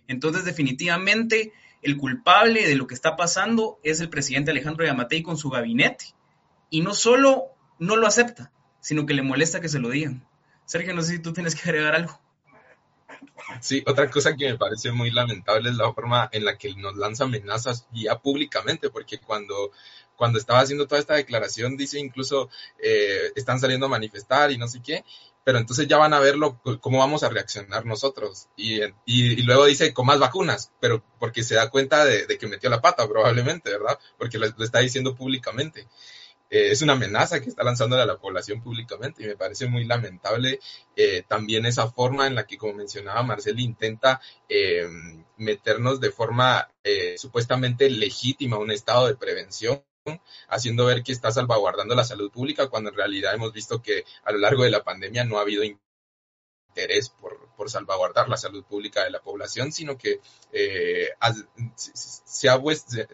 Entonces, 0.10 0.44
definitivamente, 0.44 1.54
el 1.84 1.98
culpable 1.98 2.68
de 2.68 2.76
lo 2.76 2.88
que 2.88 2.96
está 2.96 3.16
pasando 3.16 3.80
es 3.84 4.02
el 4.02 4.10
presidente 4.10 4.52
Alejandro 4.52 4.86
Yamatei 4.86 5.22
con 5.22 5.38
su 5.38 5.50
gabinete. 5.50 6.14
Y 6.70 6.82
no 6.82 6.94
solo 6.94 7.46
no 7.78 7.96
lo 7.96 8.08
acepta, 8.08 8.52
sino 8.82 9.06
que 9.06 9.14
le 9.14 9.22
molesta 9.22 9.62
que 9.62 9.70
se 9.70 9.80
lo 9.80 9.90
digan. 9.90 10.28
Sergio, 10.66 10.94
no 10.94 11.04
sé 11.04 11.14
si 11.14 11.20
tú 11.20 11.32
tienes 11.32 11.56
que 11.56 11.62
agregar 11.70 11.96
algo. 11.96 12.20
Sí, 13.62 13.84
otra 13.86 14.10
cosa 14.10 14.36
que 14.36 14.52
me 14.52 14.58
parece 14.58 14.92
muy 14.92 15.12
lamentable 15.12 15.70
es 15.70 15.76
la 15.76 15.94
forma 15.94 16.28
en 16.32 16.46
la 16.46 16.58
que 16.58 16.74
nos 16.76 16.96
lanza 16.96 17.26
amenazas 17.26 17.88
ya 17.92 18.18
públicamente, 18.18 18.90
porque 18.90 19.20
cuando, 19.20 19.72
cuando 20.16 20.40
estaba 20.40 20.60
haciendo 20.62 20.88
toda 20.88 21.02
esta 21.02 21.16
declaración 21.16 21.78
dice 21.78 22.00
incluso 22.00 22.50
eh, 22.82 23.32
están 23.36 23.60
saliendo 23.60 23.86
a 23.88 23.90
manifestar 23.90 24.52
y 24.52 24.58
no 24.58 24.68
sé 24.68 24.82
qué, 24.82 25.04
pero 25.50 25.58
entonces 25.58 25.88
ya 25.88 25.98
van 25.98 26.14
a 26.14 26.20
verlo 26.20 26.62
cómo 26.80 27.00
vamos 27.00 27.24
a 27.24 27.30
reaccionar 27.30 27.84
nosotros. 27.84 28.50
Y, 28.56 28.82
y, 29.04 29.42
luego 29.42 29.66
dice 29.66 29.96
con 29.96 30.06
más 30.06 30.20
vacunas, 30.20 30.72
pero 30.80 31.04
porque 31.18 31.42
se 31.42 31.56
da 31.56 31.72
cuenta 31.72 32.06
de, 32.06 32.28
que 32.38 32.46
metió 32.46 32.70
la 32.70 32.82
pata 32.82 33.08
probablemente, 33.08 33.72
¿verdad? 33.72 33.98
Porque 34.20 34.38
lo, 34.38 34.46
está 34.46 34.78
diciendo 34.78 35.16
públicamente. 35.16 35.88
Eh, 36.52 36.70
es 36.70 36.84
una 36.84 36.94
amenaza 36.94 37.42
que 37.42 37.50
está 37.50 37.64
lanzándole 37.64 38.04
a 38.04 38.06
la 38.06 38.20
población 38.20 38.62
públicamente 38.62 39.24
y 39.24 39.26
me 39.26 39.38
parece 39.38 39.66
muy 39.66 39.86
lamentable 39.86 40.60
eh, 40.96 41.24
también 41.28 41.66
esa 41.66 41.90
forma 41.90 42.28
en 42.28 42.36
la 42.36 42.46
que, 42.46 42.60
como 42.60 42.74
mencionaba 42.74 43.24
Marcel, 43.24 43.60
intenta 43.60 44.22
eh, 44.48 44.88
meternos 45.38 46.00
de 46.00 46.12
forma 46.12 46.70
supuestamente 47.18 47.90
legítima 47.90 48.60
un 48.60 48.70
estado 48.70 49.08
de 49.08 49.16
prevención 49.16 49.82
haciendo 50.48 50.86
ver 50.86 51.04
que 51.04 51.12
está 51.12 51.32
salvaguardando 51.32 51.96
la 51.96 52.04
salud 52.04 52.32
pública 52.32 52.70
cuando 52.70 52.90
en 52.90 52.96
realidad 52.96 53.34
hemos 53.34 53.54
visto 53.54 53.82
que 53.82 54.04
a 54.24 54.32
lo 54.32 54.40
largo 54.40 54.64
de 54.64 54.72
la 54.72 54.84
pandemia 54.84 55.24
no 55.24 55.38
ha 55.38 55.42
habido 55.42 55.64
interés 55.64 57.10
por, 57.10 57.50
por 57.56 57.70
salvaguardar 57.70 58.30
la 58.30 58.38
salud 58.38 58.64
pública 58.64 59.04
de 59.04 59.10
la 59.10 59.20
población, 59.20 59.72
sino 59.72 59.98
que 59.98 60.22
eh, 60.54 61.10
se, 61.76 62.48
ha, 62.48 62.62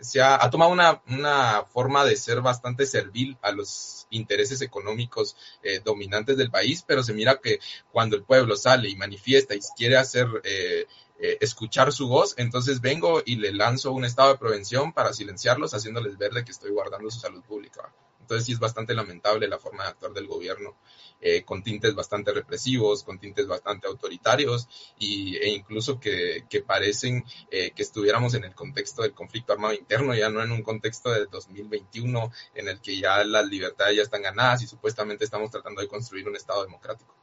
se 0.01 0.21
ha 0.21 0.49
tomado 0.49 0.71
una, 0.71 1.01
una, 1.07 1.63
forma 1.65 2.05
de 2.05 2.15
ser 2.15 2.41
bastante 2.41 2.85
servil 2.85 3.37
a 3.41 3.51
los 3.51 4.07
intereses 4.11 4.61
económicos 4.61 5.35
eh, 5.63 5.81
dominantes 5.83 6.37
del 6.37 6.51
país, 6.51 6.83
pero 6.85 7.01
se 7.01 7.13
mira 7.13 7.39
que 7.41 7.59
cuando 7.91 8.15
el 8.15 8.23
pueblo 8.23 8.55
sale 8.55 8.89
y 8.89 8.95
manifiesta 8.95 9.55
y 9.55 9.59
quiere 9.75 9.97
hacer 9.97 10.27
eh, 10.43 10.85
eh, 11.17 11.37
escuchar 11.41 11.93
su 11.93 12.07
voz, 12.07 12.33
entonces 12.37 12.81
vengo 12.81 13.21
y 13.25 13.37
le 13.37 13.53
lanzo 13.53 13.91
un 13.91 14.05
estado 14.05 14.33
de 14.33 14.37
prevención 14.37 14.93
para 14.93 15.13
silenciarlos, 15.13 15.73
haciéndoles 15.73 16.17
ver 16.17 16.31
de 16.33 16.43
que 16.43 16.51
estoy 16.51 16.71
guardando 16.71 17.09
su 17.09 17.19
salud 17.19 17.41
pública. 17.43 17.93
Entonces 18.25 18.45
sí 18.47 18.53
es 18.53 18.59
bastante 18.59 18.95
lamentable 18.95 19.47
la 19.47 19.59
forma 19.59 19.83
de 19.83 19.89
actuar 19.89 20.11
del 20.11 20.25
gobierno, 20.25 20.75
eh, 21.21 21.43
con 21.43 21.63
tintes 21.63 21.93
bastante 21.93 22.33
represivos, 22.33 23.03
con 23.03 23.19
tintes 23.19 23.47
bastante 23.47 23.87
autoritarios 23.87 24.67
y, 24.97 25.37
e 25.37 25.49
incluso 25.49 25.99
que, 25.99 26.43
que 26.49 26.61
parecen 26.61 27.23
eh, 27.51 27.71
que 27.75 27.83
estuviéramos 27.83 28.33
en 28.33 28.43
el 28.43 28.55
contexto 28.55 29.03
del 29.03 29.13
conflicto 29.13 29.53
armado 29.53 29.75
interno, 29.75 30.15
ya 30.15 30.29
no 30.29 30.41
en 30.41 30.51
un 30.51 30.63
contexto 30.63 31.11
de 31.11 31.27
2021 31.27 32.31
en 32.55 32.67
el 32.67 32.81
que 32.81 32.97
ya 32.97 33.23
las 33.23 33.45
libertades 33.45 33.95
ya 33.95 34.01
están 34.01 34.23
ganadas 34.23 34.63
y 34.63 34.67
supuestamente 34.67 35.23
estamos 35.23 35.51
tratando 35.51 35.81
de 35.81 35.87
construir 35.87 36.27
un 36.27 36.35
Estado 36.35 36.63
democrático. 36.63 37.15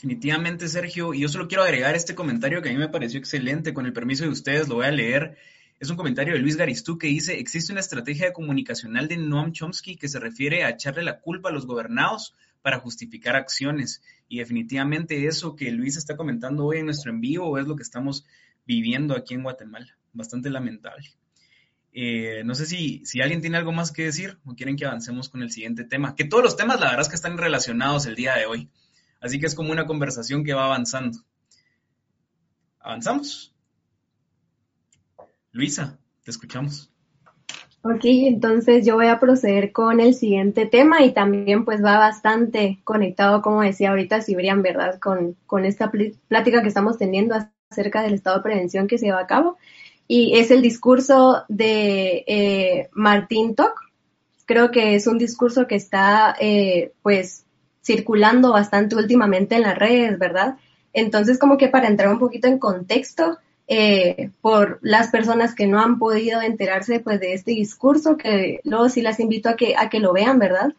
Definitivamente, 0.00 0.66
Sergio. 0.66 1.12
Y 1.12 1.20
yo 1.20 1.28
solo 1.28 1.46
quiero 1.46 1.62
agregar 1.62 1.94
este 1.94 2.14
comentario 2.14 2.62
que 2.62 2.70
a 2.70 2.72
mí 2.72 2.78
me 2.78 2.88
pareció 2.88 3.18
excelente. 3.18 3.74
Con 3.74 3.84
el 3.84 3.92
permiso 3.92 4.24
de 4.24 4.30
ustedes, 4.30 4.66
lo 4.66 4.76
voy 4.76 4.86
a 4.86 4.90
leer. 4.90 5.36
Es 5.78 5.90
un 5.90 5.96
comentario 5.98 6.32
de 6.32 6.40
Luis 6.40 6.56
Garistú 6.56 6.96
que 6.96 7.08
dice, 7.08 7.38
existe 7.38 7.70
una 7.70 7.82
estrategia 7.82 8.32
comunicacional 8.32 9.08
de 9.08 9.18
Noam 9.18 9.52
Chomsky 9.52 9.96
que 9.96 10.08
se 10.08 10.18
refiere 10.18 10.64
a 10.64 10.70
echarle 10.70 11.02
la 11.02 11.20
culpa 11.20 11.50
a 11.50 11.52
los 11.52 11.66
gobernados 11.66 12.34
para 12.62 12.78
justificar 12.78 13.36
acciones. 13.36 14.02
Y 14.26 14.38
definitivamente 14.38 15.26
eso 15.26 15.54
que 15.54 15.70
Luis 15.70 15.98
está 15.98 16.16
comentando 16.16 16.64
hoy 16.64 16.78
en 16.78 16.86
nuestro 16.86 17.10
envío 17.10 17.58
es 17.58 17.66
lo 17.66 17.76
que 17.76 17.82
estamos 17.82 18.24
viviendo 18.66 19.14
aquí 19.14 19.34
en 19.34 19.42
Guatemala. 19.42 19.98
Bastante 20.14 20.48
lamentable. 20.48 21.10
Eh, 21.92 22.40
no 22.46 22.54
sé 22.54 22.64
si, 22.64 23.04
si 23.04 23.20
alguien 23.20 23.42
tiene 23.42 23.58
algo 23.58 23.72
más 23.72 23.92
que 23.92 24.04
decir 24.04 24.38
o 24.46 24.54
quieren 24.54 24.76
que 24.76 24.86
avancemos 24.86 25.28
con 25.28 25.42
el 25.42 25.50
siguiente 25.50 25.84
tema. 25.84 26.16
Que 26.16 26.24
todos 26.24 26.42
los 26.42 26.56
temas, 26.56 26.80
la 26.80 26.86
verdad 26.86 27.02
es 27.02 27.08
que 27.10 27.16
están 27.16 27.36
relacionados 27.36 28.06
el 28.06 28.14
día 28.14 28.34
de 28.36 28.46
hoy. 28.46 28.70
Así 29.20 29.38
que 29.38 29.46
es 29.46 29.54
como 29.54 29.72
una 29.72 29.86
conversación 29.86 30.44
que 30.44 30.54
va 30.54 30.64
avanzando. 30.64 31.18
¿Avanzamos? 32.80 33.54
Luisa, 35.52 35.98
te 36.24 36.30
escuchamos. 36.30 36.90
Ok, 37.82 38.02
entonces 38.04 38.84
yo 38.84 38.94
voy 38.94 39.06
a 39.06 39.18
proceder 39.18 39.72
con 39.72 40.00
el 40.00 40.14
siguiente 40.14 40.66
tema 40.66 41.02
y 41.02 41.12
también 41.12 41.64
pues 41.64 41.82
va 41.82 41.98
bastante 41.98 42.80
conectado, 42.84 43.40
como 43.40 43.62
decía 43.62 43.90
ahorita 43.90 44.20
Cibrian, 44.20 44.60
¿verdad? 44.60 44.98
Con, 44.98 45.36
con 45.46 45.64
esta 45.64 45.90
plática 45.90 46.60
que 46.60 46.68
estamos 46.68 46.98
teniendo 46.98 47.36
acerca 47.70 48.02
del 48.02 48.14
estado 48.14 48.36
de 48.36 48.42
prevención 48.42 48.86
que 48.86 48.98
se 48.98 49.10
va 49.10 49.20
a 49.20 49.26
cabo. 49.26 49.56
Y 50.06 50.38
es 50.38 50.50
el 50.50 50.60
discurso 50.60 51.44
de 51.48 52.24
eh, 52.26 52.88
Martín 52.92 53.54
Toc. 53.54 53.80
Creo 54.44 54.70
que 54.70 54.94
es 54.94 55.06
un 55.06 55.16
discurso 55.16 55.66
que 55.66 55.76
está 55.76 56.36
eh, 56.38 56.92
pues 57.00 57.46
circulando 57.82 58.52
bastante 58.52 58.96
últimamente 58.96 59.56
en 59.56 59.62
las 59.62 59.78
redes, 59.78 60.18
¿verdad? 60.18 60.56
Entonces 60.92 61.38
como 61.38 61.56
que 61.56 61.68
para 61.68 61.88
entrar 61.88 62.12
un 62.12 62.18
poquito 62.18 62.48
en 62.48 62.58
contexto, 62.58 63.38
eh, 63.68 64.30
por 64.40 64.80
las 64.82 65.08
personas 65.08 65.54
que 65.54 65.66
no 65.66 65.80
han 65.80 65.98
podido 65.98 66.42
enterarse 66.42 67.00
pues 67.00 67.20
de 67.20 67.34
este 67.34 67.52
discurso, 67.52 68.16
que 68.16 68.60
luego 68.64 68.88
sí 68.88 69.00
las 69.00 69.20
invito 69.20 69.48
a 69.48 69.56
que, 69.56 69.76
a 69.76 69.88
que 69.88 70.00
lo 70.00 70.12
vean, 70.12 70.38
¿verdad? 70.38 70.74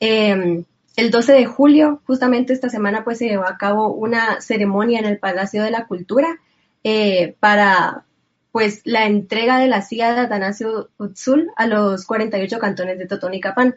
Eh, 0.00 0.64
el 0.96 1.10
12 1.10 1.32
de 1.32 1.46
julio, 1.46 2.02
justamente 2.06 2.52
esta 2.52 2.68
semana, 2.68 3.04
pues 3.04 3.18
se 3.18 3.28
llevó 3.28 3.46
a 3.46 3.58
cabo 3.58 3.92
una 3.92 4.40
ceremonia 4.40 4.98
en 4.98 5.06
el 5.06 5.18
Palacio 5.18 5.62
de 5.62 5.70
la 5.70 5.86
Cultura 5.86 6.40
eh, 6.84 7.36
para 7.40 8.04
pues 8.52 8.82
la 8.84 9.06
entrega 9.06 9.58
de 9.58 9.68
la 9.68 9.80
silla 9.80 10.12
de 10.12 10.20
Atanasio 10.20 10.90
Utzul 10.98 11.52
a 11.56 11.66
los 11.66 12.04
48 12.04 12.58
cantones 12.58 12.98
de 12.98 13.06
Totonicapán. 13.06 13.76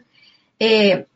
Eh, 0.58 1.06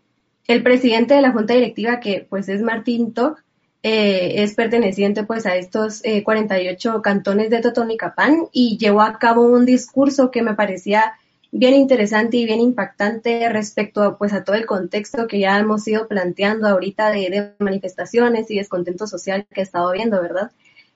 el 0.48 0.62
presidente 0.62 1.14
de 1.14 1.22
la 1.22 1.30
Junta 1.30 1.54
Directiva, 1.54 2.00
que 2.00 2.26
pues 2.28 2.48
es 2.48 2.62
Martín 2.62 3.12
Toc, 3.12 3.44
eh, 3.82 4.42
es 4.42 4.54
perteneciente 4.54 5.22
pues 5.22 5.46
a 5.46 5.54
estos 5.54 6.04
eh, 6.04 6.24
48 6.24 7.00
cantones 7.00 7.50
de 7.50 7.60
Totonicapán 7.60 8.48
y 8.50 8.76
llevó 8.78 9.02
a 9.02 9.18
cabo 9.18 9.42
un 9.42 9.64
discurso 9.64 10.32
que 10.32 10.42
me 10.42 10.54
parecía 10.54 11.12
bien 11.52 11.74
interesante 11.74 12.38
y 12.38 12.44
bien 12.44 12.60
impactante 12.60 13.48
respecto 13.50 14.02
a, 14.02 14.18
pues 14.18 14.32
a 14.32 14.42
todo 14.42 14.56
el 14.56 14.66
contexto 14.66 15.28
que 15.28 15.38
ya 15.38 15.58
hemos 15.58 15.86
ido 15.86 16.08
planteando 16.08 16.66
ahorita 16.66 17.10
de, 17.10 17.30
de 17.30 17.52
manifestaciones 17.58 18.50
y 18.50 18.56
descontento 18.56 19.06
social 19.06 19.46
que 19.52 19.60
he 19.60 19.64
estado 19.64 19.92
viendo, 19.92 20.20
¿verdad? 20.20 20.50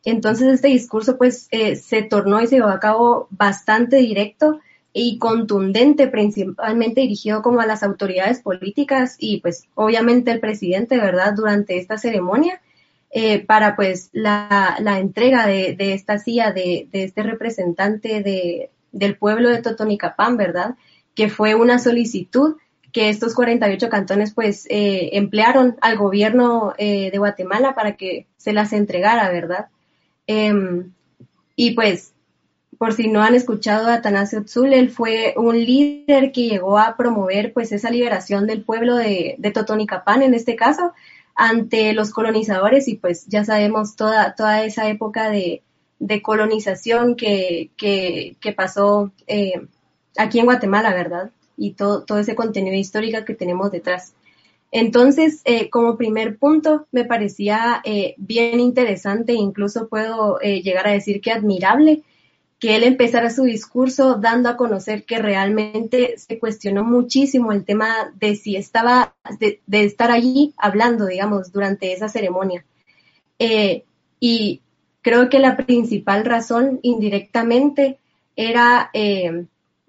Entonces 0.04 0.52
este 0.52 0.68
discurso 0.68 1.16
pues 1.16 1.46
eh, 1.50 1.76
se 1.76 2.02
tornó 2.02 2.40
y 2.40 2.46
se 2.46 2.56
llevó 2.56 2.68
a 2.68 2.80
cabo 2.80 3.28
bastante 3.30 3.96
directo 3.96 4.60
y 4.92 5.18
contundente, 5.18 6.08
principalmente 6.08 7.00
dirigido 7.00 7.42
como 7.42 7.60
a 7.60 7.66
las 7.66 7.82
autoridades 7.82 8.40
políticas 8.40 9.16
y 9.18 9.40
pues 9.40 9.64
obviamente 9.74 10.30
el 10.30 10.40
presidente, 10.40 10.98
¿verdad? 10.98 11.34
Durante 11.34 11.78
esta 11.78 11.96
ceremonia 11.96 12.60
eh, 13.10 13.44
para 13.44 13.74
pues 13.76 14.10
la, 14.12 14.76
entrega 14.98 15.46
de, 15.46 15.76
esta 15.78 16.18
silla 16.18 16.52
de, 16.52 16.88
este 16.92 17.22
representante 17.22 18.22
de, 18.22 18.70
del 18.92 19.16
pueblo 19.16 19.48
de 19.48 19.62
Totonicapán, 19.62 20.36
¿verdad? 20.36 20.76
Que 21.14 21.28
fue 21.28 21.54
una 21.54 21.78
solicitud 21.78 22.56
que 22.92 23.08
estos 23.08 23.34
48 23.34 23.88
cantones 23.88 24.34
pues 24.34 24.66
eh, 24.68 25.10
emplearon 25.14 25.76
al 25.80 25.96
gobierno 25.96 26.74
eh, 26.76 27.10
de 27.10 27.18
Guatemala 27.18 27.74
para 27.74 27.96
que 27.96 28.26
se 28.36 28.52
las 28.52 28.72
entregara, 28.74 29.30
¿verdad? 29.30 29.68
Eh, 30.26 30.84
y 31.56 31.72
pues, 31.72 32.11
por 32.82 32.94
si 32.94 33.06
no 33.06 33.22
han 33.22 33.36
escuchado 33.36 33.86
a 33.86 33.94
Atanasio 33.94 34.42
Tzul, 34.42 34.72
él 34.72 34.90
fue 34.90 35.34
un 35.36 35.56
líder 35.56 36.32
que 36.32 36.48
llegó 36.48 36.80
a 36.80 36.96
promover 36.96 37.52
pues 37.52 37.70
esa 37.70 37.90
liberación 37.90 38.48
del 38.48 38.64
pueblo 38.64 38.96
de, 38.96 39.36
de 39.38 39.50
Totonicapán 39.52 40.20
en 40.20 40.34
este 40.34 40.56
caso, 40.56 40.92
ante 41.36 41.92
los 41.92 42.10
colonizadores 42.10 42.88
y 42.88 42.96
pues 42.96 43.26
ya 43.28 43.44
sabemos 43.44 43.94
toda, 43.94 44.34
toda 44.34 44.64
esa 44.64 44.88
época 44.88 45.30
de, 45.30 45.62
colonización 46.22 47.14
que, 47.14 47.70
que, 47.76 48.52
pasó 48.56 49.12
eh, 49.28 49.64
aquí 50.18 50.40
en 50.40 50.46
Guatemala, 50.46 50.92
¿verdad? 50.92 51.30
Y 51.56 51.74
todo, 51.74 52.02
todo 52.02 52.18
ese 52.18 52.34
contenido 52.34 52.74
histórico 52.74 53.24
que 53.24 53.34
tenemos 53.34 53.70
detrás. 53.70 54.12
Entonces, 54.72 55.42
eh, 55.44 55.70
como 55.70 55.96
primer 55.96 56.36
punto, 56.36 56.88
me 56.90 57.04
parecía 57.04 57.80
eh, 57.84 58.16
bien 58.16 58.58
interesante, 58.58 59.34
incluso 59.34 59.86
puedo 59.86 60.40
llegar 60.40 60.88
a 60.88 60.92
decir 60.92 61.20
que 61.20 61.30
admirable, 61.30 62.02
que 62.62 62.76
él 62.76 62.84
empezara 62.84 63.28
su 63.28 63.42
discurso 63.42 64.14
dando 64.14 64.48
a 64.48 64.56
conocer 64.56 65.04
que 65.04 65.18
realmente 65.18 66.16
se 66.16 66.38
cuestionó 66.38 66.84
muchísimo 66.84 67.50
el 67.50 67.64
tema 67.64 68.12
de 68.14 68.36
si 68.36 68.54
estaba, 68.54 69.16
de, 69.40 69.60
estar 69.66 70.12
allí 70.12 70.54
hablando, 70.56 71.06
digamos, 71.06 71.50
durante 71.50 71.92
esa 71.92 72.08
ceremonia. 72.08 72.64
y 74.20 74.60
creo 75.00 75.28
que 75.28 75.40
la 75.40 75.56
principal 75.56 76.24
razón, 76.24 76.78
indirectamente, 76.82 77.98
era 78.36 78.92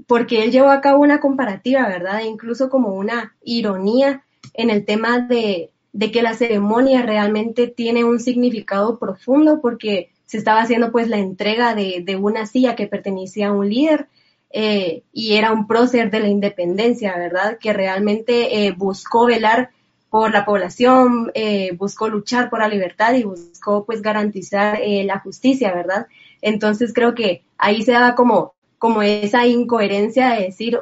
porque 0.08 0.44
él 0.44 0.52
llevó 0.52 0.70
a 0.70 0.82
cabo 0.82 1.04
una 1.04 1.20
comparativa, 1.20 1.88
¿verdad? 1.88 2.22
E 2.22 2.26
incluso 2.26 2.72
como 2.72 2.96
una 2.96 3.36
ironía 3.44 4.24
en 4.56 4.72
el 4.72 4.84
tema 4.84 5.20
de, 5.20 5.70
que 6.12 6.24
la 6.24 6.34
ceremonia 6.34 7.04
realmente 7.04 7.68
tiene 7.68 8.04
un 8.04 8.20
significado 8.20 8.98
profundo 8.98 9.62
porque 9.62 10.10
se 10.34 10.40
estaba 10.40 10.62
haciendo 10.62 10.92
pues 10.92 11.10
la 11.10 11.20
entrega 11.20 11.76
de, 11.76 12.18
una 12.20 12.48
silla 12.48 12.76
que 12.76 12.88
pertenecía 12.88 13.50
a 13.50 13.52
un 13.52 13.70
líder 13.70 14.08
eh, 14.50 15.04
y 15.14 15.36
era 15.36 15.52
un 15.52 15.68
prócer 15.68 16.10
de 16.10 16.22
la 16.22 16.28
independencia, 16.28 17.16
¿verdad? 17.16 17.60
Que 17.60 17.72
realmente 17.72 18.66
eh, 18.66 18.72
buscó 18.72 19.28
velar 19.28 19.70
por 20.10 20.34
la 20.34 20.44
población, 20.44 21.30
eh, 21.36 21.76
buscó 21.78 22.10
luchar 22.10 22.50
por 22.50 22.62
la 22.62 22.68
libertad 22.68 23.14
y 23.14 23.26
buscó 23.26 23.86
pues 23.86 24.02
garantizar 24.02 24.80
la 24.84 25.20
justicia, 25.20 25.72
¿verdad? 25.72 26.08
Entonces 26.42 26.94
creo 26.96 27.14
que 27.14 27.44
ahí 27.60 27.84
se 27.84 27.92
daba 27.92 28.16
como, 28.16 28.56
como 28.80 29.04
esa 29.04 29.46
incoherencia 29.46 30.32
de 30.32 30.46
decir 30.46 30.80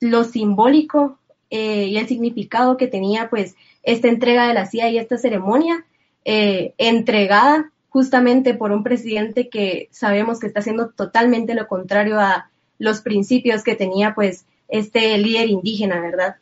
lo 0.00 0.24
simbólico 0.24 1.18
y 1.48 1.96
el 1.96 2.06
significado 2.08 2.76
que 2.76 2.88
tenía 2.88 3.30
pues 3.30 3.56
esta 3.82 4.08
entrega 4.08 4.46
de 4.46 4.52
la 4.52 4.66
CIA 4.66 4.90
y 4.90 4.98
esta 4.98 5.16
ceremonia 5.16 5.86
entregada 6.24 7.72
justamente 7.96 8.52
por 8.52 8.72
un 8.72 8.82
presidente 8.82 9.48
que 9.48 9.88
sabemos 9.90 10.38
que 10.38 10.46
está 10.46 10.60
haciendo 10.60 10.90
totalmente 10.90 11.54
lo 11.54 11.66
contrario 11.66 12.20
a 12.20 12.50
los 12.78 13.00
principios 13.00 13.64
que 13.64 13.74
tenía 13.74 14.14
pues 14.14 14.44
este 14.68 15.16
líder 15.16 15.48
indígena, 15.48 15.98
¿verdad? 15.98 16.36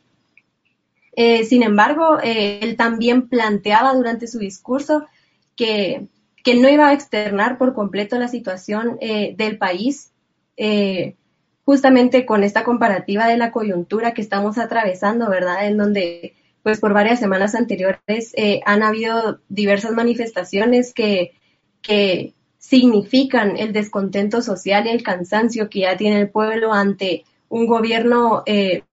Eh, 1.15 1.45
sin 1.45 1.63
embargo, 1.63 2.19
él 2.21 2.75
también 2.75 3.29
planteaba 3.29 3.93
durante 3.93 4.27
su 4.27 4.37
discurso 4.37 5.05
que, 5.55 6.07
que, 6.43 6.55
no 6.55 6.67
iba 6.67 6.89
a 6.89 6.93
externar 6.93 7.57
por 7.57 7.73
completo 7.73 8.19
la 8.19 8.27
situación 8.27 8.99
del 8.99 9.57
país 9.57 10.11
justamente 11.63 12.25
con 12.25 12.43
esta 12.43 12.65
comparativa 12.65 13.27
de 13.27 13.37
la 13.37 13.51
coyuntura 13.51 14.13
que 14.13 14.21
estamos 14.21 14.57
atravesando, 14.57 15.29
¿verdad? 15.29 15.65
En 15.67 15.77
donde, 15.77 16.33
pues 16.63 16.81
por 16.81 16.93
varias 16.93 17.21
semanas 17.21 17.55
anteriores 17.55 18.33
eh, 18.35 18.59
han 18.65 18.83
habido 18.83 19.39
diversas 19.47 19.93
manifestaciones 19.93 20.93
que, 20.93 21.31
que 21.85 22.33
significan 22.57 23.57
el 23.57 23.73
descontento 23.73 24.41
social 24.41 24.87
y 24.87 24.89
el 24.89 25.03
cansancio 25.03 25.69
que 25.69 25.81
ya 25.81 25.97
tiene 25.97 26.21
el 26.21 26.29
pueblo 26.29 26.73
ante 26.73 27.25
un 27.49 27.67
gobierno 27.67 28.43
eh, 28.45 28.83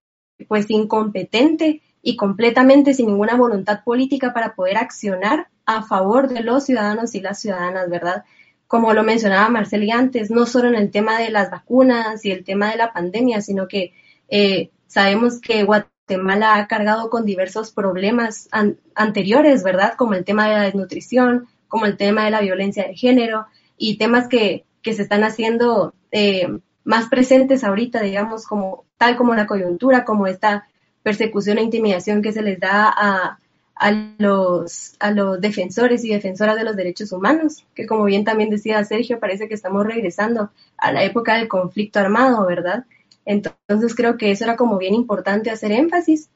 pues 0.48 0.68
incompetente 0.68 1.80
y 2.02 2.16
completamente 2.16 2.94
sin 2.94 3.06
ninguna 3.06 3.36
voluntad 3.36 3.82
política 3.84 4.34
para 4.34 4.54
poder 4.54 4.76
accionar 4.76 5.48
a 5.64 5.82
favor 5.82 6.28
de 6.28 6.42
los 6.42 6.64
ciudadanos 6.64 7.14
y 7.14 7.20
las 7.20 7.40
ciudadanas, 7.40 7.88
¿verdad? 7.88 8.24
como 8.72 8.94
lo 8.94 9.02
mencionaba 9.02 9.50
Marceli 9.50 9.90
antes, 9.90 10.30
no 10.30 10.46
solo 10.46 10.68
en 10.68 10.76
el 10.76 10.90
tema 10.90 11.18
de 11.18 11.28
las 11.28 11.50
vacunas 11.50 12.24
y 12.24 12.30
el 12.30 12.42
tema 12.42 12.70
de 12.70 12.78
la 12.78 12.94
pandemia, 12.94 13.42
sino 13.42 13.68
que 13.68 13.92
eh, 14.30 14.70
sabemos 14.86 15.42
que 15.42 15.62
Guatemala 15.62 16.56
ha 16.56 16.66
cargado 16.68 17.10
con 17.10 17.26
diversos 17.26 17.70
problemas 17.70 18.48
anteriores, 18.94 19.62
¿verdad? 19.62 19.92
Como 19.98 20.14
el 20.14 20.24
tema 20.24 20.48
de 20.48 20.54
la 20.54 20.62
desnutrición, 20.62 21.48
como 21.72 21.86
el 21.86 21.96
tema 21.96 22.26
de 22.26 22.30
la 22.30 22.42
violencia 22.42 22.86
de 22.86 22.94
género 22.94 23.46
y 23.78 23.96
temas 23.96 24.28
que, 24.28 24.66
que 24.82 24.92
se 24.92 25.00
están 25.00 25.24
haciendo 25.24 25.94
eh, 26.10 26.46
más 26.84 27.08
presentes 27.08 27.64
ahorita, 27.64 28.02
digamos, 28.02 28.46
como 28.46 28.84
tal 28.98 29.16
como 29.16 29.34
la 29.34 29.46
coyuntura, 29.46 30.04
como 30.04 30.26
esta 30.26 30.68
persecución 31.02 31.56
e 31.56 31.62
intimidación 31.62 32.20
que 32.20 32.34
se 32.34 32.42
les 32.42 32.60
da 32.60 32.92
a, 32.94 33.38
a 33.74 33.90
los, 34.18 34.96
a 35.00 35.12
los 35.12 35.40
defensores 35.40 36.04
y 36.04 36.10
defensoras 36.10 36.56
de 36.56 36.64
los 36.64 36.76
derechos 36.76 37.10
humanos, 37.10 37.64
que 37.74 37.86
como 37.86 38.04
bien 38.04 38.24
también 38.24 38.50
decía 38.50 38.84
Sergio, 38.84 39.18
parece 39.18 39.48
que 39.48 39.54
estamos 39.54 39.86
regresando 39.86 40.50
a 40.76 40.92
la 40.92 41.04
época 41.04 41.36
del 41.36 41.48
conflicto 41.48 42.00
armado, 42.00 42.46
¿verdad? 42.46 42.84
Entonces 43.24 43.94
creo 43.94 44.18
que 44.18 44.30
eso 44.30 44.44
era 44.44 44.56
como 44.56 44.76
bien 44.76 44.92
importante 44.92 45.50
hacer 45.50 45.72
énfasis. 45.72 46.28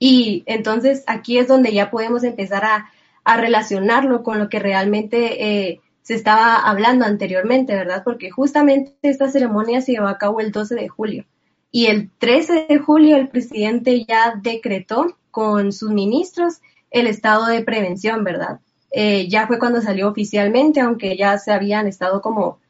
Y 0.00 0.42
entonces 0.46 1.04
aquí 1.06 1.38
es 1.38 1.46
donde 1.46 1.72
ya 1.72 1.92
podemos 1.92 2.24
empezar 2.24 2.64
a, 2.64 2.90
relacionarlo 3.34 4.22
con 4.22 4.38
lo 4.38 4.48
que 4.48 4.60
realmente 4.60 5.68
eh, 5.68 5.80
se 6.02 6.14
estaba 6.14 6.56
hablando 6.56 7.04
anteriormente, 7.04 7.74
¿verdad? 7.74 8.02
Porque 8.04 8.30
justamente 8.30 8.94
esta 9.02 9.28
ceremonia 9.28 9.80
se 9.80 9.92
llevó 9.92 10.06
a 10.06 10.18
cabo 10.18 10.38
el 10.38 10.52
12 10.52 10.76
de 10.76 10.88
julio. 10.88 11.26
Y 11.72 11.86
el 11.86 12.10
13 12.18 12.66
de 12.68 12.78
julio 12.78 13.16
el 13.16 13.28
presidente 13.28 14.04
ya 14.04 14.38
decretó 14.40 15.16
con 15.32 15.72
sus 15.72 15.90
ministros 15.90 16.60
el 16.92 17.08
estado 17.08 17.46
de 17.46 17.62
prevención, 17.62 18.22
¿verdad? 18.22 18.60
Eh, 18.92 19.28
ya 19.28 19.48
fue 19.48 19.58
cuando 19.58 19.82
salió 19.82 20.08
oficialmente, 20.08 20.80
aunque 20.80 21.16
ya 21.16 21.36
se 21.38 21.52
habían 21.52 21.86
estado 21.88 22.22
como, 22.22 22.60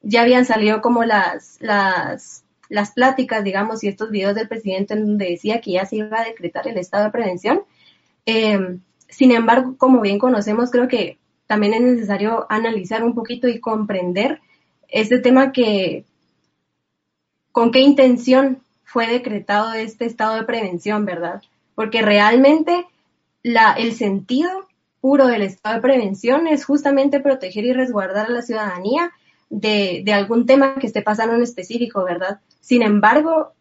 ya 0.00 0.22
habían 0.22 0.46
salido 0.46 0.80
como 0.80 1.04
las, 1.04 1.58
las, 1.60 2.44
las 2.68 2.92
pláticas, 2.92 3.44
digamos, 3.44 3.84
y 3.84 3.88
estos 3.88 4.10
videos 4.10 4.34
del 4.34 4.48
presidente 4.48 4.94
en 4.94 5.06
donde 5.06 5.30
decía 5.30 5.60
que 5.60 5.72
ya 5.72 5.86
se 5.86 5.96
iba 5.96 6.18
a 6.18 6.24
decretar 6.24 6.66
el 6.66 6.78
estado 6.78 7.04
de 7.04 7.10
prevención. 7.10 7.60
Em, 8.24 8.80
sin 9.08 9.32
embargo, 9.32 9.74
como 9.78 10.00
bien 10.00 10.18
conocemos, 10.18 10.70
creo 10.70 10.88
que 10.88 11.18
también 11.46 11.74
es 11.74 11.82
necesario 11.82 12.46
analizar 12.48 13.04
un 13.04 13.14
poquito 13.14 13.48
y 13.48 13.60
comprender 13.60 14.40
este 14.88 15.18
tema 15.18 15.52
que, 15.52 16.04
con 17.52 17.70
qué 17.70 17.80
intención 17.80 18.58
fue 18.84 19.06
decretado 19.06 19.72
este 19.74 20.06
estado 20.06 20.36
de 20.36 20.44
prevención, 20.44 21.04
¿verdad? 21.04 21.42
porque 21.76 22.02
realmente 22.02 22.86
el 23.44 23.92
sentido 23.92 24.50
puro 25.00 25.28
del 25.28 25.42
estado 25.42 25.76
de 25.76 25.82
prevención 25.82 26.48
es 26.48 26.64
justamente 26.64 27.20
proteger 27.20 27.64
y 27.64 27.72
resguardar 27.72 28.26
a 28.26 28.30
la 28.30 28.42
ciudadanía 28.42 29.12
de, 29.50 30.02
algún 30.12 30.46
tema 30.46 30.74
que 30.80 30.88
esté 30.88 31.02
pasando 31.02 31.36
en 31.36 31.42
específico, 31.42 32.02
¿verdad? 32.02 32.40
Sin 32.60 32.82
embargo, 32.82 33.52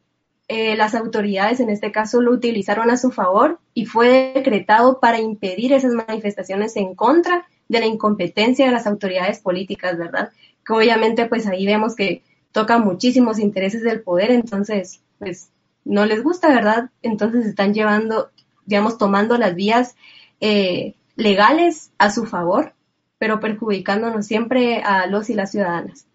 eh, 0.48 0.76
las 0.76 0.94
autoridades 0.94 1.60
en 1.60 1.70
este 1.70 1.92
caso 1.92 2.22
lo 2.22 2.32
utilizaron 2.32 2.92
a 2.92 2.98
su 2.98 3.12
favor 3.12 3.60
y 3.74 3.86
fue 3.86 4.32
decretado 4.36 5.00
para 5.00 5.20
impedir 5.20 5.74
esas 5.74 5.94
manifestaciones 5.94 6.76
en 6.76 6.94
contra 6.94 7.48
de 7.68 7.80
la 7.80 7.88
incompetencia 7.88 8.68
de 8.68 8.72
las 8.72 8.86
autoridades 8.86 9.40
políticas, 9.40 9.98
¿verdad? 9.98 10.32
Que 10.66 10.74
obviamente 10.74 11.26
pues 11.26 11.48
ahí 11.48 11.66
vemos 11.66 11.96
que 11.96 12.22
toca 12.52 12.78
muchísimos 12.78 13.40
intereses 13.40 13.82
del 13.82 14.02
poder, 14.02 14.32
entonces 14.32 15.02
pues 15.18 15.50
no 15.84 16.06
les 16.06 16.24
gusta, 16.24 16.50
¿verdad? 16.50 16.90
Entonces 17.02 17.46
están 17.46 17.74
llevando, 17.74 18.30
digamos, 18.66 18.98
tomando 18.98 19.38
las 19.38 19.56
vías 19.56 19.96
eh, 20.42 20.96
legales 21.16 21.92
a 21.98 22.12
su 22.12 22.26
favor, 22.26 22.74
pero 23.18 23.40
perjudicándonos 23.40 24.26
siempre 24.26 24.82
a 24.84 25.08
los 25.08 25.30
y 25.30 25.34
las 25.34 25.52
ciudadanas. 25.52 26.06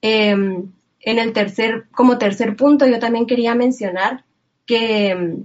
Em, 0.00 0.72
en 1.00 1.18
el 1.18 1.32
tercer, 1.32 1.86
como 1.90 2.18
tercer 2.18 2.56
punto, 2.56 2.86
yo 2.86 2.98
también 2.98 3.26
quería 3.26 3.54
mencionar 3.54 4.24
que, 4.66 5.36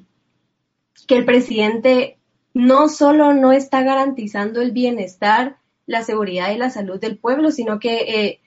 que 1.08 1.16
el 1.16 1.26
presidente 1.26 2.18
no 2.54 2.90
solo 2.90 3.34
no 3.34 3.52
está 3.52 3.84
garantizando 3.84 4.62
el 4.62 4.72
bienestar, 4.72 5.58
la 5.86 6.04
seguridad 6.04 6.52
y 6.52 6.58
la 6.58 6.70
salud 6.70 7.00
del 7.00 7.18
pueblo, 7.18 7.52
sino 7.52 7.80
que 7.80 7.98
eh, 7.98 8.40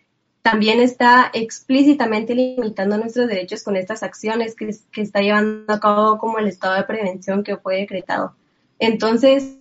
también 0.43 0.81
está 0.81 1.31
explícitamente 1.35 2.35
limitando 2.35 2.97
nuestros 2.97 3.27
derechos 3.27 3.65
con 3.65 3.77
estas 3.77 4.03
acciones 4.03 4.55
que, 4.55 4.75
está 5.03 5.21
llevando 5.21 5.73
a 5.73 5.81
cabo 5.81 6.19
como 6.19 6.39
el 6.39 6.47
estado 6.47 6.77
de 6.77 6.85
prevención 6.85 7.43
que 7.43 7.57
fue 7.57 7.79
decretado. 7.79 8.37
Entonces, 8.79 9.59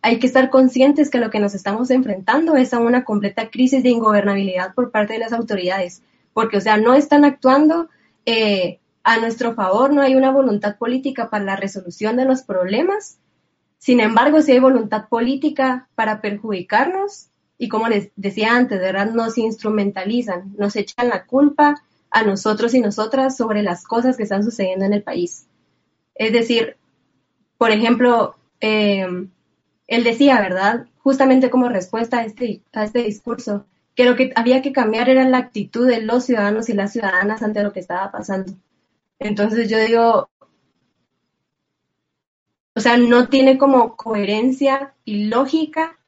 hay 0.00 0.20
que 0.20 0.28
estar 0.28 0.48
conscientes 0.48 1.10
que 1.10 1.18
lo 1.18 1.30
que 1.30 1.40
nos 1.40 1.54
estamos 1.54 1.90
enfrentando 1.90 2.54
es 2.54 2.72
a 2.72 2.78
una 2.78 3.04
completa 3.04 3.50
crisis 3.50 3.82
de 3.82 3.88
ingobernabilidad 3.90 4.74
por 4.74 4.92
parte 4.92 5.14
de 5.14 5.18
las 5.18 5.32
autoridades, 5.32 6.02
porque, 6.38 6.58
o 6.58 6.60
sea, 6.60 6.76
no 6.76 6.94
están 6.94 7.24
actuando 7.24 7.88
eh, 8.24 8.78
a 9.02 9.18
nuestro 9.18 9.56
favor, 9.56 9.92
no 9.92 10.02
hay 10.02 10.14
una 10.14 10.30
voluntad 10.30 10.78
política 10.78 11.30
para 11.30 11.42
la 11.42 11.56
resolución 11.56 12.16
de 12.16 12.26
los 12.26 12.42
problemas. 12.42 13.18
Sin 13.78 13.98
embargo, 13.98 14.40
si 14.40 14.52
hay 14.52 14.60
voluntad 14.60 15.08
política 15.08 15.88
para 15.96 16.20
perjudicarnos, 16.20 17.30
y 17.58 17.66
como 17.66 17.88
les 17.88 18.12
decía 18.14 18.54
antes, 18.54 18.78
¿verdad? 18.78 19.10
Nos 19.10 19.36
instrumentalizan, 19.36 20.54
nos 20.56 20.76
echan 20.76 21.08
la 21.08 21.26
culpa 21.26 21.82
a 22.08 22.22
nosotros 22.22 22.72
y 22.72 22.80
nosotras 22.80 23.36
sobre 23.36 23.64
las 23.64 23.82
cosas 23.82 24.16
que 24.16 24.22
están 24.22 24.44
sucediendo 24.44 24.84
en 24.84 24.92
el 24.92 25.02
país. 25.02 25.48
Es 26.14 26.32
decir, 26.32 26.76
por 27.56 27.72
ejemplo, 27.72 28.36
em, 28.60 29.28
él 29.88 30.04
decía, 30.04 30.40
¿verdad? 30.40 30.86
Justamente 30.98 31.50
como 31.50 31.68
respuesta 31.68 32.18
a 32.18 32.24
este, 32.24 32.62
a 32.72 32.84
este 32.84 33.02
discurso, 33.02 33.66
que 33.98 34.04
lo 34.04 34.14
que 34.14 34.30
había 34.36 34.62
que 34.62 34.72
cambiar 34.72 35.08
era 35.08 35.28
la 35.28 35.38
actitud 35.38 35.84
de 35.84 36.00
los 36.00 36.24
ciudadanos 36.24 36.68
y 36.68 36.72
las 36.72 36.92
ciudadanas 36.92 37.42
ante 37.42 37.64
lo 37.64 37.72
que 37.72 37.80
estaba 37.80 38.12
pasando. 38.12 38.52
Entonces 39.18 39.68
yo 39.68 39.76
digo, 39.76 40.30
o 42.76 42.80
sea, 42.80 42.96
no 42.96 43.28
tiene 43.28 43.58
como 43.58 43.96
coherencia 43.96 44.94
y 45.04 45.24
lógica 45.24 45.98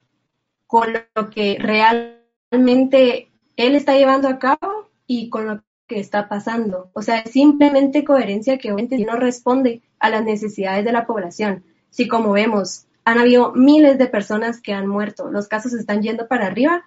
con 0.69 0.93
lo 1.17 1.31
que 1.31 1.59
realmente 1.59 3.29
él 3.57 3.75
está 3.75 3.97
llevando 3.97 4.29
a 4.29 4.39
cabo 4.39 4.89
y 5.09 5.29
con 5.29 5.49
lo 5.49 5.65
que 5.89 5.99
está 5.99 6.29
pasando. 6.29 6.93
O 6.93 7.03
sea, 7.03 7.19
es 7.19 7.33
simplemente 7.33 8.05
coherencia 8.05 8.57
que 8.59 8.71
obviamente 8.71 9.05
no 9.05 9.17
responde 9.17 9.83
a 9.99 10.11
las 10.11 10.23
necesidades 10.23 10.85
de 10.85 10.93
la 10.93 11.09
población. 11.09 11.65
Si 11.91 12.07
como 12.07 12.31
vemos, 12.31 12.87
han 13.05 13.19
habido 13.19 13.51
miles 13.51 13.99
de 13.99 14.07
personas 14.07 14.61
que 14.61 14.75
han 14.75 14.87
muerto, 14.87 15.29
los 15.29 15.49
casos 15.49 15.73
están 15.73 16.03
yendo 16.03 16.29
para 16.29 16.47
arriba, 16.47 16.85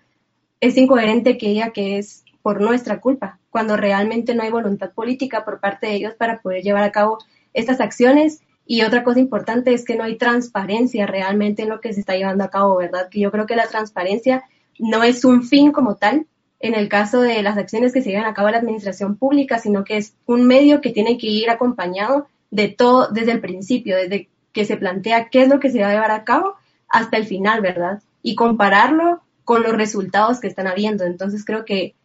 es 0.63 0.77
incoherente 0.77 1.37
que 1.37 1.49
diga 1.49 1.71
que 1.71 1.97
es 1.97 2.23
por 2.41 2.61
nuestra 2.61 3.01
culpa, 3.01 3.37
cuando 3.49 3.75
realmente 3.75 4.33
no 4.33 4.43
hay 4.43 4.49
voluntad 4.49 4.91
política 4.91 5.43
por 5.43 5.59
parte 5.59 5.87
de 5.87 5.95
ellos 5.95 6.13
para 6.13 6.41
poder 6.41 6.63
llevar 6.63 6.83
a 6.83 6.91
cabo 6.91 7.17
estas 7.53 7.81
acciones 7.81 8.41
y 8.65 8.83
otra 8.83 9.03
cosa 9.03 9.19
importante 9.19 9.73
es 9.73 9.83
que 9.83 9.97
no 9.97 10.05
hay 10.05 10.17
transparencia 10.17 11.05
realmente 11.05 11.63
en 11.63 11.69
lo 11.69 11.81
que 11.81 11.91
se 11.91 11.99
está 11.99 12.15
llevando 12.15 12.45
a 12.45 12.49
cabo, 12.49 12.77
¿verdad? 12.77 13.09
Que 13.09 13.19
yo 13.19 13.29
creo 13.29 13.45
que 13.45 13.57
la 13.57 13.67
transparencia 13.67 14.45
no 14.79 15.03
es 15.03 15.25
un 15.25 15.43
fin 15.43 15.73
como 15.73 15.95
tal 15.95 16.27
en 16.61 16.75
el 16.75 16.87
caso 16.87 17.19
de 17.19 17.43
las 17.43 17.57
acciones 17.57 17.91
que 17.91 18.01
se 18.01 18.11
llevan 18.11 18.25
a 18.27 18.33
cabo 18.33 18.47
en 18.47 18.53
la 18.53 18.59
administración 18.59 19.17
pública, 19.17 19.59
sino 19.59 19.83
que 19.83 19.97
es 19.97 20.13
un 20.25 20.47
medio 20.47 20.79
que 20.79 20.91
tiene 20.91 21.17
que 21.17 21.27
ir 21.27 21.49
acompañado 21.49 22.27
de 22.51 22.69
todo 22.69 23.09
desde 23.09 23.33
el 23.33 23.41
principio, 23.41 23.97
desde 23.97 24.29
que 24.53 24.63
se 24.63 24.77
plantea 24.77 25.27
qué 25.27 25.41
es 25.41 25.49
lo 25.49 25.59
que 25.59 25.71
se 25.71 25.81
va 25.81 25.89
a 25.89 25.93
llevar 25.93 26.11
a 26.11 26.23
cabo 26.23 26.55
hasta 26.87 27.17
el 27.17 27.25
final, 27.25 27.59
¿verdad? 27.59 28.01
Y 28.21 28.35
compararlo 28.35 29.22
con 29.43 29.63
los 29.63 29.73
resultados 29.73 30.39
que 30.39 30.47
están 30.47 30.67
habiendo. 30.67 31.03
Entonces 31.03 31.45
creo 31.45 31.65
que 31.65 31.95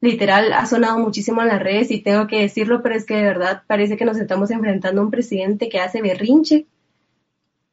literal 0.00 0.52
ha 0.52 0.66
sonado 0.66 0.98
muchísimo 0.98 1.42
en 1.42 1.48
las 1.48 1.62
redes 1.62 1.90
y 1.90 2.00
tengo 2.00 2.26
que 2.26 2.40
decirlo, 2.40 2.82
pero 2.82 2.94
es 2.94 3.04
que 3.04 3.16
de 3.16 3.22
verdad 3.22 3.62
parece 3.66 3.96
que 3.96 4.04
nos 4.04 4.18
estamos 4.18 4.50
enfrentando 4.50 5.00
a 5.00 5.04
un 5.04 5.10
presidente 5.10 5.68
que 5.68 5.80
hace 5.80 6.02
berrinche 6.02 6.66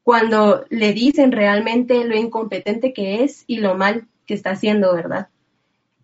cuando 0.03 0.65
le 0.69 0.93
dicen 0.93 1.31
realmente 1.31 2.03
lo 2.05 2.15
incompetente 2.15 2.93
que 2.93 3.23
es 3.23 3.43
y 3.47 3.57
lo 3.57 3.75
mal 3.75 4.07
que 4.25 4.33
está 4.33 4.51
haciendo, 4.51 4.93
¿verdad? 4.93 5.27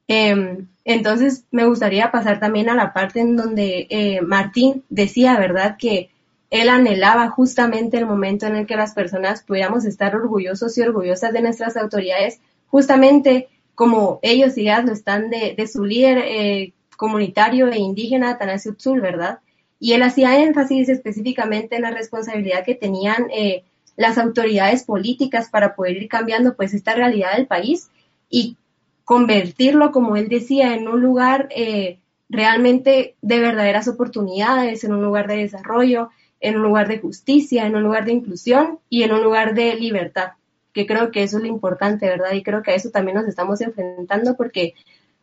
Em, 0.08 0.68
entonces 0.84 1.46
me 1.52 1.66
gustaría 1.66 2.12
pasar 2.12 2.40
también 2.40 2.70
a 2.70 2.76
la 2.76 2.94
parte 2.94 3.22
en 3.22 3.36
donde 3.36 3.88
eh, 3.90 4.22
Martín 4.22 4.84
decía, 4.90 5.40
¿verdad?, 5.40 5.78
que 5.80 6.12
él 6.52 6.70
anhelaba 6.70 7.30
justamente 7.30 7.98
el 7.98 8.06
momento 8.06 8.46
en 8.46 8.56
el 8.56 8.68
que 8.68 8.76
las 8.76 8.94
personas 8.94 9.42
pudiéramos 9.42 9.86
estar 9.86 10.16
orgullosos 10.16 10.78
y 10.78 10.82
orgullosas 10.82 11.34
de 11.34 11.42
nuestras 11.42 11.76
autoridades, 11.76 12.40
justamente 12.76 13.48
como 13.74 14.20
ellos 14.22 14.58
y 14.58 14.64
ellas 14.64 14.84
lo 14.84 14.92
están 14.92 15.30
de, 15.30 15.66
su 15.66 15.86
líder 15.86 16.18
eh, 16.26 16.74
comunitario 16.98 17.70
e 17.70 17.78
indígena, 17.78 18.38
Tanasio 18.38 18.76
Tzul, 18.76 19.00
¿verdad? 19.00 19.40
Y 19.80 19.94
él 19.94 20.04
hacía 20.04 20.44
énfasis 20.44 20.90
específicamente 20.90 21.78
en 21.78 21.84
la 21.84 21.92
responsabilidad 21.92 22.66
que 22.66 22.76
tenían 22.76 23.28
eh, 23.34 23.64
las 23.96 24.18
autoridades 24.18 24.84
políticas 24.84 25.48
para 25.50 25.74
poder 25.74 25.96
ir 25.96 26.10
cambiando 26.10 26.58
pues 26.58 26.74
esta 26.74 26.94
realidad 26.94 27.38
del 27.38 27.48
país 27.48 27.88
y 28.30 28.58
convertirlo, 29.06 29.94
como 29.94 30.18
él 30.18 30.28
decía, 30.28 30.76
en 30.76 30.90
un 30.90 31.00
lugar 31.00 31.48
eh, 31.56 32.00
realmente 32.28 33.16
de 33.22 33.40
verdaderas 33.40 33.88
oportunidades, 33.88 34.84
en 34.84 34.92
un 34.92 35.02
lugar 35.02 35.30
de 35.30 35.38
desarrollo, 35.38 36.10
en 36.42 36.58
un 36.58 36.64
lugar 36.64 36.90
de 36.90 37.00
justicia, 37.00 37.66
en 37.68 37.78
un 37.78 37.84
lugar 37.84 38.04
de 38.04 38.12
inclusión 38.12 38.80
y 38.90 39.04
en 39.04 39.14
un 39.14 39.24
lugar 39.24 39.56
de 39.56 39.76
libertad 39.76 40.34
que 40.76 40.86
creo 40.86 41.10
que 41.10 41.24
eso 41.24 41.38
es 41.38 41.44
lo 41.44 41.48
importante, 41.48 42.06
¿verdad? 42.06 42.34
Y 42.34 42.44
creo 42.44 42.62
que 42.62 42.72
a 42.72 42.76
eso 42.76 42.90
también 42.90 43.16
nos 43.16 43.28
estamos 43.30 43.62
enfrentando 43.62 44.36
porque 44.36 44.74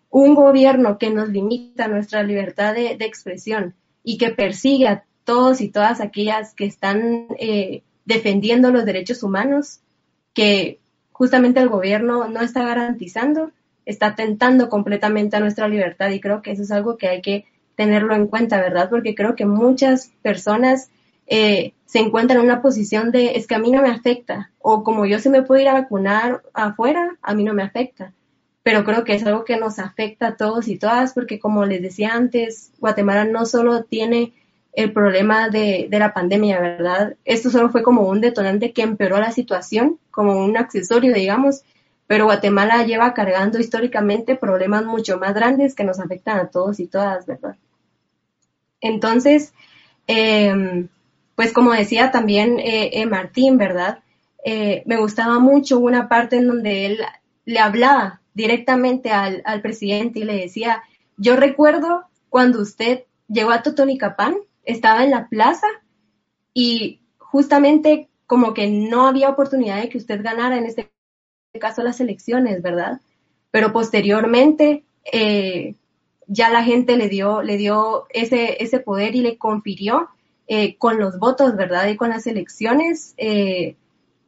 un 0.09 0.35
gobierno 0.35 0.97
que 0.97 1.11
nos 1.11 1.29
limita 1.29 1.89
nuestra 1.89 2.23
libertad 2.23 2.75
de, 2.75 2.97
expresión 3.01 3.75
y 4.03 4.17
que 4.17 4.31
persigue 4.31 4.89
a 4.89 5.05
todos 5.25 5.61
y 5.61 5.69
todas 5.69 6.01
aquellas 6.01 6.55
que 6.55 6.65
están 6.65 7.29
eh, 7.39 7.83
defendiendo 8.07 8.71
los 8.71 8.87
derechos 8.87 9.23
humanos, 9.23 9.81
que 10.33 10.81
justamente 11.13 11.61
el 11.61 11.69
gobierno 11.69 12.29
no 12.29 12.41
está 12.41 12.65
garantizando, 12.65 13.51
está 13.85 14.07
atentando 14.07 14.71
completamente 14.71 15.37
a 15.37 15.41
nuestra 15.41 15.69
libertad 15.69 16.09
y 16.09 16.21
creo 16.21 16.41
que 16.41 16.53
eso 16.53 16.63
es 16.63 16.71
algo 16.71 16.97
que 16.97 17.09
hay 17.09 17.21
que 17.21 17.45
tenerlo 17.77 18.15
en 18.15 18.27
cuenta, 18.27 18.59
¿verdad? 18.59 18.89
Porque 18.89 19.15
creo 19.15 19.37
que 19.37 19.45
muchas 19.45 20.13
personas 20.23 20.89
eh, 21.35 21.73
se 21.87 21.99
encuentra 21.99 22.37
en 22.37 22.45
una 22.45 22.61
posición 22.61 23.11
de 23.11 23.37
es 23.37 23.47
que 23.47 23.55
a 23.55 23.59
mí 23.59 23.71
no 23.71 23.81
me 23.81 23.89
afecta 23.89 24.51
o 24.59 24.85
como 24.85 25.07
yo 25.07 25.19
se 25.19 25.31
me 25.31 25.41
puede 25.41 25.63
ir 25.63 25.69
a 25.69 25.73
vacunar 25.73 26.43
afuera, 26.53 27.17
a 27.23 27.35
mí 27.35 27.43
no 27.43 27.55
me 27.55 27.63
afecta. 27.63 28.13
Pero 28.63 28.85
creo 28.85 29.03
que 29.03 29.15
es 29.15 29.25
algo 29.25 29.47
que 29.47 29.57
nos 29.57 29.79
afecta 29.79 30.27
a 30.27 30.37
todos 30.37 30.69
y 30.69 30.77
todas 30.77 31.15
porque 31.15 31.41
como 31.41 31.65
les 31.65 31.81
decía 31.81 32.13
antes, 32.13 32.71
Guatemala 32.81 33.25
no 33.25 33.47
solo 33.47 33.85
tiene 33.85 34.35
el 34.75 34.93
problema 34.93 35.49
de, 35.49 35.87
de 35.89 35.99
la 35.99 36.13
pandemia, 36.13 36.61
¿verdad? 36.61 37.17
Esto 37.25 37.49
solo 37.49 37.71
fue 37.71 37.83
como 37.83 38.03
un 38.03 38.21
detonante 38.21 38.75
que 38.75 38.83
empeoró 38.83 39.19
la 39.19 39.33
situación, 39.33 39.99
como 40.11 40.45
un 40.45 40.59
accesorio, 40.59 41.15
digamos, 41.15 41.63
pero 42.07 42.27
Guatemala 42.27 42.85
lleva 42.85 43.15
cargando 43.15 43.59
históricamente 43.59 44.37
problemas 44.37 44.85
mucho 44.85 45.17
más 45.19 45.33
grandes 45.33 45.75
que 45.75 45.85
nos 45.85 45.99
afectan 45.99 46.41
a 46.41 46.49
todos 46.49 46.79
y 46.79 46.89
todas, 46.89 47.25
¿verdad? 47.25 47.57
Entonces, 48.83 49.55
eh, 50.07 50.89
pues 51.35 51.53
como 51.53 51.73
decía 51.73 52.11
también 52.11 52.59
eh, 52.59 52.91
eh, 52.93 53.07
Martín, 53.07 53.59
¿verdad? 53.59 54.01
Eh, 54.45 54.83
me 54.87 54.97
gustaba 54.97 55.39
mucho 55.39 55.79
una 55.79 56.09
parte 56.09 56.37
en 56.37 56.47
donde 56.47 56.87
él 56.87 56.99
le 57.45 57.59
hablaba 57.59 58.21
directamente 58.35 59.11
al, 59.11 59.43
presidente 59.63 60.21
y 60.21 60.25
le 60.25 60.35
decía, 60.35 60.83
yo 61.17 61.37
recuerdo 61.37 62.05
cuando 62.29 62.61
usted 62.61 63.05
llegó 63.29 63.51
a 63.51 63.63
Totonicapán, 63.63 64.37
estaba 64.65 65.05
en 65.05 65.11
la 65.11 65.29
plaza 65.29 65.67
y 66.55 67.01
justamente 67.19 68.09
como 68.27 68.55
que 68.55 68.69
no 68.69 69.07
había 69.07 69.29
oportunidad 69.29 69.81
de 69.81 69.89
que 69.89 69.99
usted 69.99 70.23
ganara 70.23 70.57
en 70.57 70.65
este 70.65 70.91
caso 71.61 71.83
las 71.83 72.01
elecciones, 72.01 72.63
¿verdad? 72.63 73.01
Pero 73.51 73.73
posteriormente 73.73 74.85
ya 76.27 76.49
la 76.49 76.65
gente 76.65 76.97
le 76.97 77.09
dio, 77.09 77.43
le 77.43 77.59
dio 77.59 78.07
ese, 78.11 78.63
ese 78.63 78.81
poder 78.81 79.15
y 79.15 79.21
le 79.21 79.37
confirió 79.37 80.09
eh, 80.55 80.77
con 80.77 80.99
los 80.99 81.19
votos, 81.19 81.57
¿verdad? 81.57 81.89
Y 81.89 81.97
con 81.97 82.11
las 82.11 82.27
elecciones, 82.27 83.15
eh, 83.17 83.75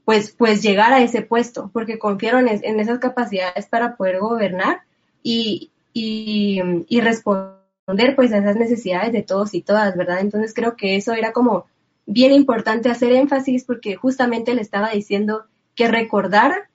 pues, 0.06 0.30
pues 0.30 0.62
llegar 0.62 0.94
a 0.94 1.02
ese 1.02 1.20
puesto, 1.20 1.68
porque 1.70 1.98
confiaron 1.98 2.48
en, 2.48 2.80
esas 2.80 2.98
capacidades 2.98 3.66
para 3.66 3.94
poder 3.96 4.20
gobernar 4.20 4.80
y, 5.22 5.70
y, 5.92 6.62
y, 6.88 7.00
responder 7.02 8.16
pues 8.16 8.32
a 8.32 8.38
esas 8.38 8.56
necesidades 8.56 9.12
de 9.12 9.20
todos 9.20 9.52
y 9.52 9.60
todas, 9.60 9.98
¿verdad? 9.98 10.20
Entonces 10.20 10.54
creo 10.54 10.76
que 10.76 10.96
eso 10.96 11.12
era 11.12 11.34
como 11.34 11.66
bien 12.06 12.32
importante 12.32 12.88
hacer 12.88 13.12
énfasis 13.12 13.64
porque 13.64 13.94
justamente 13.94 14.54
le 14.54 14.62
estaba 14.62 14.92
diciendo 14.92 15.44
que 15.74 15.88
recordara 15.88 16.70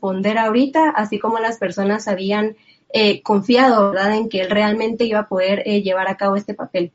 responder 0.00 0.38
ahorita, 0.38 0.90
así 0.90 1.18
como 1.18 1.38
las 1.38 1.58
personas 1.58 2.08
habían 2.08 2.56
eh, 2.92 3.22
confiado 3.22 3.90
¿verdad? 3.92 4.14
en 4.16 4.28
que 4.30 4.40
él 4.40 4.50
realmente 4.50 5.04
iba 5.04 5.20
a 5.20 5.28
poder 5.28 5.62
eh, 5.66 5.82
llevar 5.82 6.08
a 6.08 6.16
cabo 6.16 6.36
este 6.36 6.54
papel. 6.54 6.92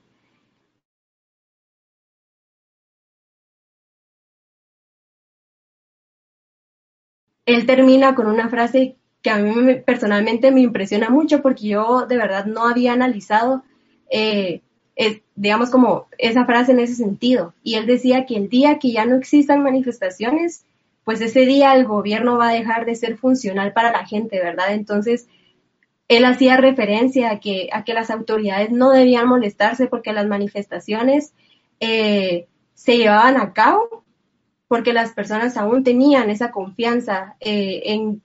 Él 7.45 7.67
termina 7.67 8.15
con 8.15 8.25
una 8.27 8.49
frase 8.49 8.95
que 9.21 9.29
a 9.29 9.37
mí 9.37 9.75
personalmente 9.85 10.51
me 10.51 10.61
impresiona 10.61 11.09
mucho 11.09 11.43
porque 11.43 11.67
yo 11.67 12.07
de 12.07 12.17
verdad 12.17 12.45
no 12.45 12.67
había 12.67 12.93
analizado, 12.93 13.63
eh, 14.09 14.61
digamos, 15.35 15.69
como 15.69 16.07
esa 16.17 16.45
frase 16.45 16.71
en 16.71 16.79
ese 16.79 16.95
sentido. 16.95 17.53
Y 17.61 17.75
él 17.75 17.85
decía 17.85 18.25
que 18.25 18.35
el 18.35 18.49
día 18.49 18.79
que 18.79 18.91
ya 18.91 19.05
no 19.05 19.15
existan 19.15 19.61
manifestaciones, 19.61 20.65
pues 21.05 21.21
ese 21.21 21.45
día 21.45 21.75
el 21.75 21.85
gobierno 21.85 22.37
va 22.37 22.49
a 22.49 22.53
dejar 22.53 22.85
de 22.85 22.95
ser 22.95 23.17
funcional 23.17 23.71
para 23.71 23.91
la 23.91 24.05
gente, 24.05 24.39
¿verdad? 24.39 24.73
Entonces, 24.73 25.27
él 26.07 26.25
hacía 26.25 26.57
referencia 26.57 27.31
a 27.31 27.39
que, 27.39 27.69
a 27.71 27.83
que 27.83 27.93
las 27.93 28.09
autoridades 28.09 28.71
no 28.71 28.91
debían 28.91 29.27
molestarse 29.27 29.87
porque 29.87 30.13
las 30.13 30.27
manifestaciones 30.27 31.33
eh, 31.79 32.47
se 32.73 32.97
llevaban 32.97 33.37
a 33.37 33.53
cabo 33.53 34.03
porque 34.67 34.93
las 34.93 35.13
personas 35.13 35.57
aún 35.57 35.83
tenían 35.83 36.29
esa 36.29 36.51
confianza 36.51 37.35
eh, 37.39 37.83
en 37.85 38.21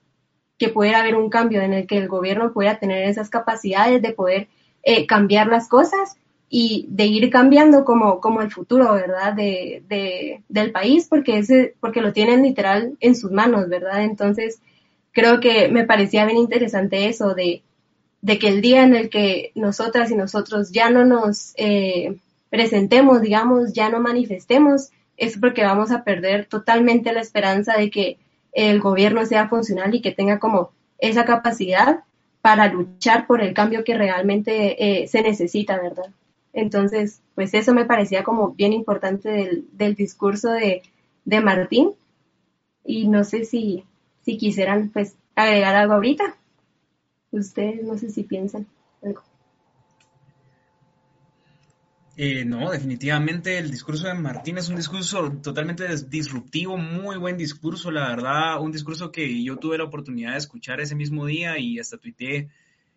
que 0.57 0.69
pudiera 0.69 1.01
haber 1.01 1.15
un 1.15 1.29
cambio, 1.29 1.61
en 1.61 1.73
el 1.73 1.87
que 1.87 1.97
el 1.97 2.07
gobierno 2.07 2.51
pudiera 2.51 2.79
tener 2.79 3.07
esas 3.07 3.29
capacidades 3.29 4.01
de 4.01 4.13
poder 4.13 4.47
eh, 4.83 5.05
cambiar 5.05 5.47
las 5.47 5.67
cosas 5.67 6.17
y 6.51 6.85
de 6.89 7.05
ir 7.05 7.29
cambiando 7.31 7.83
como, 7.85 8.19
como 8.19 8.41
el 8.41 8.51
futuro, 8.51 8.93
¿verdad? 8.93 9.33
De, 9.33 9.83
de, 9.87 10.43
del 10.49 10.71
país, 10.71 11.07
porque, 11.09 11.39
ese, 11.39 11.75
porque 11.79 12.01
lo 12.01 12.13
tienen 12.13 12.43
literal 12.43 12.97
en 12.99 13.15
sus 13.15 13.31
manos, 13.31 13.69
¿verdad? 13.69 14.03
Entonces, 14.03 14.59
creo 15.13 15.39
que 15.39 15.69
me 15.69 15.85
parecía 15.85 16.25
bien 16.25 16.37
interesante 16.37 17.07
eso 17.07 17.33
de 17.33 17.63
de 18.21 18.37
que 18.37 18.47
el 18.47 18.61
día 18.61 18.83
en 18.83 18.95
el 18.95 19.09
que 19.09 19.51
nosotras 19.55 20.11
y 20.11 20.15
nosotros 20.15 20.71
ya 20.71 20.89
no 20.89 21.05
nos 21.05 21.53
eh, 21.57 22.17
presentemos, 22.49 23.21
digamos, 23.21 23.73
ya 23.73 23.89
no 23.89 23.99
manifestemos, 23.99 24.89
es 25.17 25.37
porque 25.37 25.63
vamos 25.63 25.91
a 25.91 26.03
perder 26.03 26.45
totalmente 26.45 27.13
la 27.13 27.21
esperanza 27.21 27.77
de 27.77 27.89
que 27.89 28.17
el 28.53 28.79
gobierno 28.79 29.25
sea 29.25 29.49
funcional 29.49 29.93
y 29.95 30.01
que 30.01 30.11
tenga 30.11 30.39
como 30.39 30.71
esa 30.99 31.25
capacidad 31.25 32.01
para 32.41 32.71
luchar 32.71 33.27
por 33.27 33.41
el 33.41 33.53
cambio 33.53 33.83
que 33.83 33.95
realmente 33.95 35.01
eh, 35.03 35.07
se 35.07 35.21
necesita, 35.21 35.79
¿verdad? 35.79 36.11
Entonces, 36.53 37.21
pues 37.35 37.53
eso 37.53 37.73
me 37.73 37.85
parecía 37.85 38.23
como 38.23 38.51
bien 38.51 38.73
importante 38.73 39.29
del, 39.29 39.65
del 39.71 39.95
discurso 39.95 40.51
de, 40.51 40.81
de, 41.25 41.41
Martín. 41.41 41.91
Y 42.83 43.07
no 43.07 43.23
sé 43.23 43.45
si, 43.45 43.85
si 44.23 44.37
quisieran 44.37 44.89
pues 44.89 45.15
agregar 45.35 45.75
algo 45.75 45.93
ahorita. 45.93 46.35
Ustedes 47.31 47.83
no 47.83 47.97
sé 47.97 48.09
si 48.09 48.23
piensan 48.23 48.67
algo. 49.01 49.21
Eh, 52.17 52.43
no, 52.43 52.69
definitivamente 52.69 53.57
el 53.57 53.71
discurso 53.71 54.07
de 54.07 54.13
Martín 54.13 54.57
es 54.57 54.67
un 54.67 54.75
discurso 54.75 55.31
totalmente 55.41 55.87
disruptivo, 56.07 56.77
muy 56.77 57.17
buen 57.17 57.37
discurso, 57.37 57.89
la 57.89 58.09
verdad, 58.09 58.61
un 58.61 58.71
discurso 58.71 59.11
que 59.11 59.43
yo 59.43 59.57
tuve 59.57 59.77
la 59.77 59.85
oportunidad 59.85 60.33
de 60.33 60.37
escuchar 60.37 60.81
ese 60.81 60.93
mismo 60.93 61.25
día 61.25 61.57
y 61.57 61.79
hasta 61.79 61.97
tuiteé, 61.97 62.49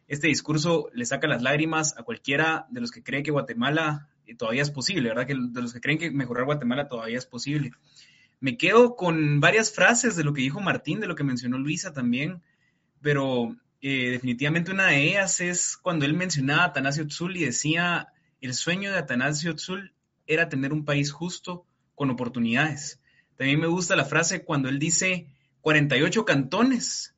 este 0.09 0.29
discurso 0.29 0.91
le 0.93 1.07
saca 1.07 1.27
las 1.27 1.43
lágrimas 1.43 1.97
a 1.97 2.03
cualquiera 2.03 2.67
de 2.71 2.81
los 2.81 2.91
que 2.91 3.03
cree 3.03 3.23
que 3.23 3.31
Guatemala 3.31 4.09
eh, 4.27 4.35
todavía 4.35 4.63
es 4.63 4.71
posible, 4.71 5.09
¿verdad? 5.09 5.27
Que 5.27 5.35
de 5.35 5.63
los 5.63 5.73
que 5.73 5.81
creen 5.81 5.99
que 5.99 6.11
mejorar 6.11 6.45
Guatemala 6.45 6.89
todavía 6.89 7.19
es 7.19 7.27
posible. 7.27 7.73
Me 8.41 8.57
quedo 8.57 8.97
con 8.97 9.41
varias 9.41 9.73
frases 9.73 10.17
de 10.17 10.25
lo 10.25 10.35
que 10.35 10.43
dijo 10.43 10.61
Martín, 10.61 11.01
de 11.01 11.07
lo 11.07 11.15
que 11.15 11.25
mencionó 11.25 11.59
Luisa 11.59 11.93
también, 11.93 12.43
pero 13.01 13.57
eh, 13.81 14.11
definitivamente 14.11 14.71
una 14.71 14.89
de 14.89 15.03
ellas 15.03 15.41
es 15.41 15.77
cuando 15.77 16.05
él 16.05 16.15
mencionaba 16.15 16.63
a 16.63 16.67
Atanasio 16.67 17.07
Tzul 17.07 17.37
y 17.37 17.45
decía 17.45 18.09
el 18.41 18.55
sueño 18.55 18.91
de 18.91 18.99
Atanasio 18.99 19.55
Tzul 19.55 19.93
era 20.27 20.49
tener 20.49 20.73
un 20.73 20.85
país 20.85 21.13
justo 21.13 21.67
con 21.95 22.11
oportunidades. 22.11 23.01
También 23.37 23.61
me 23.61 23.67
gusta 23.67 23.97
la 23.97 24.05
frase 24.05 24.45
cuando 24.45 24.69
él 24.69 24.79
dice 24.79 25.29
48 25.61 26.25
cantones. 26.25 27.14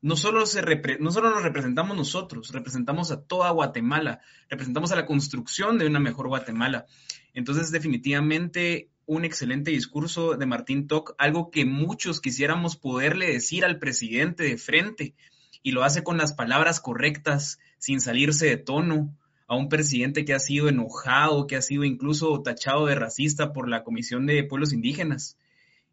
No 0.00 0.16
solo, 0.16 0.46
se 0.46 0.62
no 1.00 1.10
solo 1.10 1.30
nos 1.30 1.42
representamos 1.42 1.96
nosotros, 1.96 2.52
representamos 2.52 3.10
a 3.10 3.22
toda 3.22 3.50
Guatemala, 3.50 4.20
representamos 4.48 4.92
a 4.92 4.96
la 4.96 5.06
construcción 5.06 5.78
de 5.78 5.86
una 5.86 5.98
mejor 5.98 6.28
Guatemala. 6.28 6.86
Entonces, 7.34 7.70
definitivamente, 7.70 8.90
un 9.06 9.24
excelente 9.24 9.70
discurso 9.70 10.36
de 10.36 10.46
Martín 10.46 10.86
Toc, 10.86 11.14
algo 11.18 11.50
que 11.50 11.64
muchos 11.64 12.20
quisiéramos 12.20 12.76
poderle 12.76 13.32
decir 13.32 13.64
al 13.64 13.78
presidente 13.78 14.44
de 14.44 14.58
frente, 14.58 15.14
y 15.62 15.72
lo 15.72 15.82
hace 15.82 16.04
con 16.04 16.18
las 16.18 16.32
palabras 16.32 16.80
correctas, 16.80 17.58
sin 17.78 18.00
salirse 18.00 18.46
de 18.46 18.56
tono, 18.56 19.16
a 19.48 19.56
un 19.56 19.70
presidente 19.70 20.26
que 20.26 20.34
ha 20.34 20.38
sido 20.38 20.68
enojado, 20.68 21.46
que 21.46 21.56
ha 21.56 21.62
sido 21.62 21.84
incluso 21.84 22.42
tachado 22.42 22.86
de 22.86 22.94
racista 22.94 23.52
por 23.54 23.68
la 23.68 23.82
Comisión 23.82 24.26
de 24.26 24.44
Pueblos 24.44 24.74
Indígenas. 24.74 25.38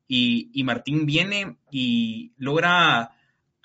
Y, 0.08 0.62
Martín 0.66 1.06
viene 1.06 1.56
y 1.72 2.34
logra 2.38 3.12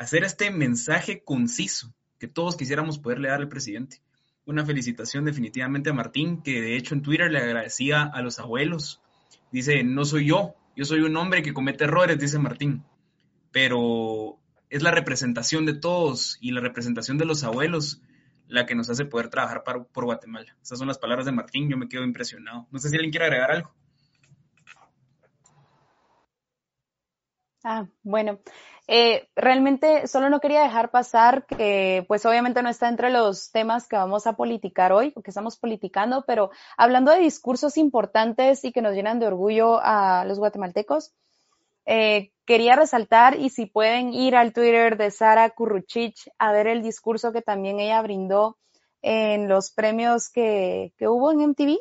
hacer 0.01 0.24
este 0.24 0.51
mensaje 0.51 1.22
conciso 1.22 1.92
que 2.18 2.26
todos 2.26 2.57
quisiéramos 2.57 2.98
poderle 2.98 3.28
dar 3.28 3.40
al 3.40 3.51
presidente. 3.51 4.01
Una 4.46 4.64
felicitación 4.64 5.26
definitivamente 5.26 5.90
a 5.90 5.92
Martín, 5.92 6.42
que 6.42 6.62
de 6.62 6.76
hecho 6.76 6.94
en 6.94 7.03
Twitter 7.03 7.30
le 7.30 7.38
agradecía 7.38 8.05
a 8.05 8.22
los 8.22 8.38
abuelos. 8.38 9.03
Dice, 9.53 9.84
no 9.84 10.07
soy 10.07 10.26
yo, 10.26 10.55
yo 10.74 10.86
soy 10.86 11.01
un 11.01 11.14
hombre 11.18 11.42
que 11.42 11.53
comete 11.53 11.84
errores, 11.84 12.18
dice 12.18 12.38
Martín, 12.38 12.82
pero 13.53 14.38
es 14.70 14.82
la 14.82 14.90
representación 14.90 15.66
de 15.66 15.74
todos 15.74 16.38
y 16.40 16.53
la 16.53 16.62
representación 16.62 17.18
de 17.18 17.26
los 17.26 17.44
abuelos 17.44 18.01
la 18.48 18.64
que 18.64 18.74
nos 18.74 18.88
hace 18.88 19.05
poder 19.05 19.28
trabajar 19.28 19.62
por 19.62 20.05
Guatemala. 20.07 20.57
Esas 20.62 20.78
son 20.78 20.88
las 20.88 20.98
palabras 20.98 21.26
de 21.26 21.32
Martín, 21.32 21.68
yo 21.68 21.76
me 21.76 21.88
quedo 21.88 22.05
impresionado. 22.05 22.66
No 22.70 22.78
sé 22.78 22.88
si 22.88 22.96
alguien 22.96 23.11
quiere 23.11 23.26
agregar 23.26 23.51
algo. 23.51 23.74
Ah, 27.62 27.86
bueno, 28.03 28.40
eh, 28.93 29.28
realmente 29.36 30.09
solo 30.09 30.30
no 30.30 30.41
quería 30.41 30.62
dejar 30.62 30.91
pasar 30.91 31.47
que, 31.47 32.05
pues 32.09 32.26
obviamente 32.26 32.61
no 32.61 32.68
está 32.68 32.88
entre 32.88 33.11
los 33.11 33.53
temas 33.53 33.86
que 33.86 33.95
vamos 33.95 34.26
a 34.26 34.32
politicar 34.32 34.91
hoy, 34.91 35.12
que 35.12 35.30
estamos 35.30 35.57
politicando, 35.57 36.24
pero 36.26 36.51
hablando 36.76 37.12
de 37.12 37.20
discursos 37.20 37.76
importantes 37.76 38.64
y 38.64 38.72
que 38.72 38.82
nos 38.82 38.93
llenan 38.93 39.20
de 39.20 39.28
orgullo 39.28 39.78
a 39.80 40.24
los 40.24 40.41
guatemaltecos, 40.41 41.12
eh, 41.86 42.32
quería 42.45 42.74
resaltar 42.74 43.38
y 43.38 43.51
si 43.51 43.66
pueden 43.66 44.12
ir 44.12 44.34
al 44.34 44.53
Twitter 44.53 44.97
de 44.97 45.12
Sara 45.12 45.49
Kuruchich 45.51 46.28
a 46.38 46.51
ver 46.51 46.66
el 46.66 46.82
discurso 46.82 47.30
que 47.30 47.43
también 47.43 47.78
ella 47.78 48.03
brindó 48.03 48.59
en 49.03 49.47
los 49.47 49.70
premios 49.70 50.30
que, 50.30 50.93
hubo 51.03 51.30
en 51.30 51.51
MTV. 51.51 51.78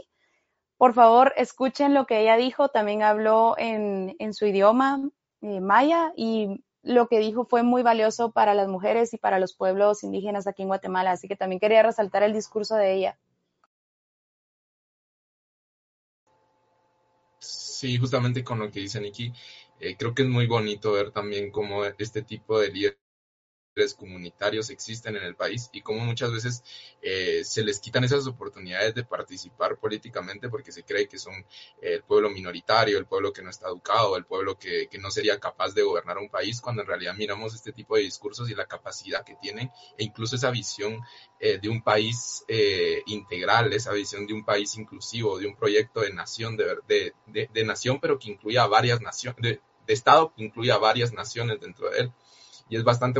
Por 0.77 0.93
favor, 0.93 1.33
escuchen 1.37 1.95
lo 1.95 2.05
que 2.05 2.21
ella 2.21 2.37
dijo. 2.37 2.69
También 2.69 3.01
habló 3.01 3.55
en, 3.57 4.15
su 4.31 4.45
idioma 4.45 5.09
eh, 5.41 5.59
maya 5.59 6.13
y 6.15 6.63
lo 6.81 7.07
que 7.07 7.19
dijo 7.19 7.45
fue 7.45 7.63
muy 7.63 7.83
valioso 7.83 8.31
para 8.31 8.53
las 8.53 8.67
mujeres 8.67 9.13
y 9.13 9.17
para 9.17 9.39
los 9.39 9.53
pueblos 9.53 10.03
indígenas 10.03 10.47
aquí 10.47 10.61
en 10.61 10.69
Guatemala. 10.69 11.11
Así 11.11 11.27
que 11.27 11.35
también 11.35 11.59
quería 11.59 11.83
resaltar 11.83 12.23
el 12.23 12.33
discurso 12.33 12.75
de 12.75 12.93
ella. 12.93 13.19
Sí, 17.39 17.97
justamente 17.97 18.43
con 18.43 18.59
lo 18.59 18.69
que 18.71 18.81
dice 18.81 18.99
Nikki, 18.99 19.31
eh, 19.79 19.95
creo 19.97 20.13
que 20.13 20.23
es 20.23 20.27
muy 20.27 20.47
bonito 20.47 20.91
ver 20.91 21.11
también 21.11 21.51
cómo 21.51 21.85
este 21.85 22.21
tipo 22.21 22.59
de 22.59 22.71
líderes 22.71 22.99
comunitarios 23.93 24.69
existen 24.69 25.15
en 25.15 25.23
el 25.23 25.35
país 25.35 25.69
y 25.71 25.81
cómo 25.81 25.99
muchas 26.01 26.31
veces 26.31 26.63
eh, 27.01 27.41
se 27.43 27.63
les 27.63 27.79
quitan 27.79 28.03
esas 28.03 28.27
oportunidades 28.27 28.93
de 28.95 29.03
participar 29.03 29.77
políticamente 29.77 30.49
porque 30.49 30.71
se 30.71 30.83
cree 30.83 31.07
que 31.07 31.17
son 31.17 31.33
el 31.81 32.03
pueblo 32.03 32.29
minoritario, 32.29 32.97
el 32.97 33.05
pueblo 33.05 33.31
que 33.33 33.41
no 33.41 33.49
está 33.49 33.67
educado, 33.67 34.17
el 34.17 34.25
pueblo 34.25 34.57
que, 34.57 34.87
que, 34.89 34.97
no 34.97 35.11
sería 35.11 35.39
capaz 35.39 35.73
de 35.73 35.83
gobernar 35.83 36.17
un 36.17 36.29
país, 36.29 36.61
cuando 36.61 36.81
en 36.81 36.87
realidad 36.87 37.15
miramos 37.15 37.55
este 37.55 37.71
tipo 37.71 37.95
de 37.95 38.03
discursos 38.03 38.49
y 38.49 38.55
la 38.55 38.65
capacidad 38.65 39.23
que 39.23 39.35
tienen 39.35 39.71
e 39.97 40.03
incluso 40.03 40.35
esa 40.35 40.51
visión 40.51 41.01
eh, 41.39 41.57
de 41.57 41.69
un 41.69 41.81
país 41.81 42.43
eh, 42.47 43.01
integral, 43.07 43.71
esa 43.73 43.93
visión 43.93 44.27
de 44.27 44.33
un 44.33 44.43
país 44.43 44.75
inclusivo, 44.77 45.39
de 45.39 45.47
un 45.47 45.55
proyecto 45.55 46.01
de 46.01 46.13
nación, 46.13 46.57
de, 46.57 46.77
de, 46.87 47.49
de, 47.51 47.63
nación, 47.63 47.99
pero 48.01 48.19
que 48.19 48.29
incluya 48.29 48.67
varias 48.67 49.01
naciones, 49.01 49.59
de 49.89 49.93
Estado 49.93 50.33
que 50.35 50.43
incluya 50.43 50.77
varias 50.77 51.13
naciones 51.13 51.59
dentro 51.59 51.89
de 51.89 51.99
él 51.99 52.11
y 52.69 52.77
es 52.77 52.83
bastante 52.83 53.19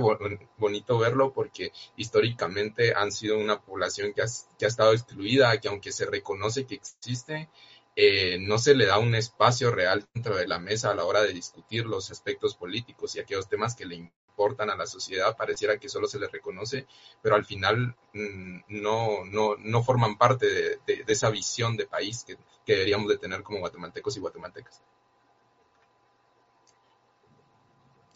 bonito 0.58 0.98
verlo 1.00 1.34
porque 1.34 1.72
históricamente 1.98 2.94
han 2.96 3.12
sido 3.12 3.38
una 3.38 3.60
población 3.60 4.14
que 4.14 4.22
ha, 4.22 4.68
estado 4.68 4.94
excluida, 4.94 5.60
que 5.60 5.68
aunque 5.68 5.92
se 5.92 6.06
reconoce 6.06 6.66
que 6.66 6.76
existe, 6.76 7.50
eh, 7.96 8.38
no 8.40 8.60
se 8.60 8.76
le 8.76 8.86
da 8.86 9.00
un 9.00 9.16
espacio 9.16 9.72
real 9.72 10.08
dentro 10.14 10.36
de 10.36 10.48
la 10.48 10.60
mesa 10.60 10.92
a 10.92 10.96
la 10.96 11.04
hora 11.04 11.22
de 11.24 11.34
discutir 11.34 11.86
los 11.86 12.12
aspectos 12.12 12.56
políticos 12.56 13.16
y 13.16 13.20
aquellos 13.20 13.50
temas 13.50 13.76
que 13.76 13.86
le 13.86 13.96
importan 13.96 14.70
a 14.70 14.76
la 14.78 14.86
sociedad, 14.86 15.36
pareciera 15.36 15.80
que 15.80 15.90
solo 15.90 16.08
se 16.08 16.20
le 16.20 16.28
reconoce, 16.28 16.88
pero 17.22 17.36
al 17.36 17.44
final 17.44 17.96
mm, 18.14 18.60
no, 18.70 19.26
no, 19.26 19.58
no, 19.58 19.84
forman 19.84 20.18
parte 20.18 20.46
de, 20.46 20.80
de, 20.86 21.04
esa 21.08 21.30
visión 21.30 21.76
de 21.76 21.88
país 21.88 22.24
que, 22.24 22.38
que 22.66 22.74
deberíamos 22.74 23.10
de 23.10 23.18
tener 23.18 23.44
como 23.44 23.60
guatemaltecos 23.60 24.16
y 24.16 24.20
guatemaltecas. 24.22 24.82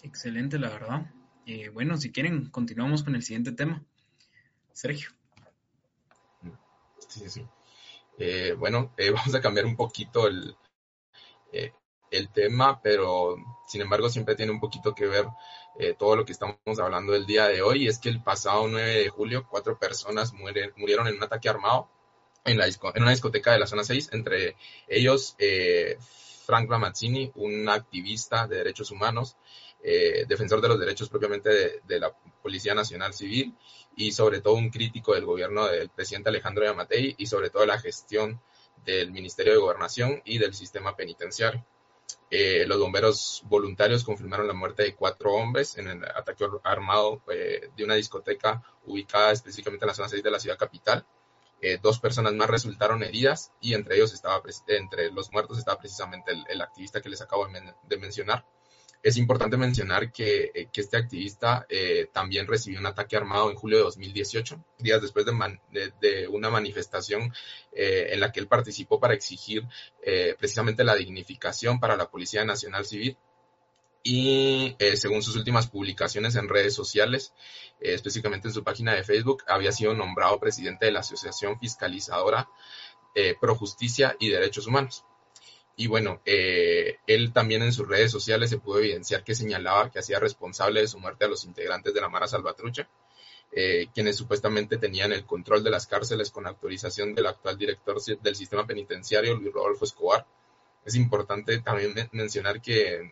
Excelente, 0.04 0.60
la 0.60 0.70
verdad. 0.70 1.12
Eh, 1.46 1.70
bueno, 1.70 1.98
si 1.98 2.12
quieren, 2.12 2.50
continuamos 2.50 3.04
con 3.04 3.16
el 3.16 3.24
siguiente 3.24 3.52
tema. 3.52 3.84
Sergio. 4.72 5.10
Sí, 7.08 7.30
sí. 7.30 7.46
Eh, 8.18 8.56
bueno, 8.58 8.94
eh, 8.98 9.12
vamos 9.16 9.36
a 9.36 9.42
cambiar 9.42 9.66
un 9.66 9.76
poquito 9.76 10.28
el, 10.28 10.56
el 12.12 12.30
tema, 12.30 12.82
pero 12.82 13.36
sin 13.68 13.82
embargo 13.82 14.10
siempre 14.10 14.36
tiene 14.36 14.52
un 14.52 14.60
poquito 14.60 14.94
que 14.96 15.06
ver 15.08 15.26
todo 15.98 16.16
lo 16.16 16.24
que 16.24 16.32
estamos 16.32 16.58
hablando 16.80 17.16
el 17.16 17.26
día 17.26 17.48
de 17.48 17.62
hoy. 17.62 17.88
Es 17.88 17.98
que 17.98 18.10
el 18.10 18.22
pasado 18.22 18.68
9 18.68 18.90
de 18.90 19.10
julio 19.10 19.48
cuatro 19.50 19.78
personas 19.78 20.32
murieron 20.34 21.08
en 21.08 21.16
un 21.16 21.24
ataque 21.24 21.50
armado 21.50 21.90
en, 22.46 22.58
la 22.58 22.68
en 22.68 23.02
una 23.02 23.12
discoteca 23.12 23.52
de 23.52 23.60
la 23.60 23.68
zona 23.68 23.84
6, 23.84 24.10
entre 24.14 24.56
ellos 24.88 25.36
Frank 26.46 26.70
Lamazzini, 26.70 27.32
un 27.36 27.68
activista 27.70 28.48
de 28.48 28.58
derechos 28.58 28.92
humanos, 28.92 29.38
eh, 29.82 30.26
defensor 30.28 30.62
de 30.62 30.70
los 30.70 30.80
derechos 30.80 31.10
propiamente 31.10 31.82
de, 31.86 32.00
la 32.00 32.16
Policía 32.42 32.74
Nacional 32.74 33.14
Civil 33.14 33.54
y 33.96 34.12
sobre 34.12 34.42
todo 34.42 34.56
un 34.56 34.70
crítico 34.70 35.14
del 35.14 35.26
gobierno 35.26 35.68
del 35.68 35.90
presidente 35.90 36.30
Alejandro 36.30 36.64
Yamatei 36.64 37.16
y 37.18 37.26
sobre 37.26 37.50
todo 37.50 37.66
la 37.66 37.80
gestión 37.80 38.42
del 38.86 39.12
Ministerio 39.12 39.54
de 39.54 39.60
Gobernación 39.60 40.22
y 40.26 40.38
del 40.38 40.54
sistema 40.54 40.96
penitenciario. 40.96 41.66
Eh, 42.30 42.66
los 42.66 42.80
bomberos 42.80 43.44
voluntarios 43.46 44.04
confirmaron 44.04 44.48
la 44.48 44.54
muerte 44.54 44.84
de 44.84 44.96
cuatro 44.96 45.34
hombres 45.34 45.78
en 45.78 45.88
el 45.88 46.04
ataque 46.06 46.46
armado 46.64 47.22
eh, 47.32 47.70
de 47.76 47.84
una 47.84 47.96
discoteca 47.96 48.64
ubicada 48.86 49.32
específicamente 49.32 49.86
en 49.86 49.88
la 49.88 49.94
zona 49.94 50.10
6 50.10 50.24
de 50.24 50.32
la 50.32 50.40
ciudad 50.40 50.58
capital. 50.58 51.06
Dos 51.82 52.00
personas 52.00 52.34
más 52.34 52.50
resultaron 52.50 53.04
heridas 53.04 53.52
y 53.62 53.74
entre 53.74 53.96
ellos 53.96 54.14
estaba, 54.14 54.42
entre 54.68 55.12
los 55.12 55.32
muertos 55.32 55.58
estaba 55.58 55.80
precisamente 55.80 56.32
el, 56.50 56.62
activista 56.62 57.02
que 57.02 57.10
les 57.10 57.22
acabo 57.22 57.48
de 57.48 57.98
mencionar. 57.98 58.46
es 59.02 59.18
importante 59.18 59.58
mencionar 59.58 60.12
que, 60.12 60.52
eh, 60.54 60.70
este 60.74 60.98
activista 60.98 61.66
eh, 61.70 62.10
también 62.14 62.48
recibió 62.48 62.80
un 62.80 62.86
ataque 62.86 63.18
armado 63.18 63.50
en 63.50 63.58
julio 63.58 63.78
de 63.78 63.84
2018, 63.84 64.64
días 64.80 65.02
después 65.02 65.26
de, 65.26 66.28
una 66.30 66.50
manifestación 66.50 67.34
en 67.72 68.20
la 68.20 68.32
que 68.32 68.40
él 68.40 68.48
participó 68.48 69.00
para 69.00 69.14
exigir 69.14 69.64
precisamente 70.38 70.84
la 70.84 70.96
dignificación 70.96 71.80
para 71.80 71.98
la 71.98 72.10
Policía 72.10 72.46
Nacional 72.46 72.86
Civil 72.86 73.18
y 74.04 74.76
según 74.96 75.24
sus 75.24 75.36
últimas 75.36 75.68
publicaciones 75.68 76.36
en 76.36 76.50
redes 76.50 76.76
sociales, 76.76 77.34
específicamente 77.80 78.50
en 78.50 78.54
su 78.54 78.64
página 78.64 78.94
de 78.94 79.04
Facebook, 79.04 79.44
había 79.48 79.72
sido 79.72 79.94
nombrado 79.94 80.40
presidente 80.40 80.86
de 80.86 80.92
la 80.92 81.00
Asociación 81.00 81.58
Fiscalizadora 81.58 82.50
Pro 83.40 83.56
Justicia 83.56 84.16
y 84.20 84.30
Derechos 84.30 84.68
Humanos. 84.68 85.06
Y 85.76 85.88
bueno, 85.88 86.22
eh, 86.26 87.00
él 87.08 87.34
también 87.34 87.64
en 87.64 87.74
sus 87.74 87.88
redes 87.88 88.12
sociales 88.12 88.50
se 88.50 88.60
pudo 88.60 88.80
evidenciar 88.80 89.24
que 89.24 89.34
señalaba 89.34 89.92
que 89.92 90.00
hacía 90.00 90.20
responsable 90.20 90.82
de 90.82 90.88
su 90.88 91.00
muerte 91.00 91.26
a 91.26 91.28
los 91.28 91.46
integrantes 91.46 91.94
de 91.94 92.02
la 92.02 92.10
Mara 92.10 92.28
Salvatrucha, 92.28 92.88
eh, 93.52 93.88
quienes 93.94 94.16
supuestamente 94.16 94.78
tenían 94.78 95.14
el 95.14 95.26
control 95.26 95.64
de 95.64 95.72
las 95.72 95.88
cárceles 95.88 96.30
con 96.30 96.46
autorización 96.46 97.16
del 97.16 97.28
actual 97.28 97.58
director 97.58 98.00
del 98.04 98.36
sistema 98.36 98.68
penitenciario, 98.68 99.36
Luis 99.36 99.54
Rodolfo 99.54 99.86
Escobar. 99.86 100.28
Es 100.86 100.96
importante 100.96 101.60
también 101.60 101.96
mencionar 102.12 102.62
que, 102.62 103.12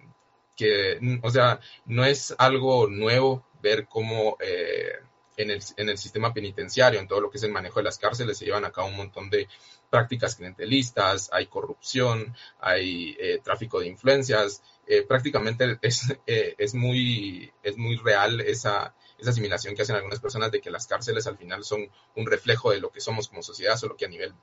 que, 0.62 1.20
o 1.24 1.32
sea, 1.32 1.59
no 1.86 2.05
es 2.05 2.36
algo 2.38 2.88
nuevo 2.88 3.43
ver 3.64 3.88
cómo 3.88 4.38
eh, 4.39 4.91
en 5.38 5.49
el, 5.49 5.64
en 5.78 5.89
el, 5.89 5.97
sistema 5.97 6.36
penitenciario, 6.36 6.99
en 6.99 7.07
todo 7.07 7.20
lo 7.20 7.32
que 7.32 7.38
es 7.38 7.43
el 7.43 7.51
manejo 7.51 7.80
de 7.80 7.86
las 7.86 7.97
cárceles, 7.97 8.38
se 8.38 8.45
llevan 8.45 8.66
a 8.66 8.72
cabo 8.72 8.89
un 8.89 8.97
montón 8.97 9.32
de 9.32 9.47
prácticas 9.89 10.36
clientelistas, 10.36 11.32
hay 11.34 11.47
corrupción, 11.47 12.36
hay 12.59 13.18
eh, 13.20 13.39
tráfico 13.43 13.80
de 13.80 13.88
influencias. 13.88 14.62
Eh, 14.86 15.01
prácticamente 15.01 15.80
es, 15.82 16.16
es, 16.28 16.74
muy, 16.76 17.51
es 17.64 17.78
muy 17.78 17.95
real 17.97 18.39
esa, 18.41 18.93
esa 19.18 19.30
asimilación 19.32 19.76
que 19.76 19.82
hacen 19.82 19.95
algunas 19.95 20.20
personas 20.20 20.51
de 20.51 20.62
que 20.62 20.70
las 20.70 20.86
cárceles 20.86 21.26
al 21.26 21.38
final 21.38 21.64
son 21.64 21.89
un 22.16 22.28
reflejo 22.28 22.70
de 22.70 22.80
lo 22.80 22.91
que 22.91 23.01
somos 23.01 23.30
como 23.30 23.41
sociedad, 23.41 23.78
solo 23.78 23.95
que 23.95 24.05
a 24.05 24.09
nivel 24.09 24.36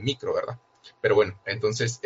micro, 0.00 0.32
¿verdad? 0.32 0.58
Pero 1.02 1.16
bueno, 1.16 1.38
entonces 1.44 2.00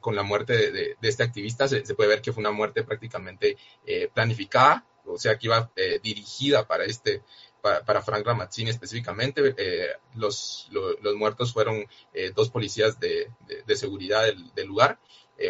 con 0.00 0.16
la 0.16 0.22
muerte 0.22 0.56
de, 0.56 0.96
de, 1.00 1.08
este 1.08 1.22
activista 1.22 1.68
se, 1.68 1.84
se, 1.84 1.94
puede 1.94 2.08
ver 2.08 2.22
que 2.22 2.32
fue 2.32 2.40
una 2.40 2.52
muerte 2.52 2.84
prácticamente 2.84 3.56
planificada, 4.14 4.86
o 5.08 5.18
sea, 5.18 5.38
que 5.38 5.46
iba 5.46 5.70
eh, 5.76 6.00
dirigida 6.02 6.66
para 6.66 6.84
este, 6.84 7.22
para, 7.60 8.02
Frank 8.02 8.24
Ramazzini 8.24 8.70
específicamente. 8.70 9.54
Eh, 9.56 9.88
los, 10.14 10.68
los, 10.70 11.16
muertos 11.16 11.52
fueron 11.52 11.86
eh, 12.12 12.32
dos 12.34 12.50
policías 12.50 12.98
de, 13.00 13.30
de, 13.66 13.76
seguridad 13.76 14.24
del, 14.54 14.66
lugar, 14.66 14.98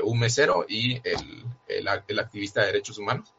un 0.03 0.19
mesero 0.19 0.67
y 0.69 1.01
el, 1.05 1.45
el, 1.67 2.19
activista 2.19 2.61
de 2.61 2.67
derechos 2.69 2.99
humanos. 2.99 3.35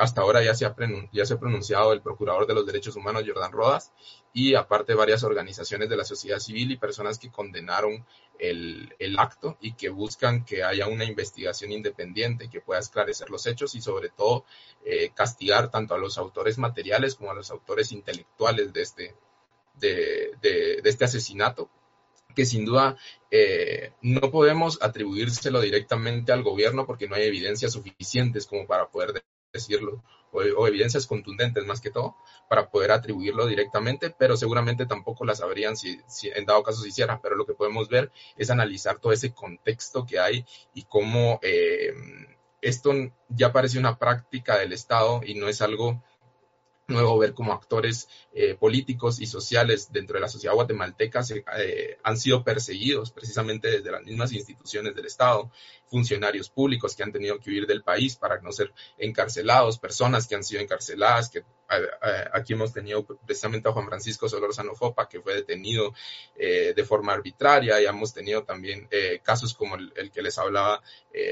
Hasta 0.00 0.22
ahora 0.22 0.42
ya 0.42 0.54
se, 0.54 0.66
ha 0.66 0.74
ya 1.12 1.24
se 1.24 1.34
ha 1.34 1.38
pronunciado 1.38 1.92
el 1.92 2.00
procurador 2.00 2.46
de 2.46 2.54
los 2.54 2.66
derechos 2.66 2.96
humanos, 2.96 3.24
Jordan 3.26 3.52
Rodas, 3.52 3.92
y 4.32 4.54
aparte 4.54 4.94
varias 4.94 5.22
organizaciones 5.24 5.88
de 5.88 5.96
la 5.96 6.04
sociedad 6.04 6.38
civil 6.38 6.72
y 6.72 6.76
personas 6.76 7.18
que 7.18 7.30
condenaron 7.30 8.04
el, 8.38 9.16
acto 9.18 9.56
y 9.60 9.72
que 9.72 9.88
buscan 9.88 10.44
que 10.44 10.62
haya 10.62 10.86
una 10.86 11.04
investigación 11.04 11.72
independiente 11.72 12.48
que 12.48 12.60
pueda 12.60 12.80
esclarecer 12.80 13.30
los 13.30 13.46
hechos 13.46 13.74
y 13.74 13.80
sobre 13.80 14.10
todo 14.10 14.44
eh, 14.84 15.10
castigar 15.14 15.70
tanto 15.70 15.94
a 15.94 15.98
los 15.98 16.18
autores 16.18 16.58
materiales 16.58 17.14
como 17.14 17.30
a 17.30 17.34
los 17.34 17.50
autores 17.50 17.90
intelectuales 17.92 18.72
de 18.72 18.82
este, 18.82 19.14
de, 19.74 20.80
este 20.84 21.04
asesinato 21.04 21.68
que 22.34 22.46
sin 22.46 22.64
duda 22.64 22.96
eh, 23.30 23.92
no 24.02 24.30
podemos 24.30 24.78
atribuírselo 24.82 25.60
directamente 25.60 26.30
al 26.30 26.44
gobierno 26.44 26.86
porque 26.86 27.08
no 27.08 27.16
hay 27.16 27.24
evidencias 27.24 27.72
suficientes 27.72 28.46
como 28.46 28.66
para 28.66 28.88
poder 28.88 29.24
decirlo 29.52 30.02
o, 30.32 30.66
evidencias 30.66 31.06
contundentes 31.06 31.64
más 31.64 31.80
que 31.80 31.90
todo 31.90 32.16
para 32.48 32.70
poder 32.70 32.90
atribuirlo 32.90 33.46
directamente, 33.46 34.10
pero 34.10 34.36
seguramente 34.36 34.86
tampoco 34.86 35.24
las 35.24 35.38
sabrían 35.38 35.76
si, 35.76 36.00
en 36.22 36.44
dado 36.44 36.62
caso 36.62 36.82
se 36.82 36.88
hiciera, 36.88 37.20
pero 37.22 37.36
lo 37.36 37.46
que 37.46 37.54
podemos 37.54 37.88
ver 37.88 38.10
es 38.36 38.50
analizar 38.50 38.98
todo 38.98 39.12
ese 39.12 39.32
contexto 39.32 40.04
que 40.06 40.18
hay 40.18 40.44
y 40.74 40.84
cómo 40.84 41.38
eh, 41.42 41.94
esto 42.60 42.92
ya 43.28 43.52
parece 43.52 43.78
una 43.78 43.98
práctica 43.98 44.58
del 44.58 44.72
Estado 44.72 45.20
y 45.24 45.34
no 45.34 45.48
es 45.48 45.62
algo 45.62 46.02
nuevo 46.88 47.18
ver 47.18 47.34
cómo 47.34 47.52
actores 47.52 48.08
eh, 48.32 48.54
políticos 48.54 49.20
y 49.20 49.26
sociales 49.26 49.92
dentro 49.92 50.14
de 50.14 50.22
la 50.22 50.28
sociedad 50.28 50.54
guatemalteca 50.54 51.22
eh, 51.58 51.98
han 52.02 52.16
sido 52.16 52.42
perseguidos 52.42 53.10
precisamente 53.10 53.68
desde 53.68 53.90
las 53.90 54.02
mismas 54.02 54.32
instituciones 54.32 54.94
del 54.94 55.04
Estado, 55.04 55.50
funcionarios 55.86 56.48
públicos 56.48 56.96
que 56.96 57.02
han 57.02 57.12
tenido 57.12 57.38
que 57.38 57.50
huir 57.50 57.66
del 57.66 57.82
país 57.82 58.16
para 58.16 58.40
no 58.40 58.52
ser 58.52 58.72
encarcelados, 58.96 59.78
personas 59.78 60.26
que 60.26 60.34
han 60.34 60.42
sido 60.42 60.62
encarceladas, 60.62 61.28
que 61.28 61.44
aquí 62.32 62.54
hemos 62.54 62.72
tenido 62.72 63.04
precisamente 63.04 63.68
a 63.68 63.72
Juan 63.72 63.86
Francisco 63.86 64.26
Solorzano 64.26 64.74
Fopa, 64.74 65.06
que 65.06 65.20
fue 65.20 65.34
detenido 65.34 65.92
eh, 66.36 66.72
de 66.74 66.84
forma 66.84 67.12
arbitraria, 67.12 67.80
y 67.82 67.84
hemos 67.84 68.14
tenido 68.14 68.44
también 68.44 68.88
casos 69.22 69.52
como 69.52 69.76
el, 69.76 70.10
que 70.10 70.22
les 70.22 70.38
hablaba 70.38 70.82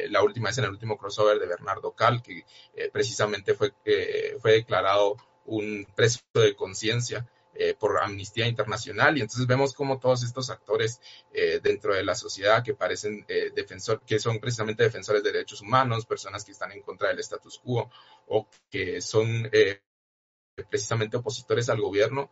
la 0.08 0.22
última 0.22 0.50
vez 0.50 0.58
en 0.58 0.64
el 0.64 0.70
último 0.70 0.98
crossover 0.98 1.38
de 1.38 1.46
Bernardo 1.46 1.92
Cal, 1.92 2.22
que 2.22 2.44
precisamente 2.92 3.54
fue, 3.54 3.72
fue 4.40 4.52
declarado 4.52 5.16
un 5.46 5.86
preso 5.94 6.20
de 6.34 6.54
conciencia 6.54 7.26
eh, 7.54 7.74
por 7.74 8.02
Amnistía 8.02 8.46
Internacional. 8.46 9.16
Y 9.16 9.22
entonces 9.22 9.46
vemos 9.46 9.72
como 9.72 9.98
todos 9.98 10.22
estos 10.22 10.50
actores 10.50 11.00
eh, 11.32 11.60
dentro 11.62 11.94
de 11.94 12.04
la 12.04 12.14
sociedad 12.14 12.62
que 12.62 12.74
parecen 12.74 13.24
eh, 13.28 13.50
defensor, 13.54 14.02
que 14.06 14.18
son 14.18 14.38
precisamente 14.40 14.82
defensores 14.82 15.22
de 15.22 15.32
derechos 15.32 15.62
humanos, 15.62 16.04
personas 16.04 16.44
que 16.44 16.52
están 16.52 16.72
en 16.72 16.82
contra 16.82 17.08
del 17.08 17.20
status 17.20 17.58
quo 17.58 17.90
o 18.26 18.46
que 18.70 19.00
son 19.00 19.48
precisamente 20.68 21.16
opositores 21.16 21.68
al 21.68 21.80
gobierno, 21.80 22.30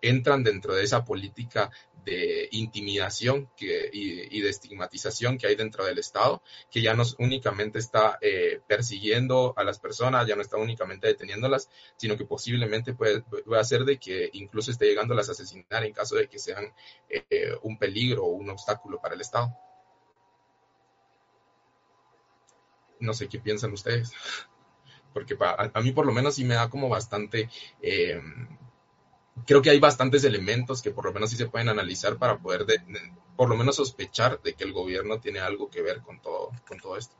entran 0.00 0.42
dentro 0.42 0.74
de 0.74 0.82
esa 0.82 1.04
política 1.04 1.70
de 2.04 2.48
intimidación 2.52 3.48
y, 3.58 4.40
de 4.40 4.48
estigmatización 4.48 5.38
que 5.38 5.46
hay 5.46 5.56
dentro 5.56 5.84
del 5.84 5.98
Estado, 5.98 6.42
que 6.70 6.82
ya 6.82 6.94
no 6.94 7.04
únicamente 7.18 7.78
está 7.78 8.18
eh, 8.20 8.60
persiguiendo 8.66 9.54
a 9.56 9.64
las 9.64 9.78
personas, 9.78 10.26
ya 10.26 10.36
no 10.36 10.42
está 10.42 10.56
únicamente 10.56 11.06
deteniéndolas, 11.06 11.70
sino 11.96 12.16
que 12.16 12.24
posiblemente 12.24 12.94
puede, 12.94 13.22
puede 13.22 13.60
hacer 13.60 13.84
de 13.84 13.98
que 13.98 14.30
incluso 14.34 14.70
esté 14.70 14.86
llegando 14.86 15.14
a 15.14 15.16
las 15.16 15.30
asesinar 15.30 15.84
en 15.84 15.92
caso 15.92 16.16
de 16.16 16.28
que 16.28 16.38
sean 16.38 16.72
eh, 17.08 17.56
un 17.62 17.78
peligro 17.78 18.24
o 18.24 18.28
un 18.28 18.50
obstáculo 18.50 19.00
para 19.00 19.14
el 19.14 19.20
Estado. 19.20 19.56
No 23.00 23.12
sé 23.12 23.28
qué 23.28 23.38
piensan 23.38 23.72
ustedes, 23.72 24.12
porque 25.14 25.36
a, 25.40 25.80
mí 25.80 25.92
por 25.92 26.04
lo 26.04 26.12
menos 26.12 26.34
sí 26.34 26.44
me 26.44 26.54
da 26.54 26.68
como 26.68 26.90
bastante... 26.90 27.48
Eh, 27.80 28.20
creo 29.46 29.62
que 29.62 29.70
hay 29.70 29.80
bastantes 29.80 30.24
elementos 30.24 30.82
que 30.82 30.90
por 30.90 31.06
lo 31.06 31.12
menos 31.12 31.30
sí 31.30 31.36
se 31.36 31.46
pueden 31.46 31.68
analizar 31.68 32.18
para 32.18 32.38
poder, 32.38 32.66
por 33.36 33.48
lo 33.48 33.56
menos 33.56 33.76
sospechar 33.76 34.42
de 34.42 34.54
que 34.54 34.64
el 34.64 34.72
gobierno 34.72 35.20
tiene 35.20 35.40
algo 35.40 35.70
que 35.70 35.80
ver 35.80 36.02
con 36.02 36.20
todo, 36.20 36.50
con 36.68 36.78
todo 36.78 36.98
esto. 36.98 37.14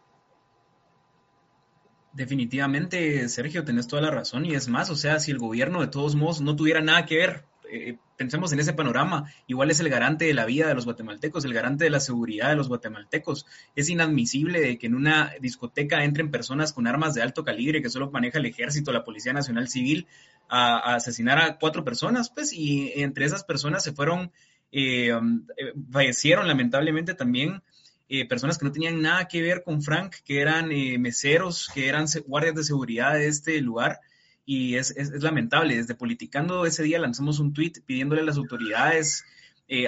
Definitivamente, 2.12 3.28
Sergio, 3.28 3.64
tenés 3.64 3.88
toda 3.88 4.02
la 4.02 4.10
razón. 4.10 4.44
Y 4.44 4.54
es 4.54 4.68
más, 4.68 4.90
o 4.90 4.96
sea, 4.96 5.18
si 5.18 5.32
el 5.32 5.38
gobierno 5.38 5.80
de 5.80 5.88
todos 5.88 6.14
modos 6.14 6.40
no 6.40 6.54
tuviera 6.54 6.80
nada 6.80 7.06
que 7.06 7.16
ver, 7.16 7.44
eh, 7.70 7.96
pensemos 8.16 8.52
en 8.52 8.60
ese 8.60 8.72
panorama, 8.72 9.32
igual 9.46 9.70
es 9.70 9.80
el 9.80 9.88
garante 9.88 10.24
de 10.24 10.34
la 10.34 10.44
vida 10.44 10.68
de 10.68 10.74
los 10.74 10.84
guatemaltecos, 10.84 11.44
el 11.44 11.54
garante 11.54 11.84
de 11.84 11.90
la 11.90 12.00
seguridad 12.00 12.50
de 12.50 12.56
los 12.56 12.68
guatemaltecos. 12.68 13.46
Es 13.74 13.88
inadmisible 13.88 14.78
que 14.78 14.86
en 14.86 14.94
una 14.94 15.32
discoteca 15.40 16.04
entren 16.04 16.30
personas 16.30 16.72
con 16.72 16.86
armas 16.86 17.14
de 17.14 17.22
alto 17.22 17.44
calibre 17.44 17.82
que 17.82 17.90
solo 17.90 18.10
maneja 18.10 18.38
el 18.38 18.46
ejército, 18.46 18.92
la 18.92 19.04
Policía 19.04 19.32
Nacional 19.32 19.68
Civil, 19.68 20.06
a, 20.48 20.94
asesinar 20.94 21.38
a 21.38 21.58
cuatro 21.58 21.84
personas, 21.84 22.30
pues, 22.30 22.52
y 22.52 22.92
entre 22.96 23.24
esas 23.24 23.44
personas 23.44 23.82
se 23.82 23.92
fueron, 23.92 24.30
eh, 24.72 25.14
um, 25.14 25.46
eh, 25.56 25.72
fallecieron 25.90 26.48
lamentablemente 26.48 27.14
también 27.14 27.62
eh, 28.08 28.26
personas 28.28 28.58
que 28.58 28.66
no 28.66 28.72
tenían 28.72 29.00
nada 29.00 29.28
que 29.28 29.40
ver 29.40 29.62
con 29.62 29.82
Frank, 29.82 30.16
que 30.24 30.40
eran 30.40 30.68
meseros, 31.00 31.70
que 31.72 31.88
eran 31.88 32.06
guardias 32.26 32.54
de 32.54 32.64
seguridad 32.64 33.14
de 33.14 33.28
este 33.28 33.60
lugar. 33.60 34.00
Y 34.46 34.76
es, 34.76 34.90
es, 34.90 35.10
lamentable. 35.22 35.76
Desde 35.76 35.94
Politicando 35.94 36.66
ese 36.66 36.82
día 36.82 36.98
lanzamos 36.98 37.38
un 37.38 37.52
tweet 37.52 37.72
pidiéndole 37.86 38.22
a 38.22 38.24
las 38.24 38.36
autoridades 38.36 39.24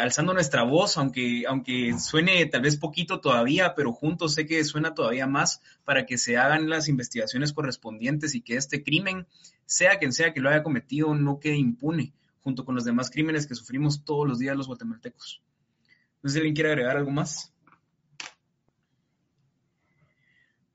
alzando 0.01 0.33
nuestra 0.33 0.63
voz, 0.63 0.97
aunque, 0.97 1.45
aunque 1.47 1.99
suene 1.99 2.47
tal 2.47 2.63
vez 2.63 2.77
poquito 2.77 3.21
todavía, 3.21 3.75
pero 3.75 3.93
juntos 3.93 4.35
sé 4.35 4.47
que 4.47 4.65
suena 4.65 4.95
todavía 4.95 5.27
más 5.27 5.61
para 5.85 6.07
que 6.07 6.19
se 6.19 6.39
hagan 6.39 6.69
las 6.69 6.89
investigaciones 6.89 7.53
correspondientes 7.53 8.35
y 8.35 8.41
que 8.41 8.57
este 8.57 8.83
crimen 8.83 9.27
sea 9.67 9.99
quien 9.99 10.13
sea 10.13 10.33
que 10.33 10.41
lo 10.41 10.49
haya 10.49 10.63
cometido, 10.63 11.15
no 11.15 11.39
quede 11.39 11.57
impune, 11.57 12.15
junto 12.41 12.65
con 12.65 12.75
los 12.75 12.85
demás 12.85 13.11
crímenes 13.11 13.47
que 13.47 13.55
sufrimos 13.55 14.05
todos 14.05 14.27
los 14.27 14.39
días 14.39 14.57
los 14.57 14.67
guatemaltecos. 14.67 15.43
No 16.23 16.31
sé 16.31 16.35
si 16.35 16.39
alguien 16.39 16.55
quiere 16.55 16.71
agregar 16.71 16.97
algo 16.97 17.11
más. 17.11 17.53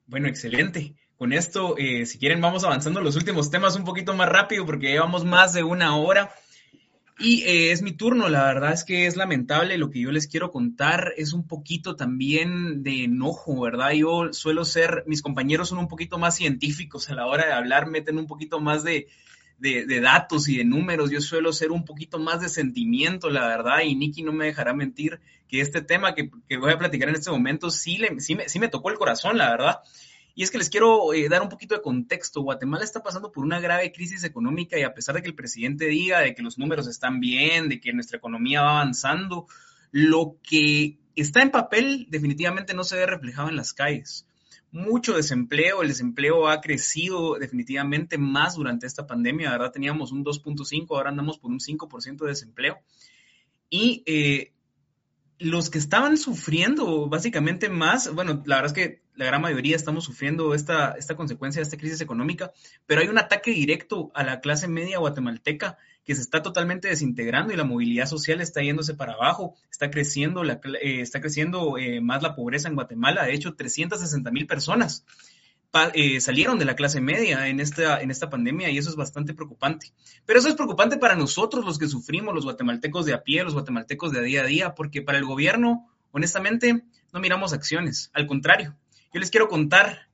Bueno, 0.05 0.27
excelente. 0.27 0.95
Con 1.21 1.33
esto, 1.33 1.75
eh, 1.77 2.07
si 2.07 2.17
quieren, 2.17 2.41
vamos 2.41 2.63
avanzando 2.63 2.99
los 2.99 3.15
últimos 3.15 3.51
temas 3.51 3.75
un 3.75 3.83
poquito 3.83 4.15
más 4.15 4.27
rápido 4.27 4.65
porque 4.65 4.87
llevamos 4.87 5.23
más 5.23 5.53
de 5.53 5.61
una 5.61 5.95
hora. 5.95 6.31
Y 7.19 7.43
eh, 7.43 7.71
es 7.71 7.83
mi 7.83 7.91
turno, 7.91 8.27
la 8.27 8.45
verdad 8.45 8.73
es 8.73 8.83
que 8.83 9.05
es 9.05 9.17
lamentable 9.17 9.77
lo 9.77 9.91
que 9.91 10.01
yo 10.01 10.11
les 10.11 10.25
quiero 10.25 10.49
contar, 10.49 11.13
es 11.17 11.33
un 11.33 11.45
poquito 11.45 11.95
también 11.95 12.81
de 12.81 13.03
enojo, 13.03 13.61
¿verdad? 13.61 13.91
Yo 13.91 14.33
suelo 14.33 14.65
ser, 14.65 15.03
mis 15.05 15.21
compañeros 15.21 15.69
son 15.69 15.77
un 15.77 15.87
poquito 15.87 16.17
más 16.17 16.35
científicos 16.37 17.07
a 17.11 17.13
la 17.13 17.27
hora 17.27 17.45
de 17.45 17.53
hablar, 17.53 17.85
meten 17.85 18.17
un 18.17 18.25
poquito 18.25 18.59
más 18.59 18.83
de, 18.83 19.05
datos 20.01 20.49
y 20.49 20.57
de 20.57 20.65
números, 20.65 21.11
yo 21.11 21.21
suelo 21.21 21.53
ser 21.53 21.69
un 21.69 21.85
poquito 21.85 22.17
más 22.17 22.41
de 22.41 22.49
sentimiento, 22.49 23.29
la 23.29 23.45
verdad, 23.45 23.81
y 23.85 23.93
Nicky 23.93 24.23
no 24.23 24.33
me 24.33 24.45
dejará 24.45 24.73
mentir 24.73 25.19
que 25.47 25.61
este 25.61 25.83
tema 25.83 26.15
que, 26.15 26.31
voy 26.57 26.71
a 26.71 26.79
platicar 26.79 27.09
en 27.09 27.15
este 27.15 27.29
momento 27.29 27.69
sí, 27.69 27.99
le, 27.99 28.19
sí, 28.21 28.33
me, 28.33 28.49
sí 28.49 28.57
me 28.57 28.69
tocó 28.69 28.89
el 28.89 28.97
corazón, 28.97 29.37
la 29.37 29.51
verdad. 29.51 29.81
Y 30.33 30.43
es 30.43 30.51
que 30.51 30.57
les 30.57 30.69
quiero 30.69 31.13
eh, 31.13 31.27
dar 31.29 31.41
un 31.41 31.49
poquito 31.49 31.75
de 31.75 31.81
contexto. 31.81 32.41
Guatemala 32.41 32.83
está 32.83 33.03
pasando 33.03 33.31
por 33.31 33.43
una 33.43 33.59
grave 33.59 33.91
crisis 33.91 34.23
económica 34.23 34.77
y 34.79 34.83
a 34.83 34.93
pesar 34.93 35.15
de 35.15 35.21
que 35.21 35.27
el 35.27 35.35
presidente 35.35 35.85
diga 35.85 36.19
de 36.19 36.33
que 36.33 36.41
los 36.41 36.57
números 36.57 36.87
están 36.87 37.19
bien, 37.19 37.69
de 37.69 37.79
que 37.79 37.93
nuestra 37.93 38.17
economía 38.17 38.61
va 38.61 38.71
avanzando, 38.81 39.47
lo 39.91 40.37
que 40.41 40.97
está 41.15 41.41
en 41.41 41.51
papel 41.51 42.07
definitivamente 42.09 42.73
no 42.73 42.83
se 42.83 42.95
ve 42.95 43.05
reflejado 43.05 43.49
en 43.49 43.55
las 43.55 43.73
calles. 43.73 44.25
Mucho 44.71 45.13
desempleo, 45.13 45.81
el 45.81 45.89
desempleo 45.89 46.47
ha 46.47 46.61
crecido 46.61 47.37
definitivamente 47.37 48.17
más 48.17 48.55
durante 48.55 48.87
esta 48.87 49.05
pandemia, 49.05 49.51
¿verdad? 49.51 49.71
Teníamos 49.73 50.13
un 50.13 50.23
2.5, 50.23 50.85
ahora 50.91 51.09
andamos 51.09 51.39
por 51.39 51.51
un 51.51 51.59
5% 51.59 52.19
de 52.19 52.27
desempleo. 52.27 52.79
Y 53.69 54.01
eh, 54.05 54.53
los 55.41 55.69
que 55.69 55.79
estaban 55.79 56.17
sufriendo 56.17 57.09
básicamente 57.09 57.67
más, 57.67 58.13
bueno, 58.13 58.43
la 58.45 58.57
verdad 58.57 58.77
es 58.77 58.87
que 58.87 59.01
la 59.15 59.25
gran 59.25 59.41
mayoría 59.41 59.75
estamos 59.75 60.03
sufriendo 60.03 60.53
esta, 60.53 60.91
esta 60.91 61.15
consecuencia 61.15 61.59
de 61.59 61.63
esta 61.63 61.77
crisis 61.77 61.99
económica, 61.99 62.51
pero 62.85 63.01
hay 63.01 63.07
un 63.07 63.17
ataque 63.17 63.51
directo 63.51 64.11
a 64.13 64.23
la 64.23 64.39
clase 64.39 64.67
media 64.67 64.99
guatemalteca 64.99 65.77
que 66.05 66.15
se 66.15 66.21
está 66.21 66.41
totalmente 66.41 66.87
desintegrando 66.87 67.53
y 67.53 67.57
la 67.57 67.63
movilidad 67.63 68.05
social 68.05 68.39
está 68.39 68.61
yéndose 68.61 68.93
para 68.93 69.13
abajo, 69.13 69.55
está 69.71 69.89
creciendo, 69.89 70.43
la, 70.43 70.59
eh, 70.81 71.01
está 71.01 71.21
creciendo 71.21 71.77
eh, 71.77 72.01
más 72.01 72.21
la 72.21 72.35
pobreza 72.35 72.69
en 72.69 72.75
Guatemala, 72.75 73.25
de 73.25 73.33
hecho 73.33 73.55
360 73.55 74.31
mil 74.31 74.45
personas 74.47 75.05
eh, 75.93 76.19
salieron 76.19 76.59
de 76.59 76.65
la 76.65 76.75
clase 76.75 76.99
media 76.99 77.47
en 77.47 77.59
esta, 77.59 78.01
en 78.01 78.11
esta 78.11 78.29
pandemia 78.29 78.69
y 78.69 78.77
eso 78.77 78.89
es 78.89 78.95
bastante 78.95 79.33
preocupante. 79.33 79.93
Pero 80.25 80.39
eso 80.39 80.49
es 80.49 80.55
preocupante 80.55 80.97
para 80.97 81.15
nosotros, 81.15 81.65
los 81.65 81.79
que 81.79 81.87
sufrimos, 81.87 82.35
los 82.35 82.43
guatemaltecos 82.43 83.05
de 83.05 83.13
a 83.13 83.23
pie, 83.23 83.43
los 83.43 83.53
guatemaltecos 83.53 84.11
de 84.11 84.21
día 84.21 84.41
a 84.41 84.45
día, 84.45 84.75
porque 84.75 85.01
para 85.01 85.17
el 85.17 85.25
gobierno, 85.25 85.89
honestamente, 86.11 86.83
no 87.13 87.19
miramos 87.19 87.53
acciones. 87.53 88.11
Al 88.13 88.27
contrario, 88.27 88.75
yo 89.13 89.19
les 89.19 89.31
quiero 89.31 89.47
contar 89.47 90.07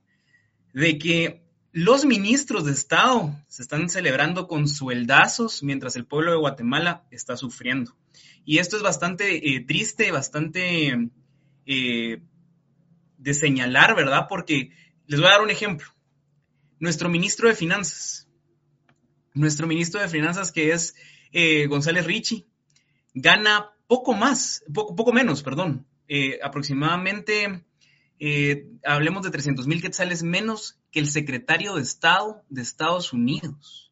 de 0.72 0.98
que 0.98 1.42
los 1.72 2.04
ministros 2.04 2.64
de 2.64 2.72
Estado 2.72 3.36
se 3.48 3.62
están 3.62 3.88
celebrando 3.88 4.48
con 4.48 4.68
sueldazos 4.68 5.62
mientras 5.62 5.96
el 5.96 6.06
pueblo 6.06 6.30
de 6.30 6.38
Guatemala 6.38 7.04
está 7.10 7.36
sufriendo. 7.36 7.94
Y 8.44 8.58
esto 8.58 8.76
es 8.76 8.82
bastante 8.82 9.54
eh, 9.54 9.60
triste, 9.60 10.10
bastante 10.10 11.10
eh, 11.66 12.22
de 13.18 13.34
señalar, 13.34 13.94
¿verdad? 13.94 14.26
Porque 14.28 14.70
les 15.08 15.20
voy 15.20 15.28
a 15.28 15.32
dar 15.32 15.42
un 15.42 15.50
ejemplo. 15.50 15.88
Nuestro 16.78 17.08
ministro 17.08 17.48
de 17.48 17.54
Finanzas, 17.56 18.28
nuestro 19.34 19.66
ministro 19.66 20.00
de 20.00 20.08
Finanzas 20.08 20.52
que 20.52 20.70
es 20.72 20.94
eh, 21.32 21.66
González 21.66 22.04
Richie, 22.04 22.46
gana 23.14 23.70
poco 23.86 24.14
más, 24.14 24.62
poco, 24.72 24.94
poco 24.94 25.12
menos, 25.12 25.42
perdón, 25.42 25.86
eh, 26.08 26.38
aproximadamente, 26.42 27.64
eh, 28.20 28.66
hablemos 28.84 29.22
de 29.24 29.30
300 29.30 29.66
mil 29.66 29.80
quetzales 29.80 30.22
menos 30.22 30.78
que 30.92 31.00
el 31.00 31.08
secretario 31.08 31.74
de 31.74 31.82
Estado 31.82 32.44
de 32.50 32.62
Estados 32.62 33.12
Unidos. 33.12 33.90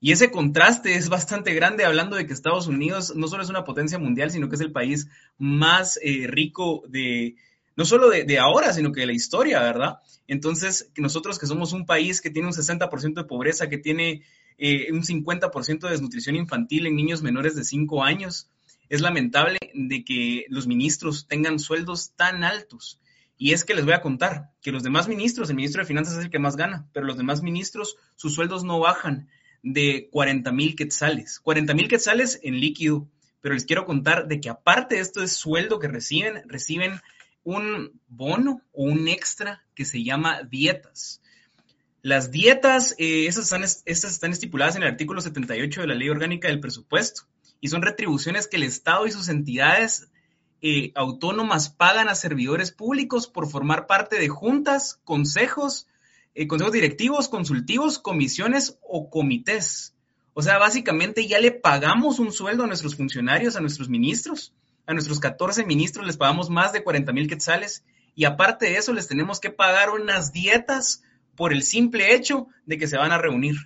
Y 0.00 0.12
ese 0.12 0.30
contraste 0.30 0.94
es 0.96 1.08
bastante 1.08 1.54
grande 1.54 1.84
hablando 1.84 2.16
de 2.16 2.26
que 2.26 2.32
Estados 2.32 2.66
Unidos 2.66 3.14
no 3.14 3.28
solo 3.28 3.42
es 3.42 3.50
una 3.50 3.64
potencia 3.64 3.98
mundial, 3.98 4.30
sino 4.30 4.48
que 4.48 4.56
es 4.56 4.60
el 4.60 4.72
país 4.72 5.08
más 5.38 5.98
rico 6.02 6.84
de, 6.88 7.36
no 7.76 7.84
solo 7.84 8.08
de, 8.10 8.38
ahora, 8.38 8.72
sino 8.72 8.92
que 8.92 9.00
de 9.00 9.06
la 9.06 9.12
historia, 9.12 9.60
¿verdad? 9.60 9.98
Entonces, 10.26 10.90
nosotros 10.96 11.38
que 11.38 11.46
somos 11.46 11.72
un 11.72 11.86
país 11.86 12.20
que 12.20 12.30
tiene 12.30 12.48
un 12.48 12.54
60% 12.54 13.14
de 13.14 13.24
pobreza, 13.24 13.68
que 13.68 13.78
tiene 13.78 14.22
eh, 14.58 14.92
un 14.92 15.02
50% 15.02 15.80
de 15.80 15.90
desnutrición 15.90 16.36
infantil 16.36 16.86
en 16.86 16.96
niños 16.96 17.22
menores 17.22 17.56
de 17.56 17.64
5 17.64 18.04
años, 18.04 18.50
es 18.88 19.00
lamentable 19.00 19.58
de 19.72 20.04
que 20.04 20.44
los 20.48 20.66
ministros 20.66 21.26
tengan 21.26 21.58
sueldos 21.58 22.12
tan 22.16 22.44
altos. 22.44 23.00
Y 23.36 23.52
es 23.52 23.64
que 23.64 23.74
les 23.74 23.84
voy 23.84 23.94
a 23.94 24.00
contar 24.00 24.50
que 24.62 24.70
los 24.70 24.82
demás 24.82 25.08
ministros, 25.08 25.50
el 25.50 25.56
ministro 25.56 25.82
de 25.82 25.88
Finanzas 25.88 26.18
es 26.18 26.24
el 26.24 26.30
que 26.30 26.38
más 26.38 26.56
gana, 26.56 26.88
pero 26.92 27.06
los 27.06 27.16
demás 27.16 27.42
ministros, 27.42 27.96
sus 28.14 28.34
sueldos 28.34 28.62
no 28.62 28.78
bajan 28.78 29.28
de 29.62 30.08
40 30.12 30.52
mil 30.52 30.76
quetzales. 30.76 31.40
40 31.40 31.74
mil 31.74 31.88
quetzales 31.88 32.38
en 32.42 32.60
líquido. 32.60 33.08
Pero 33.40 33.54
les 33.54 33.64
quiero 33.64 33.84
contar 33.84 34.28
de 34.28 34.40
que 34.40 34.48
aparte 34.48 34.94
de 34.94 35.00
esto 35.00 35.20
de 35.20 35.28
sueldo 35.28 35.78
que 35.78 35.88
reciben, 35.88 36.42
reciben 36.46 37.00
un 37.44 38.00
bono 38.08 38.62
o 38.72 38.84
un 38.84 39.06
extra 39.08 39.64
que 39.74 39.84
se 39.84 40.02
llama 40.02 40.42
dietas. 40.42 41.20
Las 42.02 42.30
dietas, 42.30 42.94
eh, 42.98 43.26
esas, 43.26 43.44
están, 43.44 43.62
están 43.64 44.32
estipuladas 44.32 44.76
en 44.76 44.82
el 44.82 44.88
artículo 44.88 45.20
78 45.20 45.82
de 45.82 45.86
la 45.86 45.94
Ley 45.94 46.08
Orgánica 46.08 46.48
del 46.48 46.60
Presupuesto 46.60 47.22
y 47.60 47.68
son 47.68 47.82
retribuciones 47.82 48.46
que 48.46 48.56
el 48.56 48.64
Estado 48.64 49.06
y 49.06 49.10
sus 49.10 49.28
entidades 49.28 50.08
eh, 50.60 50.92
autónomas 50.94 51.68
pagan 51.68 52.08
a 52.08 52.14
servidores 52.14 52.72
públicos 52.72 53.26
por 53.26 53.48
formar 53.48 53.86
parte 53.86 54.18
de 54.18 54.28
juntas, 54.28 55.00
consejos, 55.04 55.86
eh, 56.34 56.46
consejos 56.46 56.72
directivos, 56.72 57.28
consultivos, 57.28 57.98
comisiones 57.98 58.78
o 58.82 59.08
comités. 59.10 59.94
O 60.32 60.42
sea, 60.42 60.58
básicamente 60.58 61.26
ya 61.26 61.38
le 61.38 61.52
pagamos 61.52 62.18
un 62.18 62.32
sueldo 62.32 62.64
a 62.64 62.66
nuestros 62.66 62.96
funcionarios, 62.96 63.56
a 63.56 63.60
nuestros 63.60 63.88
ministros, 63.88 64.52
a 64.86 64.92
nuestros 64.92 65.20
14 65.20 65.64
ministros 65.64 66.06
les 66.06 66.16
pagamos 66.16 66.50
más 66.50 66.72
de 66.72 66.82
40 66.82 67.12
mil 67.12 67.28
quetzales 67.28 67.84
y 68.14 68.24
aparte 68.24 68.66
de 68.66 68.76
eso 68.76 68.92
les 68.92 69.08
tenemos 69.08 69.40
que 69.40 69.50
pagar 69.50 69.90
unas 69.90 70.32
dietas 70.32 71.02
por 71.34 71.52
el 71.52 71.62
simple 71.62 72.14
hecho 72.14 72.46
de 72.66 72.78
que 72.78 72.86
se 72.86 72.96
van 72.96 73.12
a 73.12 73.18
reunir. 73.18 73.56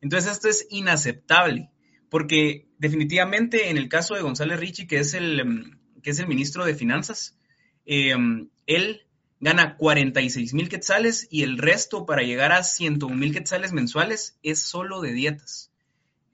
Entonces 0.00 0.32
esto 0.32 0.48
es 0.48 0.66
inaceptable, 0.70 1.70
porque 2.10 2.68
definitivamente 2.78 3.70
en 3.70 3.78
el 3.78 3.88
caso 3.88 4.14
de 4.14 4.22
González 4.22 4.60
Richie, 4.60 4.86
que 4.86 4.98
es 4.98 5.14
el, 5.14 5.40
em, 5.40 5.78
que 6.02 6.10
es 6.10 6.18
el 6.18 6.28
ministro 6.28 6.64
de 6.64 6.74
Finanzas, 6.74 7.38
em, 7.86 8.48
él 8.66 9.06
gana 9.40 9.76
46 9.76 10.54
mil 10.54 10.68
quetzales 10.68 11.26
y 11.30 11.42
el 11.42 11.58
resto 11.58 12.06
para 12.06 12.22
llegar 12.22 12.52
a 12.52 12.62
101 12.62 13.16
mil 13.16 13.32
quetzales 13.32 13.72
mensuales 13.72 14.38
es 14.42 14.60
solo 14.60 15.00
de 15.00 15.12
dietas. 15.12 15.70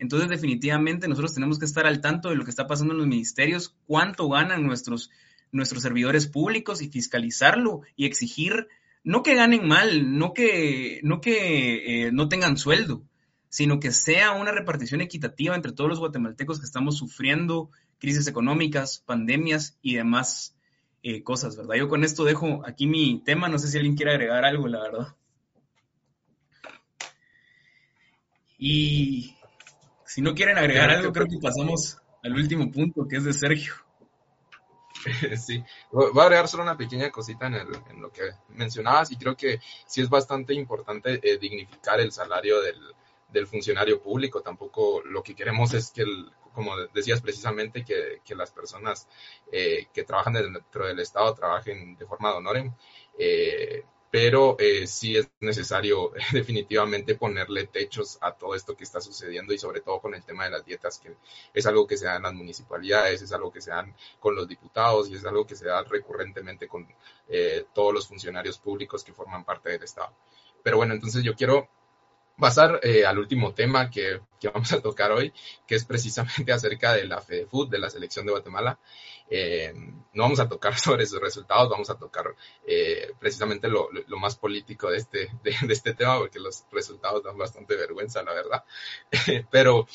Entonces, 0.03 0.29
definitivamente 0.29 1.07
nosotros 1.07 1.33
tenemos 1.33 1.61
que 1.61 1.65
estar 1.65 1.87
al 1.87 2.01
tanto 2.01 2.29
de 2.29 2.35
lo 2.35 2.43
que 2.43 2.51
está 2.51 2.67
pasando 2.67 2.93
en 2.93 2.99
los 2.99 3.07
ministerios, 3.07 3.77
cuánto 3.87 4.29
ganan 4.29 4.67
nuestros, 4.67 5.11
nuestros 5.53 5.81
servidores 5.81 6.27
públicos 6.27 6.83
y 6.83 6.89
fiscalizarlo 6.89 7.83
y 7.95 8.07
exigir 8.07 8.67
no 9.05 9.23
que 9.23 9.37
ganen 9.37 9.69
mal, 9.69 10.19
no 10.19 10.35
que 10.35 10.99
no, 11.05 11.21
que, 11.21 12.07
eh, 12.07 12.11
no 12.11 12.29
tengan 12.29 12.57
sueldo, 12.57 13.05
sino 13.49 13.79
que 13.79 13.93
sea 13.93 14.33
una 14.33 14.51
repartición 14.51 15.03
equitativa 15.03 15.55
entre 15.55 15.71
todos 15.71 15.89
los 15.89 16.01
guatemaltecos 16.01 16.59
que 16.59 16.67
estamos 16.67 16.99
sufriendo 16.99 17.71
crisis 18.01 18.27
económicas, 18.27 19.05
pandemias 19.07 19.79
y 19.83 19.95
demás 19.95 20.57
eh, 21.05 21.23
cosas, 21.23 21.57
¿verdad? 21.57 21.77
Yo 21.77 21.89
con 21.89 22.03
esto 22.03 22.25
dejo 22.25 22.63
aquí 22.67 22.89
mi 22.89 23.23
tema, 23.25 23.49
no 23.49 23.61
sé 23.61 23.69
si 23.69 23.77
alguien 23.77 23.95
quiere 23.95 24.11
agregar 24.11 24.45
algo, 24.45 24.67
la 24.67 24.83
verdad. 24.83 25.15
Y 28.59 29.37
si 30.13 30.21
no 30.21 30.35
quieren 30.35 30.59
agregar 30.59 30.91
algo, 30.91 31.11
creo 31.11 31.27
que 31.27 31.39
pasamos 31.41 31.97
al 32.23 32.35
último 32.35 32.71
punto, 32.71 33.09
que 33.09 33.17
es 33.17 33.25
de 33.25 33.33
Sergio. 33.33 33.75
Sí, 35.37 35.65
voy 35.91 36.13
a 36.17 36.23
agregar 36.23 36.47
solo 36.47 36.63
una 36.63 36.77
pequeña 36.77 37.11
cosita 37.11 37.47
en, 37.47 38.01
lo 38.01 38.13
que 38.13 38.23
mencionabas 38.51 39.11
y 39.11 39.17
creo 39.17 39.37
que 39.37 39.59
sí 39.85 40.01
es 40.01 40.09
bastante 40.09 40.55
importante 40.55 41.19
eh, 41.23 41.39
dignificar 41.39 41.99
el 41.99 42.13
salario 42.13 42.61
del, 42.61 43.47
funcionario 43.49 44.01
público. 44.01 44.43
Tampoco 44.43 45.03
lo 45.03 45.23
que 45.23 45.35
queremos 45.35 45.73
es 45.73 45.91
que, 45.91 46.05
como 46.53 46.77
decías 46.95 47.23
precisamente, 47.23 47.83
que, 47.83 48.35
las 48.37 48.53
personas 48.53 49.09
eh, 49.51 49.87
que 49.93 50.05
trabajan 50.05 50.35
dentro 50.35 50.87
del 50.87 51.01
Estado 51.01 51.35
trabajen 51.35 51.97
de 51.97 52.07
forma 52.07 52.31
de 52.31 52.37
honor. 52.37 52.73
Eh, 53.19 53.85
pero 54.13 54.57
eh, 54.59 54.87
sí 54.87 55.17
es 55.17 55.31
necesario 55.41 56.13
definitivamente 56.33 57.15
ponerle 57.15 57.67
techos 57.67 58.19
a 58.21 58.33
todo 58.33 58.55
esto 58.55 58.77
que 58.77 58.85
está 58.85 59.01
sucediendo 59.01 59.55
y 59.55 59.59
sobre 59.59 59.81
todo 59.81 60.01
con 60.03 60.15
el 60.15 60.23
tema 60.23 60.45
de 60.45 60.51
las 60.51 60.67
dietas, 60.67 60.99
que 60.99 61.17
es 61.55 61.65
algo 61.65 61.87
que 61.87 61.97
se 61.97 62.05
da 62.05 62.17
en 62.17 62.25
las 62.25 62.35
municipalidades, 62.35 63.23
es 63.23 63.33
algo 63.33 63.51
que 63.51 63.63
se 63.63 63.71
da 63.71 63.87
con 64.21 64.37
los 64.37 64.47
diputados 64.47 65.09
y 65.09 65.15
es 65.15 65.25
algo 65.25 65.47
que 65.47 65.57
se 65.57 65.67
da 65.67 65.83
recurrentemente 65.85 66.69
con 66.69 66.87
eh, 67.27 67.65
todos 67.73 67.95
los 67.95 68.07
funcionarios 68.07 68.59
públicos 68.59 69.03
que 69.03 69.15
forman 69.15 69.47
parte 69.47 69.71
del 69.71 69.83
Estado. 69.83 70.13
Pero 70.63 70.77
bueno, 70.77 70.93
entonces 70.93 71.25
yo 71.25 71.35
quiero 71.35 71.71
pasar 72.39 72.81
eh, 72.83 73.07
al 73.07 73.19
último 73.19 73.55
tema 73.55 73.91
que, 73.91 74.21
que, 74.39 74.49
vamos 74.49 74.71
a 74.75 74.83
tocar 74.83 75.11
hoy, 75.11 75.33
que 75.67 75.75
es 75.75 75.87
precisamente 75.87 76.53
acerca 76.53 76.93
de 76.93 77.07
la 77.07 77.23
FEDEFUT, 77.23 77.71
de 77.71 77.79
la 77.79 77.89
selección 77.89 78.27
de 78.27 78.33
Guatemala. 78.33 78.79
Eh, 79.35 79.73
no 80.13 80.25
vamos 80.25 80.41
a 80.41 80.49
tocar 80.49 80.79
sobre 80.79 81.07
sus 81.07 81.19
resultados, 81.19 81.71
vamos 81.71 81.89
a 81.89 81.99
tocar 81.99 82.35
eh, 82.67 83.13
precisamente 83.19 83.67
lo, 83.67 83.89
más 84.19 84.37
político 84.37 84.91
de 84.91 84.99
este, 84.99 85.31
de, 85.43 85.57
este 85.73 85.95
tema, 85.95 86.19
porque 86.19 86.39
los 86.39 86.67
resultados 86.71 87.23
dan 87.25 87.39
bastante 87.39 87.75
vergüenza, 87.75 88.23
la 88.23 88.35
verdad. 88.35 88.65
Pero 89.51 89.87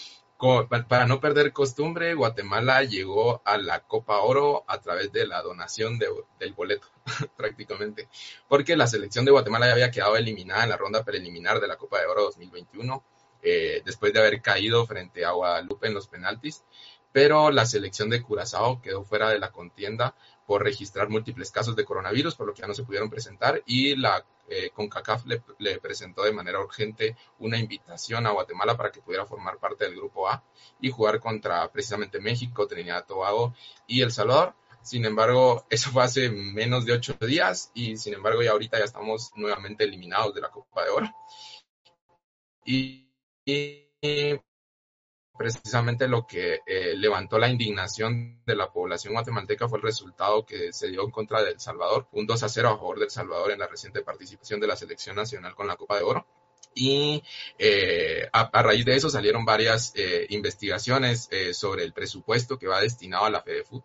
para 0.88 1.06
no 1.06 1.20
perder 1.20 1.52
costumbre, 1.52 2.14
Guatemala 2.16 2.84
llegó 2.84 3.42
a 3.46 3.58
la 3.58 3.82
Copa 3.82 4.20
Oro 4.22 4.64
a 4.68 4.80
través 4.82 5.12
de 5.12 5.28
la 5.28 5.42
donación 5.44 6.00
del 6.00 6.54
boleto, 6.54 6.88
prácticamente, 7.38 8.08
porque 8.48 8.76
la 8.76 8.88
selección 8.88 9.24
de 9.24 9.32
Guatemala 9.32 9.68
ya 9.68 9.74
había 9.74 9.92
quedado 9.92 10.16
eliminada 10.16 10.64
en 10.64 10.70
la 10.70 10.78
ronda 10.78 11.04
preliminar 11.04 11.60
de 11.60 11.68
la 11.68 11.78
Copa 11.78 12.00
de 12.00 12.08
Oro 12.08 12.24
2021, 12.24 13.04
eh, 13.44 13.82
después 13.86 14.14
de 14.14 14.20
haber 14.20 14.42
caído 14.42 14.86
frente 14.86 15.26
a 15.26 15.32
Guadalupe 15.32 15.88
en 15.88 15.94
los 15.94 16.08
penaltis, 16.08 16.64
pero 17.12 17.52
la 17.52 17.66
selección 17.66 18.10
de 18.10 18.22
Curazao 18.22 18.82
quedó 18.82 19.04
fuera 19.04 19.30
de 19.30 19.40
la 19.40 19.52
contienda 19.52 20.16
por 20.46 20.64
registrar 20.64 21.10
múltiples 21.10 21.52
casos 21.52 21.76
de 21.76 21.86
coronavirus, 21.86 22.36
por 22.36 22.48
lo 22.48 22.54
que 22.54 22.62
ya 22.62 22.68
no 22.68 22.74
se 22.74 22.84
pudieron 22.84 23.10
presentar, 23.10 23.62
y 23.66 23.96
la 23.96 24.26
eh, 24.50 24.70
CONCACAF 24.74 25.26
le, 25.26 25.80
presentó 25.80 26.24
de 26.24 26.32
manera 26.32 26.62
urgente 26.62 27.18
una 27.40 27.58
invitación 27.58 28.26
a 28.26 28.32
Guatemala 28.32 28.78
para 28.78 28.92
que 28.92 29.02
pudiera 29.02 29.26
formar 29.26 29.58
parte 29.58 29.84
del 29.86 29.96
grupo 29.96 30.30
A 30.30 30.44
y 30.80 30.90
jugar 30.90 31.20
contra 31.20 31.70
precisamente 31.70 32.20
México, 32.20 32.66
Trinidad, 32.66 33.06
Tobago 33.06 33.54
y 33.88 34.02
El 34.02 34.12
Salvador. 34.12 34.56
Sin 34.82 35.04
embargo, 35.04 35.66
eso 35.70 35.92
fue 35.92 36.04
hace 36.04 36.30
menos 36.30 36.86
de 36.86 36.94
ocho 36.94 37.14
días 37.20 37.72
y 37.74 37.98
sin 37.98 38.14
embargo 38.14 38.42
ya 38.42 38.52
ahorita 38.52 38.80
ya 38.80 38.86
estamos 38.86 39.32
nuevamente 39.36 39.84
eliminados 39.84 40.34
de 40.34 40.42
la 40.42 40.50
Copa 40.50 40.86
de 40.86 40.90
Oro. 40.92 41.14
y 42.66 43.08
precisamente 45.38 46.08
lo 46.08 46.26
que 46.26 46.62
eh, 46.66 46.96
levantó 46.96 47.38
la 47.38 47.50
indignación 47.50 48.42
de 48.46 48.56
la 48.56 48.72
población 48.72 49.14
guatemalteca 49.14 49.68
fue 49.68 49.80
el 49.80 49.84
resultado 49.84 50.46
que 50.46 50.74
se 50.74 50.88
dio 50.88 51.04
en 51.04 51.12
contra 51.12 51.42
de 51.44 51.52
El 51.52 51.60
Salvador, 51.60 52.08
un 52.12 52.26
2 52.26 52.44
a 52.44 52.50
0 52.50 52.70
a 52.70 52.78
favor 52.78 53.00
de 53.00 53.06
El 53.06 53.12
Salvador 53.12 53.52
en 53.52 53.60
la 53.60 53.68
reciente 53.68 54.02
participación 54.02 54.60
de 54.60 54.68
la 54.68 54.76
selección 54.76 55.16
nacional 55.16 55.56
con 55.56 55.68
la 55.68 55.76
Copa 55.76 55.98
de 55.98 56.04
Oro. 56.04 56.26
Y 56.74 57.24
eh, 57.58 58.28
a, 58.32 58.62
raíz 58.62 58.86
de 58.86 58.96
eso 58.96 59.10
salieron 59.10 59.46
varias 59.46 59.94
eh, 59.96 60.28
investigaciones 60.30 61.30
sobre 61.54 61.84
el 61.84 61.94
presupuesto 61.94 62.60
que 62.60 62.68
va 62.68 62.82
destinado 62.82 63.26
a 63.26 63.32
la 63.32 63.42
FEDEFUT 63.42 63.84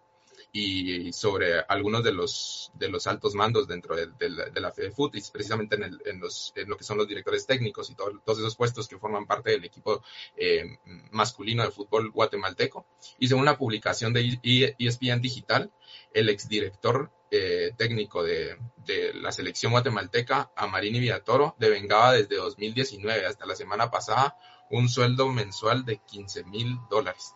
y 0.54 1.12
sobre 1.14 1.60
algunos 1.60 2.04
de 2.04 2.12
los, 2.12 2.70
de 2.74 2.90
los 2.90 3.06
altos 3.06 3.34
mandos 3.34 3.66
dentro 3.66 3.96
de, 3.96 4.08
de, 4.18 4.60
la 4.60 4.70
FEDEFUT, 4.70 5.16
y 5.16 5.22
precisamente 5.32 5.76
en, 5.76 5.84
el, 5.84 6.02
en, 6.04 6.20
los, 6.20 6.52
en, 6.54 6.68
lo 6.68 6.76
que 6.76 6.84
son 6.84 6.98
los 6.98 7.08
directores 7.08 7.46
técnicos 7.46 7.88
y 7.88 7.94
todos 7.94 8.38
esos 8.38 8.54
puestos 8.54 8.86
que 8.86 8.98
forman 8.98 9.26
parte 9.26 9.50
del 9.50 9.64
equipo 9.64 10.02
eh, 10.36 10.78
masculino 11.10 11.64
de 11.64 11.70
fútbol 11.70 12.10
guatemalteco. 12.10 12.84
Y 13.18 13.28
según 13.28 13.46
la 13.46 13.56
publicación 13.56 14.12
de 14.12 14.38
ESPN 14.78 15.22
Digital, 15.22 15.72
el 16.12 16.28
exdirector 16.28 17.10
eh, 17.30 17.72
técnico 17.78 18.22
de, 18.22 18.58
de, 18.84 19.14
la 19.14 19.32
selección 19.32 19.72
guatemalteca, 19.72 20.52
Amarini 20.54 21.00
Villatoro, 21.00 21.56
devengaba 21.58 22.12
desde 22.12 22.36
2019 22.36 23.24
hasta 23.24 23.46
la 23.46 23.56
semana 23.56 23.90
pasada 23.90 24.36
un 24.70 24.90
sueldo 24.90 25.28
mensual 25.28 25.86
de 25.86 25.96
15 25.96 26.44
mil 26.44 26.76
dólares. 26.90 27.34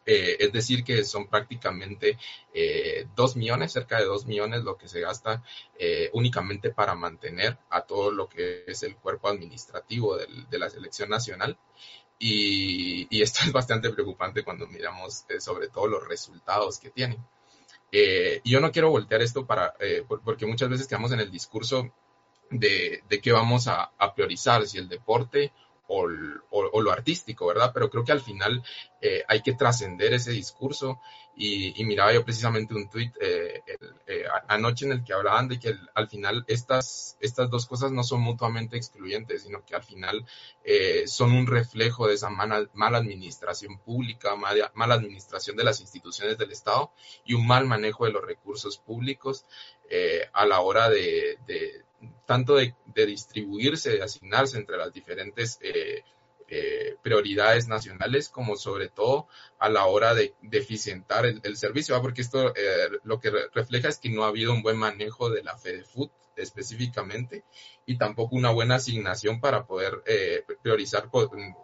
Eh, 0.05 0.37
es 0.39 0.51
decir, 0.51 0.83
que 0.83 1.03
son 1.03 1.27
prácticamente 1.27 2.17
eh, 2.53 3.07
dos 3.15 3.35
millones, 3.35 3.71
cerca 3.71 3.99
de 3.99 4.05
dos 4.05 4.25
millones 4.25 4.63
lo 4.63 4.75
que 4.75 4.87
se 4.87 4.99
gasta 4.99 5.43
eh, 5.77 6.09
únicamente 6.13 6.71
para 6.71 6.95
mantener 6.95 7.57
a 7.69 7.81
todo 7.81 8.11
lo 8.11 8.27
que 8.27 8.63
es 8.65 8.81
el 8.81 8.95
cuerpo 8.95 9.29
administrativo 9.29 10.17
de 10.17 10.59
la 10.59 10.69
selección 10.69 11.09
nacional. 11.09 11.57
Y, 12.17 13.21
esto 13.21 13.41
es 13.45 13.51
bastante 13.51 13.89
preocupante 13.91 14.43
cuando 14.43 14.67
miramos 14.67 15.25
sobre 15.39 15.69
todo 15.69 15.87
los 15.87 16.07
resultados 16.07 16.79
que 16.79 16.89
tienen. 16.89 17.23
y 17.91 18.49
yo 18.49 18.59
no 18.59 18.71
quiero 18.71 18.89
voltear 18.89 19.21
esto 19.21 19.45
para, 19.45 19.75
porque 20.23 20.45
muchas 20.45 20.69
veces 20.69 20.87
quedamos 20.87 21.11
en 21.11 21.19
el 21.19 21.29
discurso 21.31 21.93
de, 22.49 23.03
de 23.07 23.21
qué 23.21 23.31
vamos 23.31 23.67
a 23.67 23.91
priorizar, 24.15 24.65
si 24.67 24.77
el 24.79 24.89
deporte 24.89 25.51
o, 25.91 26.81
lo 26.81 26.91
artístico, 26.91 27.47
¿verdad? 27.47 27.71
Pero 27.73 27.89
creo 27.89 28.03
que 28.03 28.11
al 28.11 28.21
final 28.21 28.63
eh, 29.01 29.23
hay 29.27 29.41
que 29.41 29.53
trascender 29.53 30.13
ese 30.13 30.31
discurso 30.31 30.99
y, 31.35 31.83
miraba 31.85 32.13
yo 32.13 32.23
precisamente 32.23 32.73
un 32.75 32.89
tuit 32.89 33.13
eh, 33.19 33.63
eh, 34.05 34.23
anoche 34.47 34.85
en 34.85 34.91
el 34.91 35.03
que 35.03 35.13
hablaban 35.13 35.47
de 35.47 35.59
que 35.59 35.75
al 35.93 36.07
final 36.07 36.43
estas, 36.47 37.17
estas 37.19 37.49
dos 37.49 37.65
cosas 37.65 37.91
no 37.91 38.03
son 38.03 38.21
mutuamente 38.21 38.77
excluyentes, 38.77 39.43
sino 39.43 39.65
que 39.65 39.75
al 39.75 39.83
final 39.83 40.25
son 41.05 41.31
un 41.31 41.47
reflejo 41.47 42.07
de 42.07 42.13
esa 42.13 42.29
mala, 42.29 42.69
mala 42.73 42.99
administración 42.99 43.79
pública, 43.79 44.35
mala, 44.35 44.71
mala, 44.75 44.95
administración 44.95 45.57
de 45.57 45.63
las 45.63 45.81
instituciones 45.81 46.37
del 46.37 46.51
Estado 46.51 46.91
y 47.25 47.33
un 47.33 47.47
mal 47.47 47.65
manejo 47.65 48.05
de 48.05 48.11
los 48.11 48.23
recursos 48.23 48.77
públicos 48.77 49.45
a 50.33 50.45
la 50.45 50.61
hora 50.61 50.89
de 50.89 51.37
tanto 52.25 52.55
de, 52.55 52.73
distribuirse, 53.05 53.91
de 53.91 54.03
asignarse 54.03 54.57
entre 54.57 54.77
las 54.77 54.93
diferentes 54.93 55.59
eh, 55.61 56.03
eh, 56.47 56.95
prioridades 57.01 57.67
nacionales, 57.67 58.29
como 58.29 58.55
sobre 58.55 58.89
todo 58.89 59.27
a 59.59 59.69
la 59.69 59.85
hora 59.85 60.13
de, 60.13 60.33
eficientar 60.51 61.25
el, 61.25 61.57
servicio, 61.57 61.99
porque 62.01 62.21
esto 62.21 62.53
eh, 62.55 62.89
lo 63.03 63.19
que 63.19 63.31
refleja 63.53 63.87
es 63.87 63.99
que 63.99 64.09
no 64.09 64.23
ha 64.23 64.27
habido 64.27 64.53
un 64.53 64.61
buen 64.61 64.77
manejo 64.77 65.29
de 65.29 65.43
la 65.43 65.57
FEDEFUT 65.57 66.11
específicamente 66.35 67.43
y 67.85 67.97
tampoco 67.97 68.35
una 68.35 68.51
buena 68.51 68.75
asignación 68.75 69.41
para 69.41 69.65
poder 69.65 70.01
priorizar. 70.63 71.09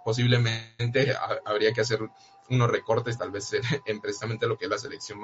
Posiblemente 0.04 1.16
habría 1.46 1.74
que 1.74 1.82
hacer 1.82 2.02
unos 2.50 2.70
recortes 2.70 3.18
tal 3.18 3.32
vez 3.32 3.52
en 3.86 4.00
precisamente 4.00 4.48
lo 4.48 4.58
que 4.58 4.66
es 4.66 4.72
la 4.72 4.78
selección 4.78 5.20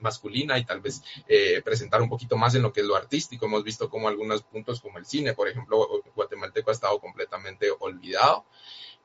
masculina 0.00 0.58
y 0.58 0.64
tal 0.64 0.80
vez 0.80 1.02
eh, 1.28 1.62
presentar 1.62 2.02
un 2.02 2.08
poquito 2.08 2.36
más 2.36 2.54
en 2.54 2.62
lo 2.62 2.72
que 2.72 2.80
es 2.80 2.86
lo 2.86 2.96
artístico. 2.96 3.46
Hemos 3.46 3.64
visto 3.64 3.88
como 3.88 4.08
algunos 4.08 4.42
puntos 4.42 4.80
como 4.80 4.98
el 4.98 5.06
cine, 5.06 5.34
por 5.34 5.48
ejemplo, 5.48 6.02
guatemalteco 6.14 6.70
ha 6.70 6.74
estado 6.74 6.98
completamente 6.98 7.68
olvidado, 7.80 8.44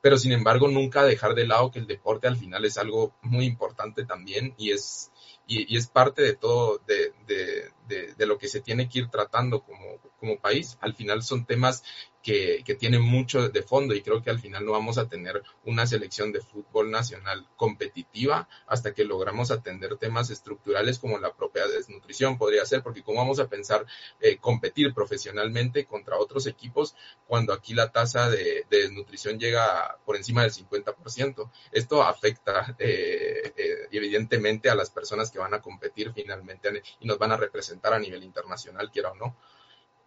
pero 0.02 0.18
sin 0.18 0.32
embargo 0.32 0.68
nunca 0.68 1.04
dejar 1.04 1.36
de 1.36 1.48
lado 1.48 1.72
que 1.72 1.80
el 1.80 1.88
deporte 1.88 2.28
al 2.28 2.38
final 2.38 2.66
es 2.66 2.78
algo 2.78 3.14
muy 3.22 3.46
importante 3.46 4.06
también 4.06 4.54
y 4.58 4.72
es, 4.72 5.12
y, 5.48 5.76
es 5.76 5.88
parte 5.88 6.22
de 6.22 6.36
todo, 6.36 6.82
de, 6.88 7.72
de, 7.88 8.26
lo 8.26 8.38
que 8.38 8.48
se 8.48 8.62
tiene 8.62 8.90
que 8.90 9.00
ir 9.00 9.10
tratando 9.10 9.62
como, 9.62 10.00
como 10.20 10.40
país. 10.40 10.78
Al 10.82 10.94
final 10.94 11.24
son 11.24 11.46
temas 11.46 11.84
que, 12.22 12.64
que, 12.66 12.76
tienen 12.76 13.02
mucho 13.02 13.48
de 13.48 13.64
fondo 13.64 13.96
y 13.96 14.02
creo 14.02 14.22
que 14.22 14.30
al 14.30 14.40
final 14.40 14.66
no 14.66 14.74
vamos 14.74 14.98
a 14.98 15.08
tener 15.08 15.42
una 15.64 15.88
selección 15.88 16.34
de 16.34 16.42
fútbol 16.42 16.92
nacional 16.92 17.48
competitiva 17.56 18.50
hasta 18.68 18.94
que 18.94 19.06
logramos 19.06 19.50
atender 19.50 19.96
temas 19.96 20.30
estructurales 20.30 21.00
como 21.00 21.18
la 21.20 21.34
propia 21.34 21.68
desnutrición 21.68 22.38
podría 22.38 22.66
ser, 22.66 22.84
porque 22.84 23.04
cómo 23.04 23.20
vamos 23.20 23.40
a 23.40 23.48
pensar 23.48 23.86
eh, 24.20 24.38
competir 24.38 24.94
profesionalmente 24.94 25.86
contra 25.86 26.18
otros 26.18 26.48
equipos 26.48 26.96
cuando 27.28 27.54
aquí 27.54 27.74
la 27.74 27.92
tasa 27.92 28.30
de, 28.30 28.66
desnutrición 28.70 29.40
llega 29.40 29.98
por 30.06 30.16
encima 30.16 30.42
del 30.42 30.52
50%. 30.52 31.50
Esto 31.72 32.04
afecta 32.04 32.76
eh, 32.80 33.54
eh, 33.56 33.88
evidentemente 33.92 34.70
a 34.70 34.76
las 34.76 34.90
personas 34.90 35.32
que 35.32 35.40
van 35.40 35.54
a 35.54 35.62
competir 35.62 36.12
finalmente 36.14 36.84
y 37.00 37.08
nos 37.08 37.18
van 37.18 37.32
a 37.32 37.38
representar 37.38 37.77
a 37.84 38.00
nivel 38.00 38.24
internacional, 38.24 38.92
quiera 38.92 39.12
o 39.12 39.16
no. 39.16 39.36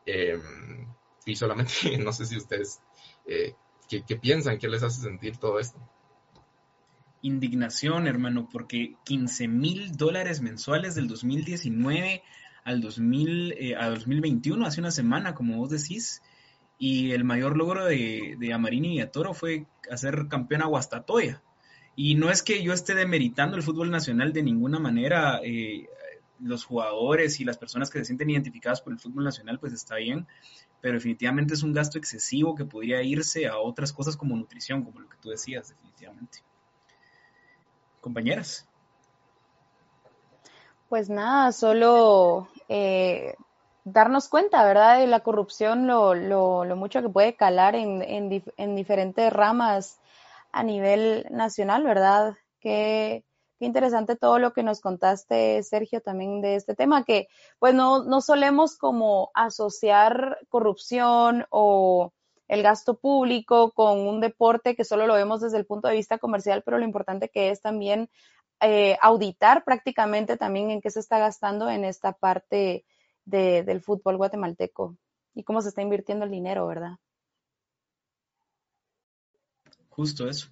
Em, 0.07 0.87
y 1.27 1.37
solamente 1.37 1.73
no 1.99 2.13
sé 2.13 2.27
si 2.27 2.37
ustedes, 2.37 2.81
eh, 3.27 3.55
¿qué, 3.89 4.17
piensan? 4.17 4.59
¿Qué 4.59 4.69
les 4.69 4.83
hace 4.83 5.03
sentir 5.03 5.37
todo 5.37 5.59
esto? 5.59 5.79
Indignación, 7.23 8.07
hermano, 8.07 8.49
porque 8.51 8.95
15 9.05 9.49
mil 9.49 9.97
dólares 9.97 10.41
mensuales 10.41 10.95
del 10.95 11.09
2019 11.09 12.23
al 12.65 12.81
2000, 12.81 13.53
eh, 13.59 13.77
a 13.77 13.89
2021, 13.91 14.67
hace 14.67 14.81
una 14.81 14.91
semana, 14.91 15.35
como 15.35 15.57
vos 15.57 15.71
decís, 15.71 16.23
y 16.79 17.13
el 17.13 17.25
mayor 17.25 17.57
logro 17.57 17.85
de, 17.85 18.37
de 18.39 18.53
Amarini 18.55 18.97
y 18.97 19.01
Atoro 19.01 19.35
fue 19.35 19.67
hacer 19.91 20.29
campeón 20.29 20.63
a 20.63 20.67
Guastatoya. 20.67 21.43
Y 21.97 22.15
no 22.15 22.31
es 22.31 22.43
que 22.43 22.63
yo 22.63 22.73
esté 22.73 22.95
demeritando 22.95 23.57
el 23.57 23.63
fútbol 23.63 23.91
nacional 23.91 24.33
de 24.33 24.43
ninguna 24.43 24.79
manera, 24.79 25.41
eh, 25.45 25.87
los 26.43 26.65
jugadores 26.65 27.41
y 27.41 27.45
las 27.45 27.59
personas 27.59 27.91
que 27.91 27.99
se 27.99 28.07
sienten 28.07 28.31
identificadas 28.31 28.81
por 28.81 28.93
el 28.93 28.99
fútbol 28.99 29.25
nacional, 29.25 29.59
pues 29.59 29.73
está 29.73 29.97
bien, 29.97 30.27
pero 30.81 30.95
definitivamente 30.95 31.55
es 31.55 31.63
un 31.63 31.73
gasto 31.73 31.99
excesivo 31.99 32.55
que 32.55 32.65
podría 32.65 33.03
irse 33.03 33.47
a 33.47 33.59
otras 33.59 33.93
cosas 33.93 34.17
como 34.17 34.37
nutrición, 34.37 34.85
como 34.85 35.01
lo 35.01 35.09
que 35.09 35.17
tú 35.21 35.31
decías, 35.31 35.69
definitivamente. 35.69 36.39
Compañeras. 38.01 38.67
Pues 40.89 41.09
nada, 41.09 41.53
solo 41.53 42.49
eh, 42.69 43.35
darnos 43.85 44.29
cuenta, 44.29 44.65
¿verdad?, 44.65 44.99
de 44.99 45.07
la 45.07 45.21
corrupción, 45.21 45.87
lo, 45.87 46.15
lo, 46.15 46.77
mucho 46.77 47.03
que 47.03 47.09
puede 47.09 47.37
calar 47.37 47.75
en, 47.75 48.03
en, 48.03 48.43
en 48.57 48.77
diferentes 48.77 49.33
ramas 49.33 50.01
a 50.53 50.63
nivel 50.63 51.27
nacional, 51.31 51.85
¿verdad? 51.85 52.35
Qué, 52.61 53.25
qué 53.61 53.67
interesante 53.67 54.17
todo 54.17 54.39
lo 54.39 54.55
que 54.55 54.63
nos 54.63 54.81
contaste, 54.81 55.63
Sergio, 55.63 56.01
también 56.01 56.41
de 56.41 56.57
este 56.57 56.75
tema, 56.75 57.05
que 57.05 57.29
pues 57.59 57.75
no, 57.75 58.05
no 58.05 58.23
solemos 58.23 58.79
como 58.79 59.31
asociar 59.35 60.39
corrupción 60.49 61.45
o 61.51 62.15
el 62.49 62.63
gasto 62.63 62.99
público 62.99 63.73
con 63.73 64.01
un 64.01 64.23
deporte 64.23 64.75
que 64.75 64.85
solo 64.85 65.07
lo 65.07 65.13
vemos 65.13 65.43
desde 65.43 65.59
el 65.59 65.67
punto 65.67 65.89
de 65.89 65.95
vista 65.95 66.17
comercial, 66.17 66.63
pero 66.65 66.79
lo 66.79 66.87
importante 66.87 67.29
que 67.29 67.51
es 67.51 67.61
también 67.61 68.09
eh, 68.63 68.97
auditar 69.03 69.63
prácticamente 69.63 70.39
también 70.39 70.71
en 70.71 70.81
qué 70.81 70.91
se 70.91 71.01
está 71.01 71.19
gastando 71.19 71.69
en 71.69 71.85
esta 71.85 72.15
parte 72.15 72.87
del 73.27 73.83
fútbol 73.83 74.17
guatemalteco 74.17 74.97
y 75.35 75.45
cómo 75.45 75.61
se 75.61 75.69
está 75.69 75.83
invirtiendo 75.83 76.25
el 76.25 76.31
dinero, 76.31 76.67
¿verdad? 76.67 76.97
Justo 79.91 80.27
eso. 80.27 80.49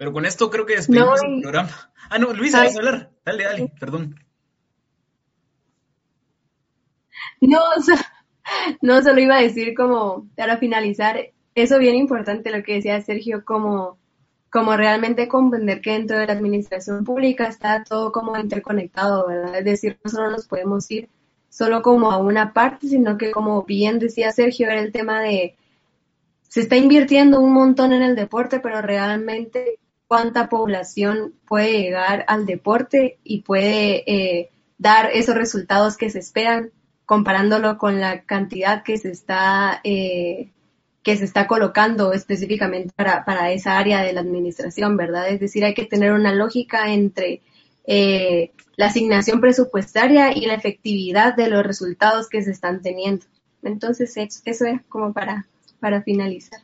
Pero 0.00 0.14
con 0.14 0.24
esto 0.24 0.48
creo 0.48 0.64
que 0.64 0.76
despedimos 0.76 1.22
el 1.22 1.42
programa. 1.42 1.92
Ah, 2.08 2.18
no, 2.18 2.32
Luisa, 2.32 2.64
vas 2.64 2.74
a 2.74 2.78
hablar. 2.78 3.10
Dale, 3.22 3.44
dale, 3.44 3.72
perdón. 3.78 4.18
No, 7.42 7.58
no, 8.80 9.02
solo 9.02 9.20
iba 9.20 9.36
a 9.36 9.42
decir 9.42 9.74
como 9.74 10.26
para 10.34 10.56
finalizar, 10.56 11.18
eso 11.54 11.78
bien 11.78 11.96
importante 11.96 12.50
lo 12.50 12.62
que 12.62 12.76
decía 12.76 13.02
Sergio, 13.02 13.44
como, 13.44 13.98
como 14.50 14.74
realmente 14.74 15.28
comprender 15.28 15.82
que 15.82 15.92
dentro 15.92 16.18
de 16.18 16.28
la 16.28 16.32
administración 16.32 17.04
pública 17.04 17.48
está 17.48 17.84
todo 17.84 18.10
como 18.10 18.38
interconectado, 18.38 19.26
¿verdad? 19.28 19.58
Es 19.58 19.66
decir, 19.66 19.98
no 20.02 20.10
solo 20.10 20.30
nos 20.30 20.46
podemos 20.46 20.90
ir 20.90 21.10
solo 21.50 21.82
como 21.82 22.10
a 22.10 22.16
una 22.16 22.54
parte, 22.54 22.88
sino 22.88 23.18
que 23.18 23.32
como 23.32 23.64
bien 23.64 23.98
decía 23.98 24.32
Sergio, 24.32 24.70
era 24.70 24.80
el 24.80 24.92
tema 24.92 25.20
de 25.20 25.56
se 26.48 26.62
está 26.62 26.76
invirtiendo 26.76 27.38
un 27.38 27.52
montón 27.52 27.92
en 27.92 28.00
el 28.00 28.16
deporte, 28.16 28.60
pero 28.60 28.80
realmente 28.80 29.78
cuánta 30.10 30.48
población 30.48 31.34
puede 31.46 31.82
llegar 31.82 32.24
al 32.26 32.44
deporte 32.44 33.20
y 33.22 33.42
puede 33.42 34.02
eh, 34.10 34.50
dar 34.76 35.08
esos 35.12 35.36
resultados 35.36 35.96
que 35.96 36.10
se 36.10 36.18
esperan, 36.18 36.72
comparándolo 37.06 37.78
con 37.78 38.00
la 38.00 38.24
cantidad 38.24 38.82
que 38.82 38.98
se 38.98 39.12
está 39.12 39.80
eh, 39.84 40.50
que 41.04 41.16
se 41.16 41.24
está 41.24 41.46
colocando 41.46 42.12
específicamente 42.12 42.92
para, 42.96 43.24
para, 43.24 43.52
esa 43.52 43.78
área 43.78 44.02
de 44.02 44.12
la 44.12 44.22
administración, 44.22 44.96
¿verdad? 44.96 45.28
Es 45.28 45.38
decir, 45.38 45.64
hay 45.64 45.74
que 45.74 45.86
tener 45.86 46.10
una 46.12 46.34
lógica 46.34 46.92
entre 46.92 47.40
eh, 47.86 48.50
la 48.74 48.86
asignación 48.86 49.40
presupuestaria 49.40 50.36
y 50.36 50.44
la 50.46 50.54
efectividad 50.54 51.36
de 51.36 51.48
los 51.50 51.64
resultados 51.64 52.28
que 52.28 52.42
se 52.42 52.50
están 52.50 52.82
teniendo. 52.82 53.26
Entonces, 53.62 54.16
eso 54.16 54.66
es 54.66 54.82
como 54.88 55.12
para, 55.12 55.46
para 55.78 56.02
finalizar. 56.02 56.62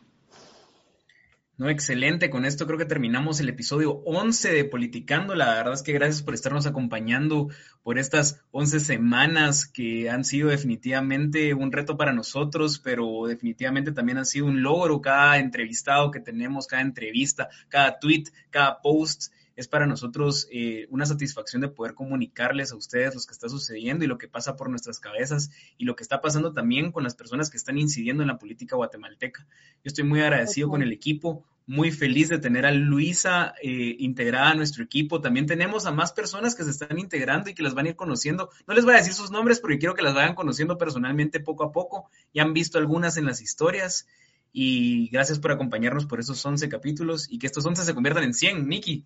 No, 1.59 1.70
excelente. 1.70 2.28
Con 2.28 2.45
esto 2.45 2.66
creo 2.66 2.78
que 2.78 2.85
terminamos 2.85 3.41
el 3.41 3.49
episodio 3.49 4.03
11 4.05 4.53
de 4.53 4.65
Politicando. 4.66 5.35
La 5.35 5.55
verdad 5.55 5.73
es 5.73 5.83
que 5.83 5.95
gracias 5.95 6.23
por 6.23 6.35
estarnos 6.35 6.66
acompañando 6.66 7.49
por 7.83 7.99
estas 7.99 8.43
11 8.51 8.78
semanas 8.81 9.65
que 9.65 10.11
han 10.11 10.27
sido 10.27 10.51
definitivamente 10.51 11.55
un 11.55 11.73
reto 11.73 11.97
para 11.97 12.12
nosotros, 12.12 12.78
pero 12.78 13.27
definitivamente 13.27 13.93
también 13.93 14.19
han 14.19 14.27
sido 14.27 14.45
un 14.45 14.62
logro 14.62 15.01
cada 15.01 15.39
entrevistado 15.39 16.11
que 16.11 16.20
tenemos, 16.20 16.66
cada 16.66 16.83
entrevista, 16.83 17.49
cada 17.70 17.99
tweet, 17.99 18.24
cada 18.51 18.83
post 18.83 19.33
es 19.57 19.69
para 19.69 19.87
nosotros 19.87 20.47
eh, 20.53 20.87
una 20.91 21.07
satisfacción 21.07 21.62
de 21.62 21.69
poder 21.69 21.95
comunicarles 21.95 22.73
a 22.73 22.77
ustedes 22.77 23.15
lo 23.15 23.20
que 23.23 23.33
está 23.33 23.49
sucediendo 23.49 24.05
y 24.05 24.09
lo 24.09 24.19
que 24.19 24.28
pasa 24.28 24.55
por 24.55 24.69
nuestras 24.69 25.01
cabezas 25.01 25.51
y 25.78 25.85
lo 25.85 25.97
que 25.97 26.03
está 26.03 26.20
pasando 26.20 26.53
también 26.53 26.93
con 26.93 27.03
las 27.03 27.15
personas 27.15 27.51
que 27.51 27.57
están 27.57 27.78
incidiendo 27.78 28.23
en 28.23 28.28
la 28.28 28.39
política 28.39 28.77
guatemalteca. 28.77 29.47
Yo 29.77 29.89
estoy 29.89 30.05
muy 30.05 30.20
agradecido 30.20 30.69
con 30.69 30.83
el 30.83 30.93
equipo, 30.93 31.45
muy 31.66 31.91
feliz 31.91 32.28
de 32.28 32.39
tener 32.39 32.65
a 32.65 32.70
Luisa 32.70 33.55
eh, 33.61 33.97
integrada 33.99 34.51
a 34.51 34.55
nuestro 34.55 34.85
equipo. 34.85 35.20
También 35.20 35.47
tenemos 35.47 35.87
a 35.87 35.91
más 35.91 36.12
personas 36.12 36.55
que 36.55 36.62
se 36.62 36.70
están 36.70 36.99
integrando 36.99 37.51
y 37.51 37.55
que 37.55 37.62
las 37.62 37.74
van 37.74 37.87
a 37.87 37.89
ir 37.91 37.97
conociendo. 37.97 38.51
No 38.69 38.74
les 38.74 38.85
voy 38.85 38.95
a 38.95 38.99
decir 38.99 39.15
sus 39.15 39.33
nombres 39.33 39.59
porque 39.59 39.78
quiero 39.78 39.95
que 39.95 40.03
las 40.03 40.15
vayan 40.15 40.35
conociendo 40.35 40.78
personalmente 40.78 41.41
poco 41.41 41.65
a 41.65 41.73
poco. 41.73 42.09
Ya 42.33 42.43
han 42.43 42.53
visto 42.53 42.78
algunas 42.78 43.16
en 43.16 43.24
las 43.24 43.41
historias. 43.41 44.07
Y 44.53 45.09
gracias 45.11 45.39
por 45.39 45.51
acompañarnos 45.51 46.07
por 46.07 46.20
esos 46.20 46.45
11 46.45 46.69
capítulos 46.69 47.27
y 47.28 47.39
que 47.39 47.47
estos 47.47 47.66
11 47.66 47.85
se 47.85 47.95
conviertan 47.95 48.24
en 48.24 48.33
100, 48.33 48.66
Nikki. 48.66 49.05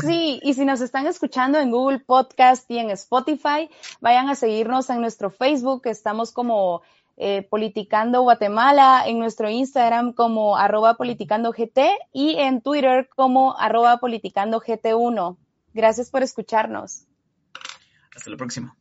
Sí, 0.00 0.40
y 0.42 0.54
si 0.54 0.64
nos 0.64 0.80
están 0.80 1.06
escuchando 1.06 1.58
en 1.58 1.70
Google 1.70 2.00
Podcast 2.00 2.70
y 2.70 2.78
en 2.78 2.90
Spotify, 2.90 3.70
vayan 4.00 4.28
a 4.28 4.34
seguirnos 4.34 4.90
en 4.90 5.00
nuestro 5.00 5.30
Facebook, 5.30 5.82
estamos 5.86 6.32
como 6.32 6.82
eh, 7.16 7.46
Politicando 7.48 8.22
Guatemala, 8.22 9.04
en 9.06 9.18
nuestro 9.18 9.48
Instagram 9.48 10.12
como 10.12 10.56
arroba 10.56 10.94
politicandogT 10.94 11.78
y 12.12 12.36
en 12.38 12.60
Twitter 12.60 13.08
como 13.14 13.56
arroba 13.58 14.00
politicandogT1. 14.00 15.36
Gracias 15.72 16.10
por 16.10 16.22
escucharnos. 16.22 17.06
Hasta 18.14 18.30
la 18.30 18.36
próxima. 18.36 18.76